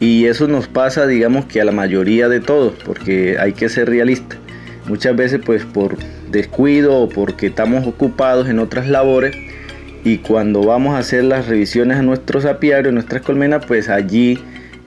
Y 0.00 0.26
eso 0.26 0.48
nos 0.48 0.66
pasa 0.66 1.06
digamos 1.06 1.44
que 1.44 1.60
a 1.60 1.64
la 1.64 1.72
mayoría 1.72 2.28
de 2.28 2.40
todos, 2.40 2.74
porque 2.84 3.36
hay 3.38 3.52
que 3.52 3.68
ser 3.68 3.88
realistas. 3.88 4.38
Muchas 4.86 5.16
veces 5.16 5.40
pues 5.44 5.64
por 5.64 5.96
descuido 6.30 6.94
o 6.96 7.08
porque 7.08 7.46
estamos 7.46 7.86
ocupados 7.86 8.48
en 8.48 8.58
otras 8.58 8.88
labores 8.88 9.34
y 10.04 10.18
cuando 10.18 10.62
vamos 10.62 10.94
a 10.94 10.98
hacer 10.98 11.24
las 11.24 11.48
revisiones 11.48 11.96
a 11.96 12.02
nuestros 12.02 12.44
apiarios, 12.44 12.92
nuestras 12.92 13.22
colmenas, 13.22 13.64
pues 13.64 13.88
allí 13.88 14.38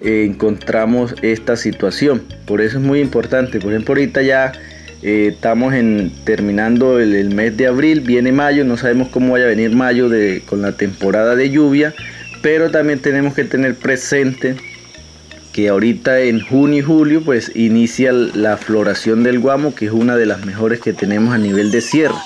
eh, 0.02 0.26
encontramos 0.30 1.16
esta 1.24 1.56
situación. 1.56 2.22
Por 2.46 2.62
eso 2.62 2.78
es 2.78 2.84
muy 2.84 3.00
importante. 3.00 3.60
Por 3.60 3.72
ejemplo, 3.72 3.96
ahorita 3.96 4.22
ya 4.22 4.52
eh, 5.02 5.32
estamos 5.34 5.74
en, 5.74 6.12
terminando 6.24 7.00
el, 7.00 7.34
mes 7.34 7.58
de 7.58 7.66
abril, 7.66 8.02
viene 8.02 8.32
mayo, 8.32 8.64
no 8.64 8.78
sabemos 8.78 9.10
cómo 9.10 9.34
vaya 9.34 9.46
a 9.46 9.50
venir 9.50 9.76
mayo 9.76 10.08
de, 10.08 10.44
con 10.46 10.62
la 10.62 10.74
temporada 10.74 11.36
de 11.36 11.50
lluvia, 11.50 11.96
pero 12.44 12.70
también 12.70 13.00
tenemos 13.00 13.34
que 13.34 13.44
tener 13.44 13.74
presente 13.76 14.56
que 15.58 15.70
ahorita 15.70 16.20
en 16.20 16.40
junio 16.40 16.78
y 16.78 16.82
julio 16.84 17.24
pues 17.26 17.52
inicia 17.56 18.12
la 18.12 18.58
floración 18.58 19.24
del 19.24 19.40
guamo 19.40 19.74
que 19.74 19.88
es 19.88 19.92
una 19.92 20.16
de 20.16 20.28
las 20.28 20.46
mejores 20.46 20.80
que 20.80 20.94
tenemos 20.94 21.34
a 21.34 21.40
nivel 21.40 21.72
de 21.72 21.82
sierra. 21.82 22.22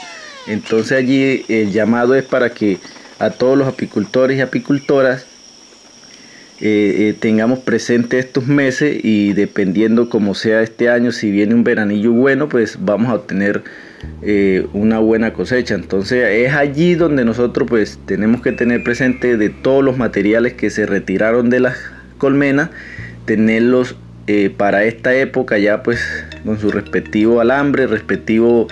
Entonces 0.48 0.98
allí 0.98 1.46
el 1.48 1.72
llamado 1.72 2.14
es 2.16 2.26
para 2.26 2.50
que 2.50 2.80
a 3.20 3.30
todos 3.30 3.58
los 3.58 3.70
apicultores 3.70 4.38
y 4.38 4.42
apicultoras 4.42 5.26
eh, 6.60 7.08
eh, 7.08 7.16
tengamos 7.18 7.60
presente 7.60 8.20
estos 8.20 8.48
meses 8.48 9.00
y 9.02 9.32
dependiendo 9.32 10.10
como 10.10 10.36
sea 10.36 10.62
este 10.62 10.90
año 10.90 11.14
si 11.14 11.32
viene 11.32 11.56
un 11.56 11.64
veranillo 11.64 12.12
bueno 12.12 12.50
pues 12.50 12.80
vamos 12.82 13.12
a 13.12 13.16
obtener 13.16 13.64
eh, 14.24 14.68
una 14.74 15.00
buena 15.00 15.32
cosecha. 15.32 15.76
Entonces 15.76 16.28
es 16.28 16.54
allí 16.54 16.96
donde 16.96 17.24
nosotros 17.24 17.70
pues 17.70 17.98
tenemos 18.06 18.42
que 18.42 18.52
tener 18.52 18.84
presente 18.84 19.38
de 19.38 19.50
todos 19.50 19.86
los 19.86 19.98
materiales 19.98 20.52
que 20.52 20.70
se 20.70 20.86
retiraron 20.86 21.50
de 21.50 21.62
las 21.62 21.78
colmenas 22.18 22.72
tenerlos 23.26 23.96
eh, 24.28 24.54
para 24.56 24.84
esta 24.84 25.14
época 25.16 25.58
ya 25.58 25.84
pues 25.84 26.00
con 26.46 26.60
su 26.60 26.72
respectivo 26.72 27.42
alambre, 27.42 27.88
respectivo 27.88 28.68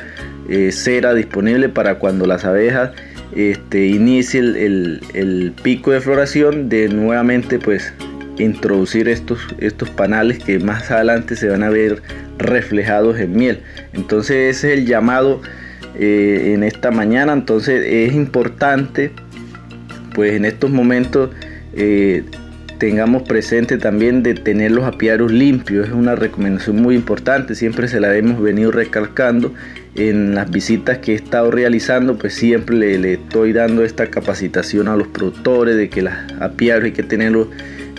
eh, 0.47 0.71
cera 0.71 1.13
disponible 1.13 1.69
para 1.69 1.95
cuando 1.95 2.25
las 2.25 2.45
abejas 2.45 2.91
este, 3.35 3.87
inicie 3.87 4.39
el, 4.39 5.53
pico 5.63 5.91
de 5.91 6.01
floración 6.01 6.69
de 6.69 6.87
nuevamente 6.89 7.59
pues 7.59 7.93
introducir 8.37 9.09
estos, 9.09 9.39
estos 9.59 9.89
panales 9.89 10.39
que 10.39 10.59
más 10.59 10.89
adelante 10.91 11.35
se 11.35 11.49
van 11.49 11.63
a 11.63 11.69
ver 11.69 12.01
reflejados 12.37 13.19
en 13.19 13.33
miel. 13.33 13.59
Entonces 13.93 14.55
ese 14.57 14.73
es 14.73 14.79
el 14.79 14.85
llamado 14.85 15.41
eh, 15.95 16.53
en 16.53 16.63
esta 16.63 16.89
mañana. 16.91 17.33
Entonces 17.33 17.85
es 17.85 18.13
importante 18.13 19.11
pues 20.13 20.33
en 20.33 20.45
estos 20.45 20.69
momentos 20.69 21.31
tengamos 22.79 23.23
presente 23.23 23.77
también 23.77 24.23
de 24.23 24.33
tener 24.33 24.71
los 24.71 24.85
apiarios 24.85 25.31
limpios. 25.31 25.87
Es 25.87 25.93
una 25.93 26.15
recomendación 26.15 26.81
muy 26.81 26.95
importante, 26.95 27.53
siempre 27.53 27.87
se 27.87 27.99
la 27.99 28.15
hemos 28.15 28.41
venido 28.41 28.71
recalcando 28.71 29.53
en 29.95 30.33
las 30.33 30.49
visitas 30.49 30.99
que 30.99 31.11
he 31.11 31.15
estado 31.15 31.51
realizando, 31.51 32.17
pues 32.17 32.33
siempre 32.33 32.97
le, 32.97 33.13
estoy 33.13 33.53
dando 33.53 33.83
esta 33.83 34.07
capacitación 34.07 34.87
a 34.87 34.95
los 34.95 35.07
productores 35.07 35.75
de 35.75 35.89
que 35.89 36.03
los 36.03 36.13
apiarios 36.39 36.85
hay 36.85 36.91
que 36.93 37.03
tenerlos 37.03 37.47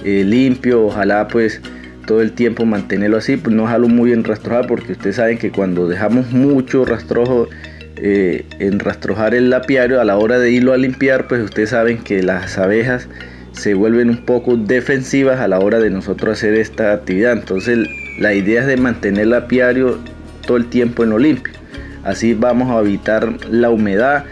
eh, 0.02 0.24
limpio, 0.24 0.86
ojalá 0.86 1.28
pues 1.28 1.60
todo 2.06 2.22
el 2.22 2.32
tiempo 2.32 2.64
mantenerlo 2.64 3.18
así, 3.18 3.36
pues 3.36 3.54
no 3.54 3.64
dejarlo 3.64 3.88
muy 3.88 4.12
enrastrojado 4.12 4.66
porque 4.66 4.92
ustedes 4.92 5.16
saben 5.16 5.36
que 5.36 5.50
cuando 5.50 5.86
dejamos 5.88 6.32
mucho 6.32 6.86
rastrojo 6.86 7.48
eh, 7.96 8.46
en 8.58 8.78
rastrojar 8.78 9.34
el 9.34 9.50
lapiario 9.50 10.00
a 10.00 10.04
la 10.04 10.16
hora 10.16 10.38
de 10.38 10.50
irlo 10.50 10.72
a 10.72 10.78
limpiar, 10.78 11.28
pues 11.28 11.42
ustedes 11.42 11.68
saben 11.68 11.98
que 11.98 12.22
las 12.22 12.56
abejas 12.56 13.08
se 13.52 13.74
vuelven 13.74 14.10
un 14.10 14.24
poco 14.24 14.56
defensivas 14.56 15.40
a 15.40 15.48
la 15.48 15.58
hora 15.58 15.78
de 15.78 15.90
nosotros 15.90 16.38
hacer 16.38 16.54
esta 16.54 16.92
actividad. 16.92 17.32
Entonces 17.32 17.78
la 18.18 18.34
idea 18.34 18.62
es 18.62 18.66
de 18.66 18.76
mantener 18.76 19.24
el 19.24 19.34
apiario 19.34 19.98
todo 20.46 20.56
el 20.56 20.66
tiempo 20.66 21.04
en 21.04 21.10
lo 21.10 21.18
limpio. 21.18 21.52
Así 22.04 22.34
vamos 22.34 22.70
a 22.70 22.80
evitar 22.80 23.46
la 23.50 23.70
humedad 23.70 24.24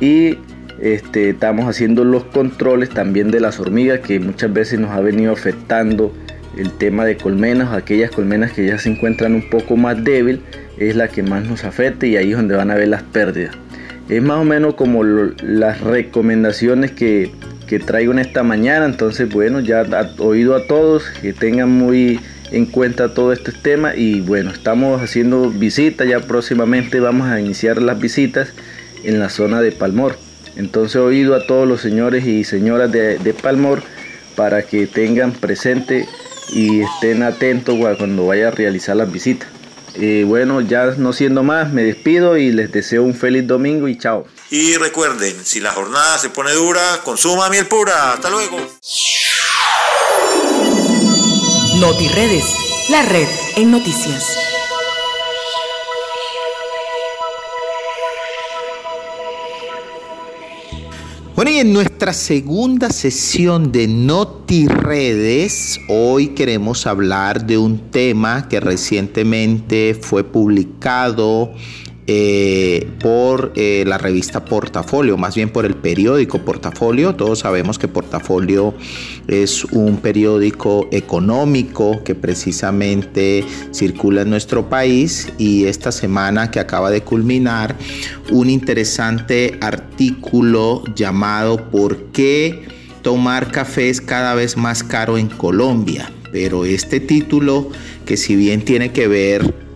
y 0.00 0.38
este, 0.80 1.30
estamos 1.30 1.66
haciendo 1.66 2.04
los 2.04 2.24
controles 2.24 2.88
también 2.88 3.30
de 3.30 3.40
las 3.40 3.60
hormigas 3.60 4.00
que 4.00 4.18
muchas 4.18 4.52
veces 4.52 4.80
nos 4.80 4.90
ha 4.90 5.00
venido 5.00 5.32
afectando 5.32 6.14
el 6.56 6.72
tema 6.72 7.04
de 7.04 7.16
colmenas, 7.16 7.72
aquellas 7.72 8.10
colmenas 8.10 8.52
que 8.52 8.66
ya 8.66 8.78
se 8.78 8.90
encuentran 8.90 9.34
un 9.34 9.48
poco 9.50 9.76
más 9.76 10.02
débil, 10.02 10.40
es 10.78 10.96
la 10.96 11.08
que 11.08 11.22
más 11.22 11.44
nos 11.44 11.64
afecta 11.64 12.06
y 12.06 12.16
ahí 12.16 12.30
es 12.30 12.36
donde 12.36 12.56
van 12.56 12.70
a 12.70 12.74
ver 12.74 12.88
las 12.88 13.02
pérdidas. 13.02 13.54
Es 14.08 14.22
más 14.22 14.38
o 14.38 14.44
menos 14.44 14.74
como 14.74 15.04
las 15.04 15.80
recomendaciones 15.82 16.90
que, 16.90 17.30
que 17.70 17.78
traigo 17.78 18.10
en 18.10 18.18
esta 18.18 18.42
mañana, 18.42 18.84
entonces 18.84 19.28
bueno, 19.28 19.60
ya 19.60 19.86
oído 20.18 20.56
a 20.56 20.66
todos, 20.66 21.04
que 21.22 21.32
tengan 21.32 21.70
muy 21.70 22.18
en 22.50 22.66
cuenta 22.66 23.14
todo 23.14 23.32
este 23.32 23.52
tema 23.52 23.94
y 23.94 24.22
bueno, 24.22 24.50
estamos 24.50 25.00
haciendo 25.00 25.50
visitas, 25.50 26.08
ya 26.08 26.18
próximamente 26.18 26.98
vamos 26.98 27.28
a 27.28 27.38
iniciar 27.38 27.80
las 27.80 28.00
visitas 28.00 28.52
en 29.04 29.20
la 29.20 29.28
zona 29.28 29.60
de 29.60 29.70
Palmor. 29.70 30.16
Entonces 30.56 30.96
oído 30.96 31.36
a 31.36 31.46
todos 31.46 31.68
los 31.68 31.80
señores 31.80 32.26
y 32.26 32.42
señoras 32.42 32.90
de, 32.90 33.34
Palmor 33.40 33.84
para 34.34 34.62
que 34.62 34.88
tengan 34.88 35.30
presente 35.30 36.08
y 36.52 36.80
estén 36.80 37.22
atentos 37.22 37.78
cuando 37.78 38.26
vaya 38.26 38.48
a 38.48 38.50
realizar 38.50 38.96
las 38.96 39.12
visitas. 39.12 39.48
Y 39.94 40.24
bueno, 40.24 40.60
ya 40.60 40.86
no 40.98 41.12
siendo 41.12 41.44
más, 41.44 41.72
me 41.72 41.84
despido 41.84 42.36
y 42.36 42.50
les 42.50 42.72
deseo 42.72 43.04
un 43.04 43.14
feliz 43.14 43.46
domingo 43.46 43.86
y 43.86 43.96
chao. 43.96 44.26
Y 44.52 44.74
recuerden, 44.74 45.44
si 45.44 45.60
la 45.60 45.70
jornada 45.70 46.18
se 46.18 46.28
pone 46.28 46.52
dura, 46.52 47.00
consuma 47.04 47.48
miel 47.48 47.68
pura. 47.68 48.14
Hasta 48.14 48.28
luego. 48.30 48.56
NotiRedes, 51.78 52.44
la 52.88 53.02
red 53.02 53.28
en 53.54 53.70
noticias. 53.70 54.36
Bueno, 61.36 61.52
y 61.52 61.58
en 61.58 61.72
nuestra 61.72 62.12
segunda 62.12 62.90
sesión 62.90 63.70
de 63.70 63.86
NotiRedes, 63.86 65.78
hoy 65.88 66.34
queremos 66.34 66.88
hablar 66.88 67.46
de 67.46 67.56
un 67.56 67.90
tema 67.92 68.48
que 68.48 68.58
recientemente 68.58 69.96
fue 69.98 70.24
publicado 70.24 71.54
eh, 72.12 72.90
por 72.98 73.52
eh, 73.54 73.84
la 73.86 73.96
revista 73.96 74.44
Portafolio, 74.44 75.16
más 75.16 75.36
bien 75.36 75.48
por 75.48 75.64
el 75.64 75.76
periódico 75.76 76.40
Portafolio. 76.40 77.14
Todos 77.14 77.38
sabemos 77.38 77.78
que 77.78 77.86
Portafolio 77.86 78.74
es 79.28 79.62
un 79.66 79.98
periódico 79.98 80.88
económico 80.90 82.02
que 82.02 82.16
precisamente 82.16 83.44
circula 83.72 84.22
en 84.22 84.30
nuestro 84.30 84.68
país 84.68 85.32
y 85.38 85.66
esta 85.66 85.92
semana 85.92 86.50
que 86.50 86.58
acaba 86.58 86.90
de 86.90 87.02
culminar 87.02 87.76
un 88.32 88.50
interesante 88.50 89.56
artículo 89.60 90.82
llamado 90.96 91.70
¿Por 91.70 92.06
qué 92.06 92.64
tomar 93.02 93.52
café 93.52 93.88
es 93.88 94.00
cada 94.00 94.34
vez 94.34 94.56
más 94.56 94.82
caro 94.82 95.16
en 95.16 95.28
Colombia? 95.28 96.10
Pero 96.32 96.64
este 96.64 96.98
título, 96.98 97.70
que 98.04 98.16
si 98.16 98.34
bien 98.34 98.64
tiene 98.64 98.90
que 98.90 99.06
ver 99.06 99.69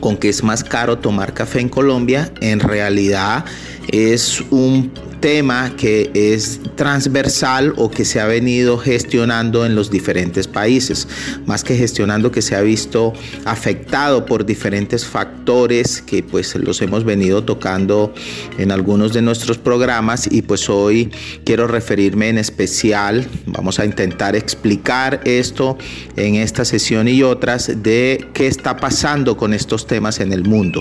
con 0.00 0.16
que 0.16 0.28
es 0.28 0.42
más 0.42 0.64
caro 0.64 0.98
tomar 0.98 1.34
café 1.34 1.60
en 1.60 1.68
Colombia, 1.68 2.32
en 2.40 2.60
realidad 2.60 3.44
es 3.88 4.42
un 4.50 4.92
tema 5.20 5.74
que 5.76 6.10
es 6.14 6.60
transversal 6.76 7.72
o 7.76 7.90
que 7.90 8.04
se 8.04 8.20
ha 8.20 8.26
venido 8.26 8.78
gestionando 8.78 9.66
en 9.66 9.74
los 9.74 9.90
diferentes 9.90 10.46
países, 10.46 11.08
más 11.46 11.64
que 11.64 11.76
gestionando 11.76 12.30
que 12.30 12.42
se 12.42 12.54
ha 12.56 12.60
visto 12.60 13.12
afectado 13.44 14.26
por 14.26 14.44
diferentes 14.44 15.04
factores 15.04 16.02
que 16.02 16.22
pues 16.22 16.54
los 16.56 16.80
hemos 16.82 17.04
venido 17.04 17.44
tocando 17.44 18.12
en 18.58 18.70
algunos 18.70 19.12
de 19.12 19.22
nuestros 19.22 19.58
programas 19.58 20.28
y 20.30 20.42
pues 20.42 20.68
hoy 20.68 21.10
quiero 21.44 21.66
referirme 21.66 22.28
en 22.28 22.38
especial, 22.38 23.26
vamos 23.46 23.78
a 23.78 23.84
intentar 23.84 24.36
explicar 24.36 25.20
esto 25.24 25.76
en 26.16 26.36
esta 26.36 26.64
sesión 26.64 27.08
y 27.08 27.22
otras 27.22 27.82
de 27.82 28.28
qué 28.34 28.46
está 28.46 28.76
pasando 28.76 29.36
con 29.36 29.54
estos 29.54 29.86
temas 29.86 30.20
en 30.20 30.32
el 30.32 30.44
mundo. 30.44 30.80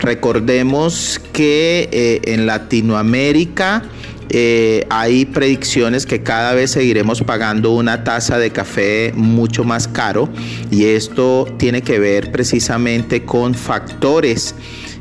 Recordemos 0.00 1.20
que 1.32 1.88
eh, 1.92 2.20
en 2.24 2.46
Latinoamérica 2.46 3.63
eh, 4.30 4.86
hay 4.90 5.26
predicciones 5.26 6.06
que 6.06 6.22
cada 6.22 6.54
vez 6.54 6.72
seguiremos 6.72 7.22
pagando 7.22 7.72
una 7.72 8.04
taza 8.04 8.38
de 8.38 8.50
café 8.50 9.12
mucho 9.14 9.64
más 9.64 9.86
caro 9.86 10.28
y 10.70 10.86
esto 10.86 11.46
tiene 11.58 11.82
que 11.82 11.98
ver 11.98 12.32
precisamente 12.32 13.24
con 13.24 13.54
factores 13.54 14.54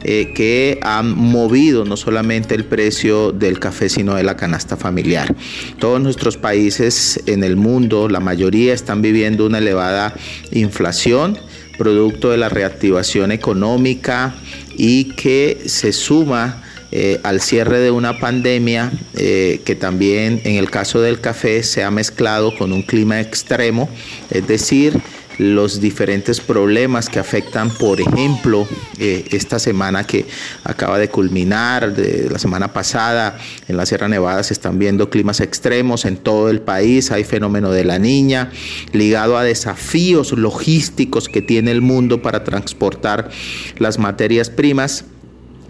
eh, 0.04 0.34
que 0.36 0.80
han 0.82 1.18
movido 1.18 1.86
no 1.86 1.96
solamente 1.96 2.56
el 2.56 2.66
precio 2.66 3.32
del 3.32 3.60
café, 3.60 3.88
sino 3.88 4.16
de 4.16 4.24
la 4.24 4.36
canasta 4.36 4.76
familiar. 4.76 5.34
Todos 5.80 6.02
nuestros 6.02 6.36
países 6.36 7.24
en 7.26 7.44
el 7.46 7.56
mundo, 7.56 8.10
la 8.10 8.20
mayoría 8.20 8.74
están 8.74 9.02
viviendo 9.02 9.46
una 9.46 9.60
elevada 9.60 10.14
inflación, 10.52 11.38
producto 11.78 12.32
de 12.32 12.38
la 12.38 12.50
reactivación 12.50 13.32
económica 13.32 14.36
y 14.76 15.06
que 15.16 15.64
se 15.68 15.94
suma 15.94 16.63
eh, 16.96 17.20
al 17.24 17.42
cierre 17.42 17.80
de 17.80 17.90
una 17.90 18.20
pandemia 18.20 18.92
eh, 19.16 19.62
que 19.66 19.74
también 19.74 20.42
en 20.44 20.58
el 20.58 20.70
caso 20.70 21.02
del 21.02 21.20
café 21.20 21.64
se 21.64 21.84
ha 21.84 21.90
mezclado 21.90 22.56
con 22.56 22.72
un 22.72 22.84
clima 22.84 23.20
extremo, 23.20 23.90
es 24.30 24.46
decir, 24.46 25.02
los 25.40 25.82
diferentes 25.82 26.40
problemas 26.40 27.10
que 27.10 27.18
afectan, 27.18 27.72
por 27.72 28.00
ejemplo, 28.00 28.68
eh, 29.00 29.26
esta 29.32 29.58
semana 29.58 30.06
que 30.06 30.28
acaba 30.64 31.00
de 31.00 31.10
culminar, 31.10 31.96
la 31.98 32.38
semana 32.38 32.74
pasada, 32.74 33.40
en 33.68 33.76
la 33.76 33.88
Sierra 33.88 34.08
Nevada 34.08 34.44
se 34.44 34.54
están 34.54 34.78
viendo 34.78 35.10
climas 35.10 35.40
extremos 35.40 36.06
en 36.06 36.18
todo 36.18 36.52
el 36.52 36.62
país, 36.62 37.10
hay 37.10 37.24
fenómeno 37.24 37.72
de 37.72 37.86
la 37.86 37.98
niña, 37.98 38.52
ligado 38.92 39.36
a 39.36 39.44
desafíos 39.44 40.32
logísticos 40.34 41.28
que 41.28 41.42
tiene 41.42 41.72
el 41.72 41.82
mundo 41.82 42.22
para 42.22 42.44
transportar 42.44 43.32
las 43.80 43.98
materias 43.98 44.52
primas 44.52 45.06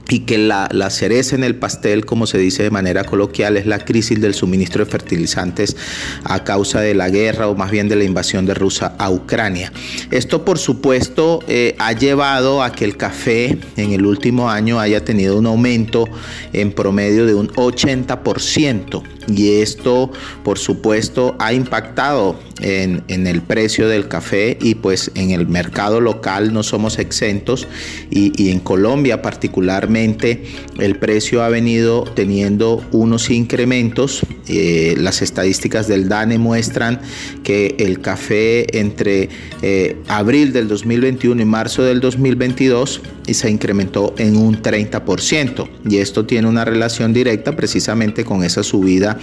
y 0.09 0.19
que 0.19 0.37
la, 0.37 0.69
cereza 0.89 1.35
en 1.35 1.43
el 1.43 1.55
pastel, 1.55 2.05
como 2.05 2.27
se 2.27 2.37
dice 2.37 2.63
de 2.63 2.69
manera 2.69 3.03
coloquial, 3.03 3.57
es 3.57 3.65
la 3.65 3.79
crisis 3.79 4.19
del 4.19 4.33
suministro 4.33 4.83
de 4.83 4.91
fertilizantes 4.91 5.75
a 6.23 6.43
causa 6.43 6.81
de 6.81 6.93
la 6.93 7.09
guerra 7.09 7.47
o 7.47 7.55
más 7.55 7.71
bien 7.71 7.87
de 7.87 7.95
la 7.95 8.03
invasión 8.03 8.45
de 8.45 8.53
Rusia 8.53 8.93
a 8.97 9.09
Ucrania. 9.09 9.71
Esto, 10.11 10.45
por 10.45 10.59
supuesto, 10.59 11.39
eh, 11.47 11.75
ha 11.79 11.93
llevado 11.93 12.61
a 12.63 12.71
que 12.71 12.85
el 12.85 12.97
café 12.97 13.57
en 13.77 13.93
el 13.93 14.05
último 14.05 14.49
año 14.49 14.79
haya 14.79 15.03
tenido 15.03 15.37
un 15.37 15.45
aumento 15.45 16.07
en 16.51 16.71
promedio 16.71 17.25
de 17.25 17.33
un 17.33 17.47
80% 17.49 19.03
y 19.27 19.61
esto 19.61 20.11
por 20.43 20.59
supuesto 20.59 21.35
ha 21.39 21.53
impactado 21.53 22.35
en, 22.63 23.27
el 23.27 23.41
precio 23.41 23.87
del 23.87 24.07
café 24.07 24.57
y 24.61 24.75
pues 24.75 25.11
en 25.15 25.31
el 25.31 25.47
mercado 25.47 26.01
local 26.01 26.53
no 26.53 26.63
somos 26.63 26.97
exentos 26.97 27.67
y, 28.09 28.49
en 28.49 28.59
Colombia 28.59 29.21
particularmente 29.21 30.43
el 30.79 30.97
precio 30.97 31.43
ha 31.43 31.49
venido 31.49 32.03
teniendo 32.03 32.83
unos 32.91 33.29
incrementos. 33.29 34.21
Eh, 34.47 34.95
las 34.97 35.21
estadísticas 35.21 35.87
del 35.87 36.09
DANE 36.09 36.37
muestran 36.37 36.99
que 37.43 37.75
el 37.79 38.01
café 38.01 38.79
entre 38.79 39.29
eh, 39.61 39.97
abril 40.07 40.53
del 40.53 40.67
2021 40.67 41.41
y 41.41 41.45
marzo 41.45 41.83
del 41.83 41.99
2022 41.99 43.01
se 43.31 43.49
incrementó 43.49 44.13
en 44.17 44.35
un 44.35 44.61
30% 44.61 45.69
y 45.89 45.97
esto 45.97 46.25
tiene 46.25 46.47
una 46.47 46.65
relación 46.65 47.13
directa 47.13 47.55
precisamente 47.55 48.25
con 48.25 48.43
esa 48.43 48.63
subida 48.63 49.17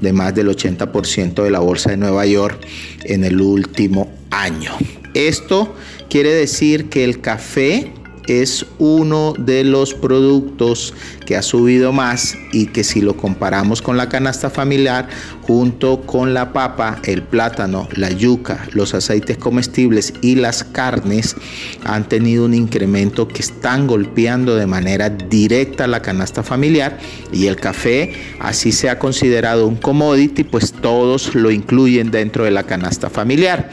de 0.00 0.12
más 0.12 0.34
del 0.34 0.48
80% 0.48 1.42
de 1.42 1.50
la 1.50 1.58
bolsa 1.58 1.90
de 1.90 1.96
Nueva 1.96 2.24
York 2.26 2.58
en 3.04 3.24
el 3.24 3.40
último 3.40 4.10
año. 4.30 4.72
Esto 5.14 5.74
quiere 6.08 6.32
decir 6.32 6.88
que 6.88 7.04
el 7.04 7.20
café 7.20 7.92
es 8.26 8.66
uno 8.78 9.34
de 9.38 9.64
los 9.64 9.94
productos 9.94 10.94
que 11.26 11.36
ha 11.36 11.42
subido 11.42 11.92
más 11.92 12.36
y 12.52 12.66
que 12.66 12.84
si 12.84 13.00
lo 13.00 13.16
comparamos 13.16 13.82
con 13.82 13.96
la 13.96 14.08
canasta 14.08 14.50
familiar, 14.50 15.08
junto 15.42 16.02
con 16.02 16.34
la 16.34 16.52
papa, 16.52 17.00
el 17.04 17.22
plátano, 17.22 17.88
la 17.94 18.10
yuca, 18.10 18.66
los 18.72 18.94
aceites 18.94 19.38
comestibles 19.38 20.14
y 20.20 20.36
las 20.36 20.64
carnes, 20.64 21.36
han 21.84 22.08
tenido 22.08 22.44
un 22.44 22.54
incremento 22.54 23.28
que 23.28 23.42
están 23.42 23.86
golpeando 23.86 24.56
de 24.56 24.66
manera 24.66 25.10
directa 25.10 25.86
la 25.86 26.00
canasta 26.00 26.42
familiar 26.42 26.98
y 27.32 27.46
el 27.46 27.56
café, 27.56 28.12
así 28.40 28.72
se 28.72 28.88
ha 28.88 28.98
considerado 28.98 29.66
un 29.66 29.76
commodity, 29.76 30.44
pues 30.44 30.72
todos 30.72 31.34
lo 31.34 31.50
incluyen 31.50 32.10
dentro 32.10 32.44
de 32.44 32.50
la 32.50 32.64
canasta 32.64 33.10
familiar. 33.10 33.70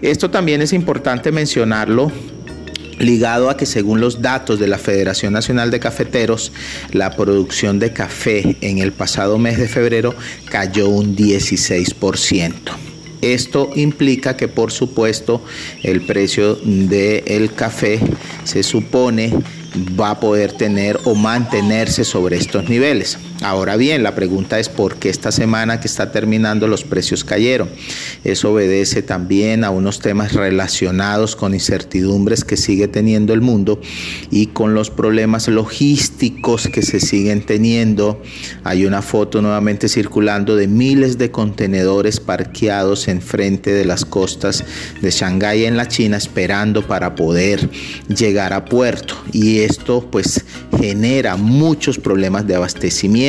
Esto 0.00 0.30
también 0.30 0.62
es 0.62 0.72
importante 0.72 1.32
mencionarlo 1.32 2.12
ligado 2.98 3.50
a 3.50 3.56
que 3.56 3.66
según 3.66 4.00
los 4.00 4.22
datos 4.22 4.58
de 4.58 4.66
la 4.66 4.78
Federación 4.78 5.32
Nacional 5.32 5.70
de 5.70 5.80
Cafeteros, 5.80 6.52
la 6.92 7.10
producción 7.10 7.78
de 7.78 7.92
café 7.92 8.56
en 8.60 8.78
el 8.78 8.92
pasado 8.92 9.38
mes 9.38 9.58
de 9.58 9.68
febrero 9.68 10.14
cayó 10.50 10.88
un 10.88 11.16
16%. 11.16 12.52
Esto 13.20 13.70
implica 13.74 14.36
que 14.36 14.46
por 14.46 14.70
supuesto 14.70 15.42
el 15.82 16.02
precio 16.02 16.54
del 16.54 17.52
café 17.52 17.98
se 18.44 18.62
supone 18.62 19.32
va 19.98 20.10
a 20.10 20.20
poder 20.20 20.52
tener 20.52 20.98
o 21.04 21.14
mantenerse 21.14 22.04
sobre 22.04 22.36
estos 22.36 22.68
niveles. 22.68 23.18
Ahora 23.40 23.76
bien, 23.76 24.02
la 24.02 24.16
pregunta 24.16 24.58
es 24.58 24.68
por 24.68 24.96
qué 24.96 25.10
esta 25.10 25.30
semana 25.30 25.78
que 25.78 25.86
está 25.86 26.10
terminando 26.10 26.66
los 26.66 26.82
precios 26.82 27.22
cayeron. 27.22 27.68
Eso 28.24 28.52
obedece 28.52 29.00
también 29.00 29.62
a 29.62 29.70
unos 29.70 30.00
temas 30.00 30.32
relacionados 30.32 31.36
con 31.36 31.54
incertidumbres 31.54 32.44
que 32.44 32.56
sigue 32.56 32.88
teniendo 32.88 33.34
el 33.34 33.40
mundo 33.40 33.80
y 34.32 34.46
con 34.46 34.74
los 34.74 34.90
problemas 34.90 35.46
logísticos 35.46 36.66
que 36.66 36.82
se 36.82 36.98
siguen 36.98 37.46
teniendo. 37.46 38.20
Hay 38.64 38.84
una 38.86 39.02
foto 39.02 39.40
nuevamente 39.40 39.88
circulando 39.88 40.56
de 40.56 40.66
miles 40.66 41.16
de 41.16 41.30
contenedores 41.30 42.18
parqueados 42.18 43.06
enfrente 43.06 43.70
de 43.70 43.84
las 43.84 44.04
costas 44.04 44.64
de 45.00 45.12
Shanghái 45.12 45.64
en 45.64 45.76
la 45.76 45.86
China 45.86 46.16
esperando 46.16 46.84
para 46.88 47.14
poder 47.14 47.70
llegar 48.08 48.52
a 48.52 48.64
puerto 48.64 49.14
y 49.32 49.60
esto 49.60 50.08
pues 50.10 50.44
genera 50.76 51.36
muchos 51.36 51.98
problemas 51.98 52.44
de 52.44 52.56
abastecimiento 52.56 53.27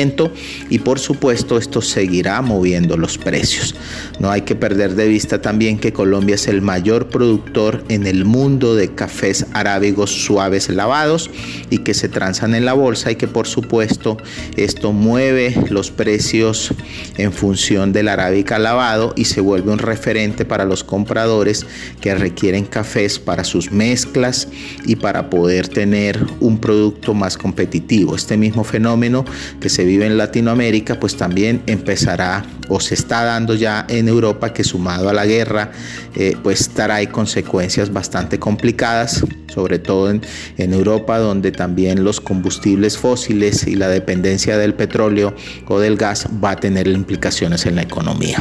y 0.70 0.78
por 0.78 0.98
supuesto 0.98 1.58
esto 1.58 1.82
seguirá 1.82 2.40
moviendo 2.40 2.96
los 2.96 3.18
precios. 3.18 3.74
No 4.18 4.30
hay 4.30 4.42
que 4.42 4.54
perder 4.54 4.94
de 4.94 5.08
vista 5.08 5.42
también 5.42 5.78
que 5.78 5.92
Colombia 5.92 6.36
es 6.36 6.48
el 6.48 6.62
mayor 6.62 7.08
productor 7.08 7.84
en 7.88 8.06
el 8.06 8.24
mundo 8.24 8.74
de 8.74 8.94
cafés 8.94 9.46
arábigos 9.52 10.10
suaves 10.10 10.70
lavados 10.70 11.30
y 11.68 11.78
que 11.78 11.92
se 11.92 12.08
transan 12.08 12.54
en 12.54 12.64
la 12.64 12.72
bolsa 12.72 13.10
y 13.10 13.16
que 13.16 13.28
por 13.28 13.46
supuesto 13.46 14.16
esto 14.56 14.92
mueve 14.92 15.54
los 15.68 15.90
precios 15.90 16.72
en 17.18 17.32
función 17.32 17.92
del 17.92 18.08
arábica 18.08 18.58
lavado 18.58 19.12
y 19.16 19.26
se 19.26 19.40
vuelve 19.40 19.72
un 19.72 19.78
referente 19.78 20.44
para 20.44 20.64
los 20.64 20.82
compradores 20.82 21.66
que 22.00 22.14
requieren 22.14 22.64
cafés 22.64 23.18
para 23.18 23.44
sus 23.44 23.70
mezclas 23.70 24.48
y 24.86 24.96
para 24.96 25.28
poder 25.28 25.68
tener 25.68 26.18
un 26.40 26.58
producto 26.58 27.12
más 27.12 27.36
competitivo. 27.36 28.16
Este 28.16 28.36
mismo 28.36 28.64
fenómeno 28.64 29.24
que 29.60 29.68
se 29.68 29.84
vive 29.90 30.06
en 30.06 30.16
Latinoamérica, 30.16 31.00
pues 31.00 31.16
también 31.16 31.62
empezará 31.66 32.44
o 32.68 32.78
se 32.78 32.94
está 32.94 33.24
dando 33.24 33.54
ya 33.54 33.84
en 33.88 34.06
Europa, 34.06 34.52
que 34.52 34.62
sumado 34.62 35.08
a 35.08 35.12
la 35.12 35.26
guerra, 35.26 35.72
eh, 36.14 36.36
pues 36.40 36.68
trae 36.68 37.08
consecuencias 37.08 37.92
bastante 37.92 38.38
complicadas, 38.38 39.24
sobre 39.52 39.80
todo 39.80 40.10
en, 40.10 40.22
en 40.56 40.72
Europa, 40.72 41.18
donde 41.18 41.50
también 41.50 42.04
los 42.04 42.20
combustibles 42.20 42.96
fósiles 42.96 43.66
y 43.66 43.74
la 43.74 43.88
dependencia 43.88 44.56
del 44.56 44.74
petróleo 44.74 45.34
o 45.66 45.80
del 45.80 45.96
gas 45.96 46.28
va 46.42 46.52
a 46.52 46.56
tener 46.56 46.86
implicaciones 46.86 47.66
en 47.66 47.74
la 47.74 47.82
economía. 47.82 48.40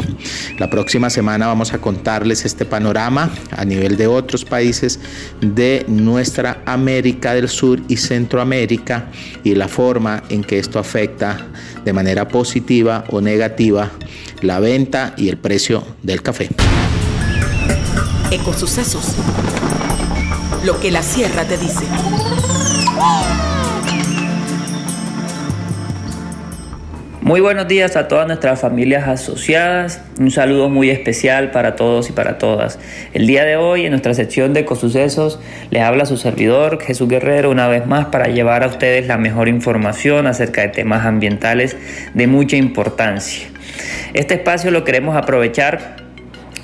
La 0.59 0.69
próxima 0.69 1.09
semana 1.09 1.47
vamos 1.47 1.73
a 1.73 1.81
contarles 1.81 2.45
este 2.45 2.65
panorama 2.65 3.31
a 3.49 3.65
nivel 3.65 3.97
de 3.97 4.05
otros 4.05 4.45
países 4.45 4.99
de 5.41 5.85
nuestra 5.87 6.61
América 6.67 7.33
del 7.33 7.49
Sur 7.49 7.81
y 7.87 7.97
Centroamérica 7.97 9.07
y 9.43 9.55
la 9.55 9.67
forma 9.67 10.21
en 10.29 10.43
que 10.43 10.59
esto 10.59 10.77
afecta 10.77 11.38
de 11.85 11.93
manera 11.93 12.27
positiva 12.27 13.05
o 13.09 13.21
negativa 13.21 13.91
la 14.41 14.59
venta 14.59 15.13
y 15.17 15.29
el 15.29 15.37
precio 15.37 15.83
del 16.03 16.21
café. 16.21 16.49
Ecosucesos. 18.31 19.15
Lo 20.63 20.79
que 20.79 20.91
la 20.91 21.03
sierra 21.03 21.45
te 21.45 21.57
dice. 21.57 21.85
Muy 27.29 27.41
buenos 27.41 27.67
días 27.67 27.95
a 27.95 28.07
todas 28.07 28.25
nuestras 28.25 28.59
familias 28.59 29.07
asociadas. 29.07 30.01
Un 30.19 30.31
saludo 30.31 30.67
muy 30.67 30.89
especial 30.89 31.51
para 31.51 31.75
todos 31.75 32.09
y 32.09 32.11
para 32.11 32.39
todas. 32.39 32.79
El 33.13 33.27
día 33.27 33.45
de 33.45 33.55
hoy, 33.55 33.85
en 33.85 33.91
nuestra 33.91 34.15
sección 34.15 34.51
de 34.55 34.61
Ecosucesos, 34.61 35.39
les 35.69 35.83
habla 35.83 36.07
su 36.07 36.17
servidor 36.17 36.81
Jesús 36.81 37.07
Guerrero 37.07 37.51
una 37.51 37.67
vez 37.67 37.85
más 37.85 38.07
para 38.07 38.29
llevar 38.29 38.63
a 38.63 38.65
ustedes 38.65 39.05
la 39.05 39.19
mejor 39.19 39.47
información 39.47 40.25
acerca 40.25 40.61
de 40.61 40.69
temas 40.69 41.05
ambientales 41.05 41.77
de 42.15 42.25
mucha 42.25 42.55
importancia. 42.55 43.47
Este 44.15 44.33
espacio 44.33 44.71
lo 44.71 44.83
queremos 44.83 45.15
aprovechar 45.15 45.97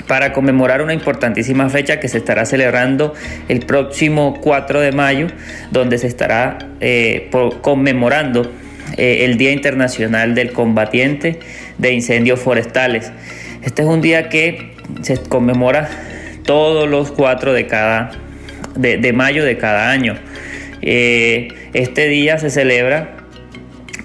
para 0.08 0.34
conmemorar 0.34 0.82
una 0.82 0.96
importantísima 0.96 1.70
fecha 1.70 2.00
que 2.00 2.08
se 2.08 2.18
estará 2.18 2.44
celebrando 2.48 3.14
el 3.50 3.60
próximo 3.68 4.40
4 4.42 4.80
de 4.80 4.92
mayo, 4.94 5.28
donde 5.70 6.00
se 6.00 6.08
estará 6.08 6.58
eh, 6.80 7.30
conmemorando 7.62 8.50
eh, 8.98 9.26
el 9.26 9.38
Día 9.38 9.52
Internacional 9.52 10.36
del 10.36 10.52
Combatiente 10.52 11.40
de 11.78 11.92
Incendios 11.92 12.40
Forestales. 12.40 13.12
Este 13.64 13.82
es 13.82 13.88
un 13.88 14.02
día 14.02 14.30
que 14.30 14.72
se 15.02 15.18
conmemora 15.18 15.90
todos 16.44 16.88
los 16.88 17.12
4 17.12 17.54
de, 17.54 17.68
cada, 17.68 18.12
de, 18.76 19.14
mayo 19.14 19.44
de 19.44 19.58
cada 19.58 19.90
año. 19.90 20.16
Eh, 20.82 21.50
este 21.74 22.08
día 22.08 22.38
se 22.38 22.50
celebra 22.50 23.18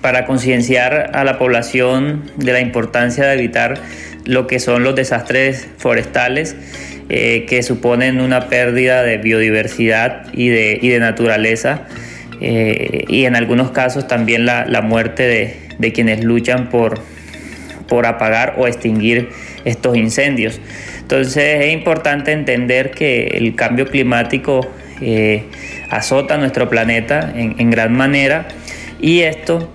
para 0.00 0.24
concienciar 0.24 1.10
a 1.14 1.24
la 1.24 1.38
población 1.38 2.30
de 2.36 2.52
la 2.52 2.60
importancia 2.60 3.26
de 3.26 3.34
evitar 3.34 3.74
lo 4.24 4.46
que 4.46 4.58
son 4.60 4.82
los 4.82 4.94
desastres 4.94 5.68
forestales 5.76 6.56
eh, 7.08 7.44
que 7.48 7.62
suponen 7.62 8.20
una 8.20 8.48
pérdida 8.48 9.02
de 9.02 9.18
biodiversidad 9.18 10.32
y 10.32 10.48
de, 10.48 10.78
y 10.80 10.88
de 10.88 11.00
naturaleza 11.00 11.86
eh, 12.40 13.04
y 13.08 13.24
en 13.24 13.36
algunos 13.36 13.70
casos 13.70 14.06
también 14.08 14.46
la, 14.46 14.66
la 14.66 14.80
muerte 14.80 15.24
de, 15.24 15.56
de, 15.78 15.92
quienes 15.92 16.24
luchan 16.24 16.68
por, 16.70 17.00
por 17.88 18.06
apagar 18.06 18.54
o 18.58 18.66
extinguir 18.66 19.30
estos 19.64 19.96
incendios. 19.96 20.60
Entonces 21.00 21.64
es 21.64 21.72
importante 21.72 22.32
entender 22.32 22.92
que 22.92 23.26
el 23.34 23.54
cambio 23.56 23.86
climático 23.86 24.66
eh, 25.00 25.44
azota 25.88 26.36
nuestro 26.36 26.68
planeta 26.68 27.32
en, 27.34 27.70
gran 27.70 27.92
manera 27.92 28.46
y 29.00 29.20
esto 29.20 29.72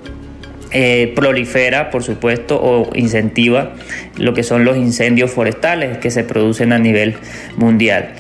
eh, 0.71 1.11
prolifera, 1.15 1.89
por 1.89 2.03
supuesto, 2.03 2.59
o 2.61 2.95
incentiva 2.95 3.73
lo 4.17 4.33
que 4.33 4.43
son 4.43 4.65
los 4.65 4.77
incendios 4.77 5.31
forestales 5.31 5.97
que 5.97 6.11
se 6.11 6.23
producen 6.23 6.73
a 6.73 6.79
nivel 6.79 7.15
mundial. 7.57 8.13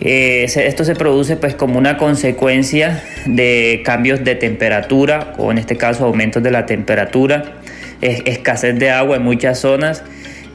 Eh, 0.00 0.44
esto 0.44 0.84
se 0.84 0.94
produce 0.94 1.36
pues 1.36 1.54
como 1.54 1.78
una 1.78 1.96
consecuencia 1.96 3.02
de 3.26 3.82
cambios 3.84 4.24
de 4.24 4.34
temperatura 4.34 5.32
o 5.38 5.52
en 5.52 5.58
este 5.58 5.76
caso 5.76 6.04
aumentos 6.04 6.42
de 6.42 6.50
la 6.50 6.66
temperatura, 6.66 7.54
escasez 8.00 8.78
de 8.78 8.90
agua 8.90 9.16
en 9.16 9.22
muchas 9.22 9.60
zonas 9.60 10.02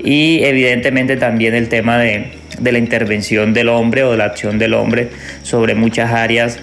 y 0.04 0.44
evidentemente 0.44 1.18
también 1.18 1.54
el 1.54 1.70
tema 1.70 1.98
de, 1.98 2.32
la 2.62 2.78
intervención 2.78 3.54
del 3.54 3.70
hombre 3.70 4.04
o 4.04 4.12
de 4.12 4.18
la 4.18 4.26
acción 4.26 4.60
del 4.60 4.74
hombre 4.74 5.10
sobre 5.44 5.76
muchas 5.76 6.12
áreas 6.12 6.60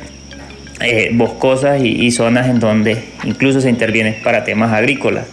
eh, 0.81 1.11
boscosas 1.13 1.83
y, 1.83 2.11
zonas 2.11 2.49
en 2.49 2.61
donde 2.61 2.99
incluso 3.25 3.61
se 3.61 3.71
interviene 3.71 4.19
para 4.23 4.45
temas 4.45 4.73
agrícolas. 4.73 5.27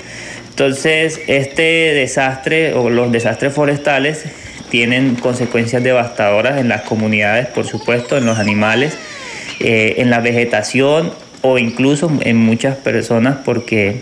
Entonces, 0.50 1.20
este 1.28 1.94
desastre 1.94 2.74
o 2.74 2.90
los 2.90 3.12
desastres 3.12 3.54
forestales 3.54 4.26
tienen 4.74 5.14
consecuencias 5.14 5.84
devastadoras 5.84 6.60
en 6.60 6.68
las 6.68 6.82
comunidades, 6.82 7.46
por 7.46 7.68
supuesto, 7.68 8.18
en 8.18 8.26
los 8.26 8.40
animales, 8.40 8.98
eh, 9.60 9.98
en 9.98 10.10
la 10.10 10.20
vegetación 10.20 11.14
o 11.42 11.60
incluso 11.60 12.12
en 12.22 12.38
muchas 12.38 12.78
personas 12.78 13.38
porque 13.46 13.98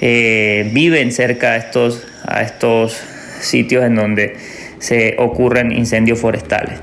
eh, 0.00 0.70
viven 0.72 1.12
cerca 1.12 1.54
estos, 1.58 2.02
a 2.26 2.40
estos 2.40 2.98
sitios 3.42 3.84
en 3.84 3.94
donde 3.94 4.38
se 4.78 5.16
ocurren 5.18 5.70
incendios 5.70 6.18
forestales. 6.18 6.78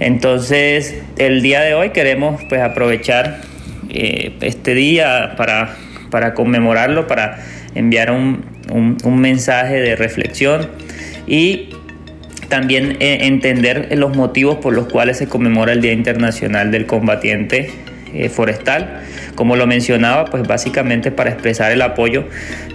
Entonces, 0.00 0.94
el 1.18 1.42
día 1.42 1.60
de 1.60 1.74
hoy 1.74 1.90
queremos 1.90 2.40
pues 2.48 2.62
aprovechar 2.62 3.42
eh, 3.90 4.32
este 4.40 4.72
día 4.74 5.34
para, 5.36 5.76
para, 6.10 6.32
conmemorarlo, 6.32 7.06
para 7.08 7.44
enviar 7.74 8.10
un, 8.10 8.42
un, 8.72 9.20
mensaje 9.20 9.82
de 9.82 9.96
reflexión 9.96 10.70
y 11.26 11.68
también 12.48 12.96
eh, 13.00 13.18
entender 13.22 13.88
los 13.96 14.16
motivos 14.16 14.56
por 14.56 14.74
los 14.74 14.88
cuales 14.88 15.18
se 15.18 15.28
conmemora 15.28 15.72
el 15.72 15.80
Día 15.80 15.92
Internacional 15.92 16.70
del 16.70 16.86
Combatiente 16.86 17.70
eh, 18.14 18.28
forestal. 18.28 19.00
Como 19.34 19.56
lo 19.56 19.66
mencionaba, 19.66 20.26
pues 20.26 20.46
básicamente 20.46 21.10
para 21.10 21.30
expresar 21.30 21.72
el 21.72 21.82
apoyo 21.82 22.26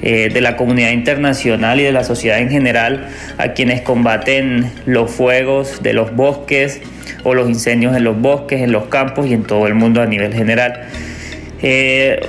eh, 0.02 0.30
de 0.34 0.42
la 0.42 0.58
comunidad 0.58 0.92
internacional 0.92 1.80
y 1.80 1.84
de 1.84 1.94
la 1.94 2.04
sociedad 2.04 2.40
en 2.40 2.50
general 2.50 3.08
a 3.38 3.54
quienes 3.54 3.82
combaten 3.82 4.70
los 4.86 5.10
fuegos 5.10 5.82
de 5.82 5.94
los 5.94 6.14
bosques 6.14 6.82
o 7.24 7.34
los 7.36 7.48
incendios 7.48 7.96
en 7.96 8.04
los 8.04 8.20
bosques, 8.20 8.62
en 8.62 8.74
los 8.74 8.88
campos 8.88 9.28
y 9.28 9.34
en 9.34 9.44
todo 9.44 9.66
el 9.68 9.76
mundo 9.76 10.02
a 10.02 10.06
nivel 10.06 10.34
general. 10.34 10.82
Eh, 11.62 12.20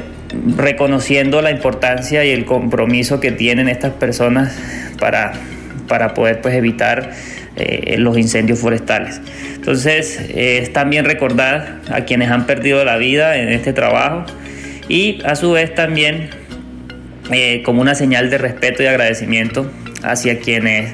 reconociendo 0.56 1.42
la 1.42 1.50
importancia 1.50 2.24
y 2.24 2.30
el 2.30 2.44
compromiso 2.44 3.18
que 3.18 3.32
tienen 3.32 3.68
estas 3.68 3.94
personas 3.94 4.56
para, 5.00 5.32
para 5.90 6.14
poder 6.14 6.40
pues, 6.40 6.54
evitar 6.54 7.10
los 7.98 8.16
incendios 8.16 8.58
forestales. 8.58 9.20
Entonces, 9.54 10.18
es 10.34 10.72
también 10.72 11.04
recordar 11.04 11.80
a 11.90 12.06
quienes 12.06 12.30
han 12.30 12.46
perdido 12.46 12.82
la 12.86 12.96
vida 12.96 13.36
en 13.36 13.50
este 13.50 13.74
trabajo 13.74 14.24
y 14.88 15.20
a 15.24 15.36
su 15.36 15.52
vez 15.52 15.74
también 15.74 16.30
eh, 17.32 17.62
como 17.64 17.80
una 17.80 17.94
señal 17.94 18.28
de 18.28 18.38
respeto 18.38 18.82
y 18.82 18.86
agradecimiento 18.86 19.70
hacia 20.02 20.40
quienes 20.40 20.92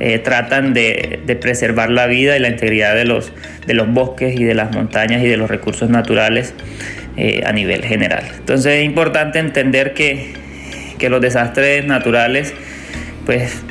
eh, 0.00 0.18
tratan 0.18 0.74
de, 0.74 1.20
preservar 1.40 1.90
la 1.90 2.06
vida 2.06 2.36
y 2.36 2.40
la 2.40 2.48
integridad 2.48 2.96
de 2.96 3.04
los, 3.04 3.32
de 3.66 3.74
los 3.74 3.88
bosques 3.88 4.34
y 4.38 4.42
de 4.42 4.54
las 4.54 4.74
montañas 4.74 5.22
y 5.22 5.28
de 5.28 5.36
los 5.36 5.48
recursos 5.48 5.88
naturales 5.88 6.54
eh, 7.16 7.44
a 7.46 7.52
nivel 7.52 7.84
general. 7.84 8.24
Entonces 8.36 8.80
es 8.80 8.84
importante 8.84 9.38
entender 9.38 9.94
que, 9.94 10.34
que 10.98 11.08
los 11.08 11.20
desastres 11.20 11.86
naturales 11.86 12.52
pues, 13.26 13.62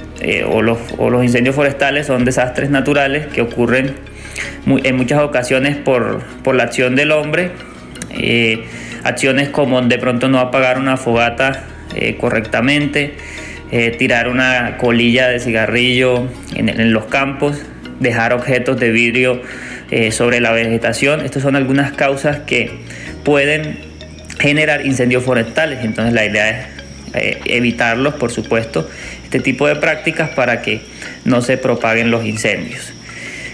o, 0.48 0.62
los, 0.62 0.80
o 0.98 1.10
los 1.10 1.24
incendios 1.24 1.56
forestales 1.56 2.08
son 2.08 2.26
desastres 2.26 2.70
naturales 2.70 3.28
que 3.28 3.42
ocurren 3.42 3.96
en 4.66 4.96
muchas 4.96 5.22
ocasiones 5.22 5.78
por, 5.78 6.24
la 6.54 6.64
acción 6.64 6.96
del 6.96 7.12
hombre, 7.12 7.52
eh, 8.12 8.66
acciones 9.04 9.50
como 9.50 9.82
de 9.82 9.98
pronto 9.98 10.28
no 10.28 10.40
apagar 10.40 10.80
una 10.80 10.98
fogata 10.98 11.64
eh, 11.96 12.18
correctamente, 12.18 13.16
eh, 13.72 13.92
tirar 13.92 14.28
una 14.28 14.78
colilla 14.78 15.28
de 15.28 15.40
cigarrillo 15.40 16.28
en, 16.56 16.94
los 16.94 17.06
campos, 17.06 17.62
dejar 18.00 18.34
objetos 18.34 18.80
de 18.80 18.92
vidrio 18.92 19.42
sobre 20.12 20.42
la 20.42 20.52
vegetación. 20.52 21.22
Estas 21.22 21.44
son 21.44 21.56
algunas 21.56 21.92
causas 21.92 22.40
que 22.40 22.72
pueden 23.24 23.78
generar 24.40 24.86
incendios 24.86 25.24
forestales. 25.24 25.86
Entonces 25.86 26.14
la 26.14 26.26
idea 26.26 26.50
es 27.14 27.38
evitarlos, 27.46 28.16
por 28.16 28.32
supuesto, 28.32 28.90
este 29.26 29.40
tipo 29.40 29.68
de 29.68 29.76
prácticas 29.76 30.30
para 30.30 30.62
que 30.62 30.82
no 31.26 31.42
se 31.42 31.58
propaguen 31.58 32.12
los 32.12 32.26
incendios. 32.26 32.94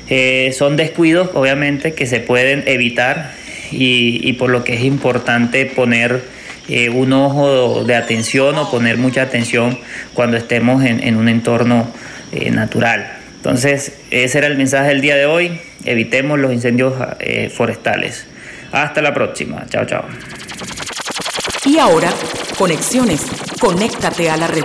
Eh, 0.09 0.53
son 0.57 0.75
descuidos, 0.75 1.29
obviamente, 1.33 1.93
que 1.93 2.05
se 2.05 2.19
pueden 2.19 2.63
evitar 2.67 3.31
y, 3.71 4.33
por 4.33 4.49
lo 4.49 4.65
que 4.65 4.73
es 4.73 4.83
importante 4.83 5.65
poner 5.65 6.21
eh, 6.67 6.89
un 6.89 7.13
ojo 7.13 7.85
de 7.85 7.95
atención 7.95 8.57
o 8.57 8.69
poner 8.69 8.97
mucha 8.97 9.21
atención 9.21 9.79
cuando 10.13 10.35
estemos 10.35 10.83
en, 10.83 11.15
un 11.15 11.29
entorno 11.29 11.89
eh, 12.33 12.51
natural. 12.51 13.13
Entonces, 13.37 13.93
ese 14.11 14.37
era 14.37 14.47
el 14.47 14.57
mensaje 14.57 14.89
del 14.89 14.99
día 14.99 15.15
de 15.15 15.25
hoy. 15.25 15.59
Evitemos 15.85 16.37
los 16.37 16.51
incendios 16.51 16.93
forestales. 17.55 18.27
Hasta 18.71 19.01
la 19.01 19.13
próxima. 19.13 19.65
Chao, 19.69 19.85
chao. 19.85 20.03
Y 21.65 21.79
ahora, 21.79 22.09
conexiones. 22.61 23.21
Conéctate 23.59 24.29
a 24.29 24.37
la 24.37 24.45
red. 24.45 24.63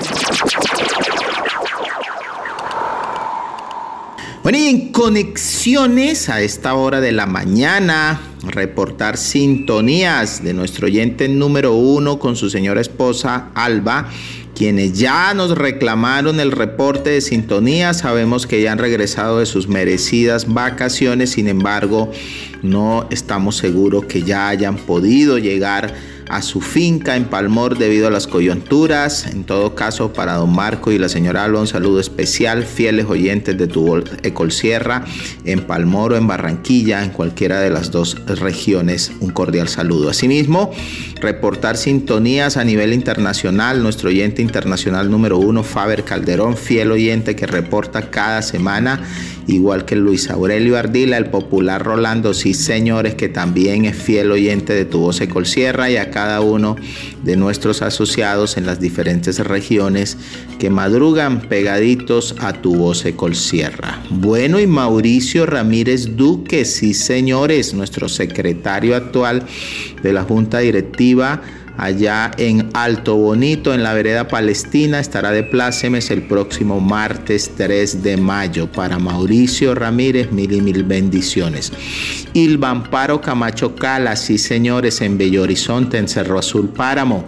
Bueno, 4.42 4.58
y 4.58 4.66
en 4.66 4.92
conexiones 4.92 6.28
a 6.28 6.42
esta 6.42 6.74
hora 6.74 7.00
de 7.00 7.12
la 7.12 7.24
mañana, 7.24 8.20
reportar 8.42 9.16
sintonías 9.16 10.44
de 10.44 10.52
nuestro 10.52 10.88
oyente 10.88 11.26
número 11.30 11.72
uno 11.72 12.18
con 12.18 12.36
su 12.36 12.50
señora 12.50 12.82
esposa 12.82 13.48
Alba, 13.54 14.10
quienes 14.54 14.98
ya 14.98 15.32
nos 15.32 15.56
reclamaron 15.56 16.38
el 16.38 16.52
reporte 16.52 17.08
de 17.08 17.22
sintonía. 17.22 17.94
Sabemos 17.94 18.46
que 18.46 18.60
ya 18.60 18.72
han 18.72 18.78
regresado 18.78 19.38
de 19.38 19.46
sus 19.46 19.68
merecidas 19.68 20.52
vacaciones, 20.52 21.30
sin 21.30 21.48
embargo, 21.48 22.12
no 22.62 23.06
estamos 23.08 23.56
seguros 23.56 24.04
que 24.04 24.20
ya 24.20 24.48
hayan 24.48 24.76
podido 24.76 25.38
llegar 25.38 25.94
a 26.28 26.42
su 26.42 26.60
finca 26.60 27.16
en 27.16 27.24
Palmor 27.24 27.78
debido 27.78 28.06
a 28.08 28.10
las 28.10 28.26
coyunturas. 28.26 29.26
En 29.26 29.44
todo 29.44 29.74
caso, 29.74 30.12
para 30.12 30.34
don 30.34 30.54
Marco 30.54 30.92
y 30.92 30.98
la 30.98 31.08
señora 31.08 31.44
Alba, 31.44 31.60
un 31.60 31.66
saludo 31.66 32.00
especial, 32.00 32.64
fieles 32.64 33.06
oyentes 33.06 33.56
de 33.56 33.66
tu 33.66 33.96
Ecolsierra 34.22 35.04
en 35.44 35.60
Palmor 35.62 36.12
o 36.12 36.16
en 36.16 36.26
Barranquilla, 36.26 37.04
en 37.04 37.10
cualquiera 37.10 37.60
de 37.60 37.70
las 37.70 37.90
dos 37.90 38.16
regiones, 38.26 39.12
un 39.20 39.30
cordial 39.30 39.68
saludo. 39.68 40.10
Asimismo, 40.10 40.70
reportar 41.20 41.76
sintonías 41.76 42.56
a 42.56 42.64
nivel 42.64 42.92
internacional, 42.92 43.82
nuestro 43.82 44.08
oyente 44.08 44.42
internacional 44.42 45.10
número 45.10 45.38
uno, 45.38 45.62
Faber 45.62 46.04
Calderón, 46.04 46.56
fiel 46.56 46.90
oyente 46.92 47.36
que 47.36 47.46
reporta 47.46 48.10
cada 48.10 48.42
semana 48.42 49.02
igual 49.46 49.84
que 49.84 49.96
Luis 49.96 50.30
Aurelio 50.30 50.76
Ardila, 50.76 51.16
el 51.16 51.30
popular 51.30 51.84
Rolando, 51.84 52.34
sí 52.34 52.54
señores, 52.54 53.14
que 53.14 53.28
también 53.28 53.84
es 53.84 53.96
fiel 53.96 54.30
oyente 54.30 54.74
de 54.74 54.84
Tu 54.84 54.98
Voz 54.98 55.20
Sierra 55.44 55.90
y 55.90 55.96
a 55.96 56.10
cada 56.10 56.40
uno 56.40 56.76
de 57.22 57.36
nuestros 57.36 57.82
asociados 57.82 58.56
en 58.56 58.66
las 58.66 58.80
diferentes 58.80 59.38
regiones 59.38 60.16
que 60.58 60.70
madrugan 60.70 61.42
pegaditos 61.42 62.34
a 62.40 62.52
Tu 62.54 62.74
Voz 62.74 63.04
Sierra. 63.32 64.02
Bueno, 64.10 64.60
y 64.60 64.66
Mauricio 64.66 65.46
Ramírez 65.46 66.16
Duque, 66.16 66.64
sí 66.64 66.94
señores, 66.94 67.74
nuestro 67.74 68.08
secretario 68.08 68.96
actual 68.96 69.42
de 70.02 70.12
la 70.12 70.22
Junta 70.22 70.58
Directiva, 70.58 71.42
allá 71.76 72.30
en 72.38 72.68
Alto 72.74 73.16
Bonito, 73.16 73.74
en 73.74 73.82
la 73.82 73.94
vereda 73.94 74.28
Palestina. 74.28 75.00
Estará 75.00 75.30
de 75.30 75.42
plácemes 75.42 76.10
el 76.10 76.22
próximo 76.22 76.80
martes 76.80 77.52
3 77.56 78.02
de 78.02 78.16
mayo. 78.16 78.70
Para 78.70 78.98
Mauricio 78.98 79.74
Ramírez, 79.74 80.32
mil 80.32 80.52
y 80.52 80.60
mil 80.60 80.84
bendiciones. 80.84 81.72
Ilvamparo 82.34 83.20
Camacho 83.20 83.74
Cala, 83.74 84.16
sí 84.16 84.38
señores, 84.38 85.00
en 85.00 85.18
Bello 85.18 85.42
Horizonte, 85.42 85.98
en 85.98 86.08
Cerro 86.08 86.38
Azul 86.38 86.68
Páramo 86.68 87.24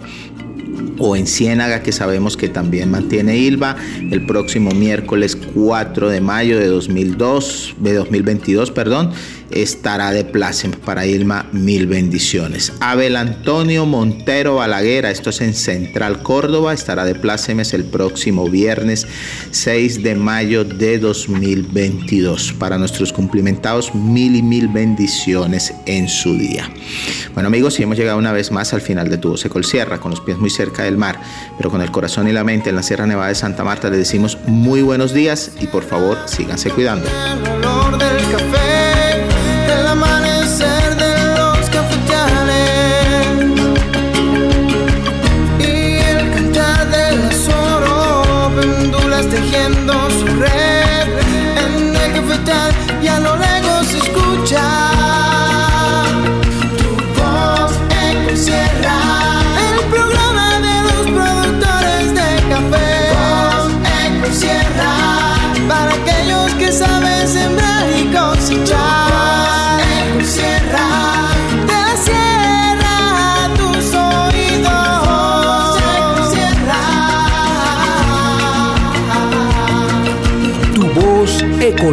o 0.97 1.15
en 1.15 1.27
Ciénaga, 1.27 1.81
que 1.81 1.91
sabemos 1.91 2.37
que 2.37 2.49
también 2.49 2.91
mantiene 2.91 3.37
ILVA, 3.37 3.75
el 4.11 4.25
próximo 4.25 4.71
miércoles 4.71 5.37
4 5.53 6.09
de 6.09 6.21
mayo 6.21 6.59
de, 6.59 6.67
2002, 6.67 7.75
de 7.79 7.93
2022, 7.93 8.71
perdón, 8.71 9.11
estará 9.51 10.11
de 10.11 10.25
plaza 10.25 10.49
para 10.83 11.05
Irma, 11.05 11.47
mil 11.51 11.85
bendiciones. 11.85 12.73
Abel 12.79 13.15
Antonio 13.15 13.85
Montero 13.85 14.55
Balaguera, 14.55 15.11
esto 15.11 15.29
es 15.29 15.41
en 15.41 15.53
Central 15.53 16.23
Córdoba, 16.23 16.73
estará 16.73 17.05
de 17.05 17.13
plácemes 17.13 17.73
el 17.73 17.85
próximo 17.85 18.49
viernes 18.49 19.07
6 19.51 20.01
de 20.01 20.15
mayo 20.15 20.63
de 20.63 20.97
2022. 20.97 22.53
Para 22.53 22.77
nuestros 22.77 23.13
cumplimentados, 23.13 23.93
mil 23.93 24.35
y 24.35 24.41
mil 24.41 24.67
bendiciones 24.67 25.73
en 25.85 26.09
su 26.09 26.33
día. 26.35 26.69
Bueno 27.33 27.47
amigos, 27.47 27.79
y 27.79 27.83
hemos 27.83 27.97
llegado 27.97 28.17
una 28.17 28.31
vez 28.31 28.51
más 28.51 28.73
al 28.73 28.81
final 28.81 29.09
de 29.09 29.17
Tubo 29.17 29.37
Secol 29.37 29.63
Sierra, 29.63 29.99
con 29.99 30.11
los 30.11 30.21
pies 30.21 30.39
muy 30.39 30.49
cerca 30.49 30.83
del 30.83 30.97
mar, 30.97 31.21
pero 31.57 31.69
con 31.69 31.81
el 31.81 31.91
corazón 31.91 32.27
y 32.27 32.31
la 32.31 32.43
mente 32.43 32.69
en 32.69 32.75
la 32.75 32.83
Sierra 32.83 33.05
Nevada 33.05 33.29
de 33.29 33.35
Santa 33.35 33.63
Marta, 33.63 33.89
le 33.89 33.97
decimos 33.97 34.37
muy 34.47 34.81
buenos 34.81 35.13
días 35.13 35.51
y 35.59 35.67
por 35.67 35.83
favor 35.83 36.17
síganse 36.25 36.71
cuidando. 36.71 37.07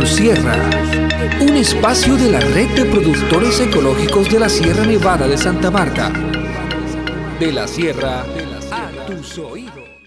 Sierra, 0.05 0.69
un 1.41 1.57
espacio 1.57 2.17
de 2.17 2.31
la 2.31 2.41
red 2.41 2.69
de 2.75 2.85
productores 2.85 3.61
ecológicos 3.61 4.29
de 4.31 4.41
la 4.41 4.49
Sierra 4.49 4.85
Nevada 4.85 5.27
de 5.27 5.39
Santa 5.39 5.71
Marta. 5.71 6.13
De 7.41 7.53
la 7.53 7.67
Sierra. 7.67 8.46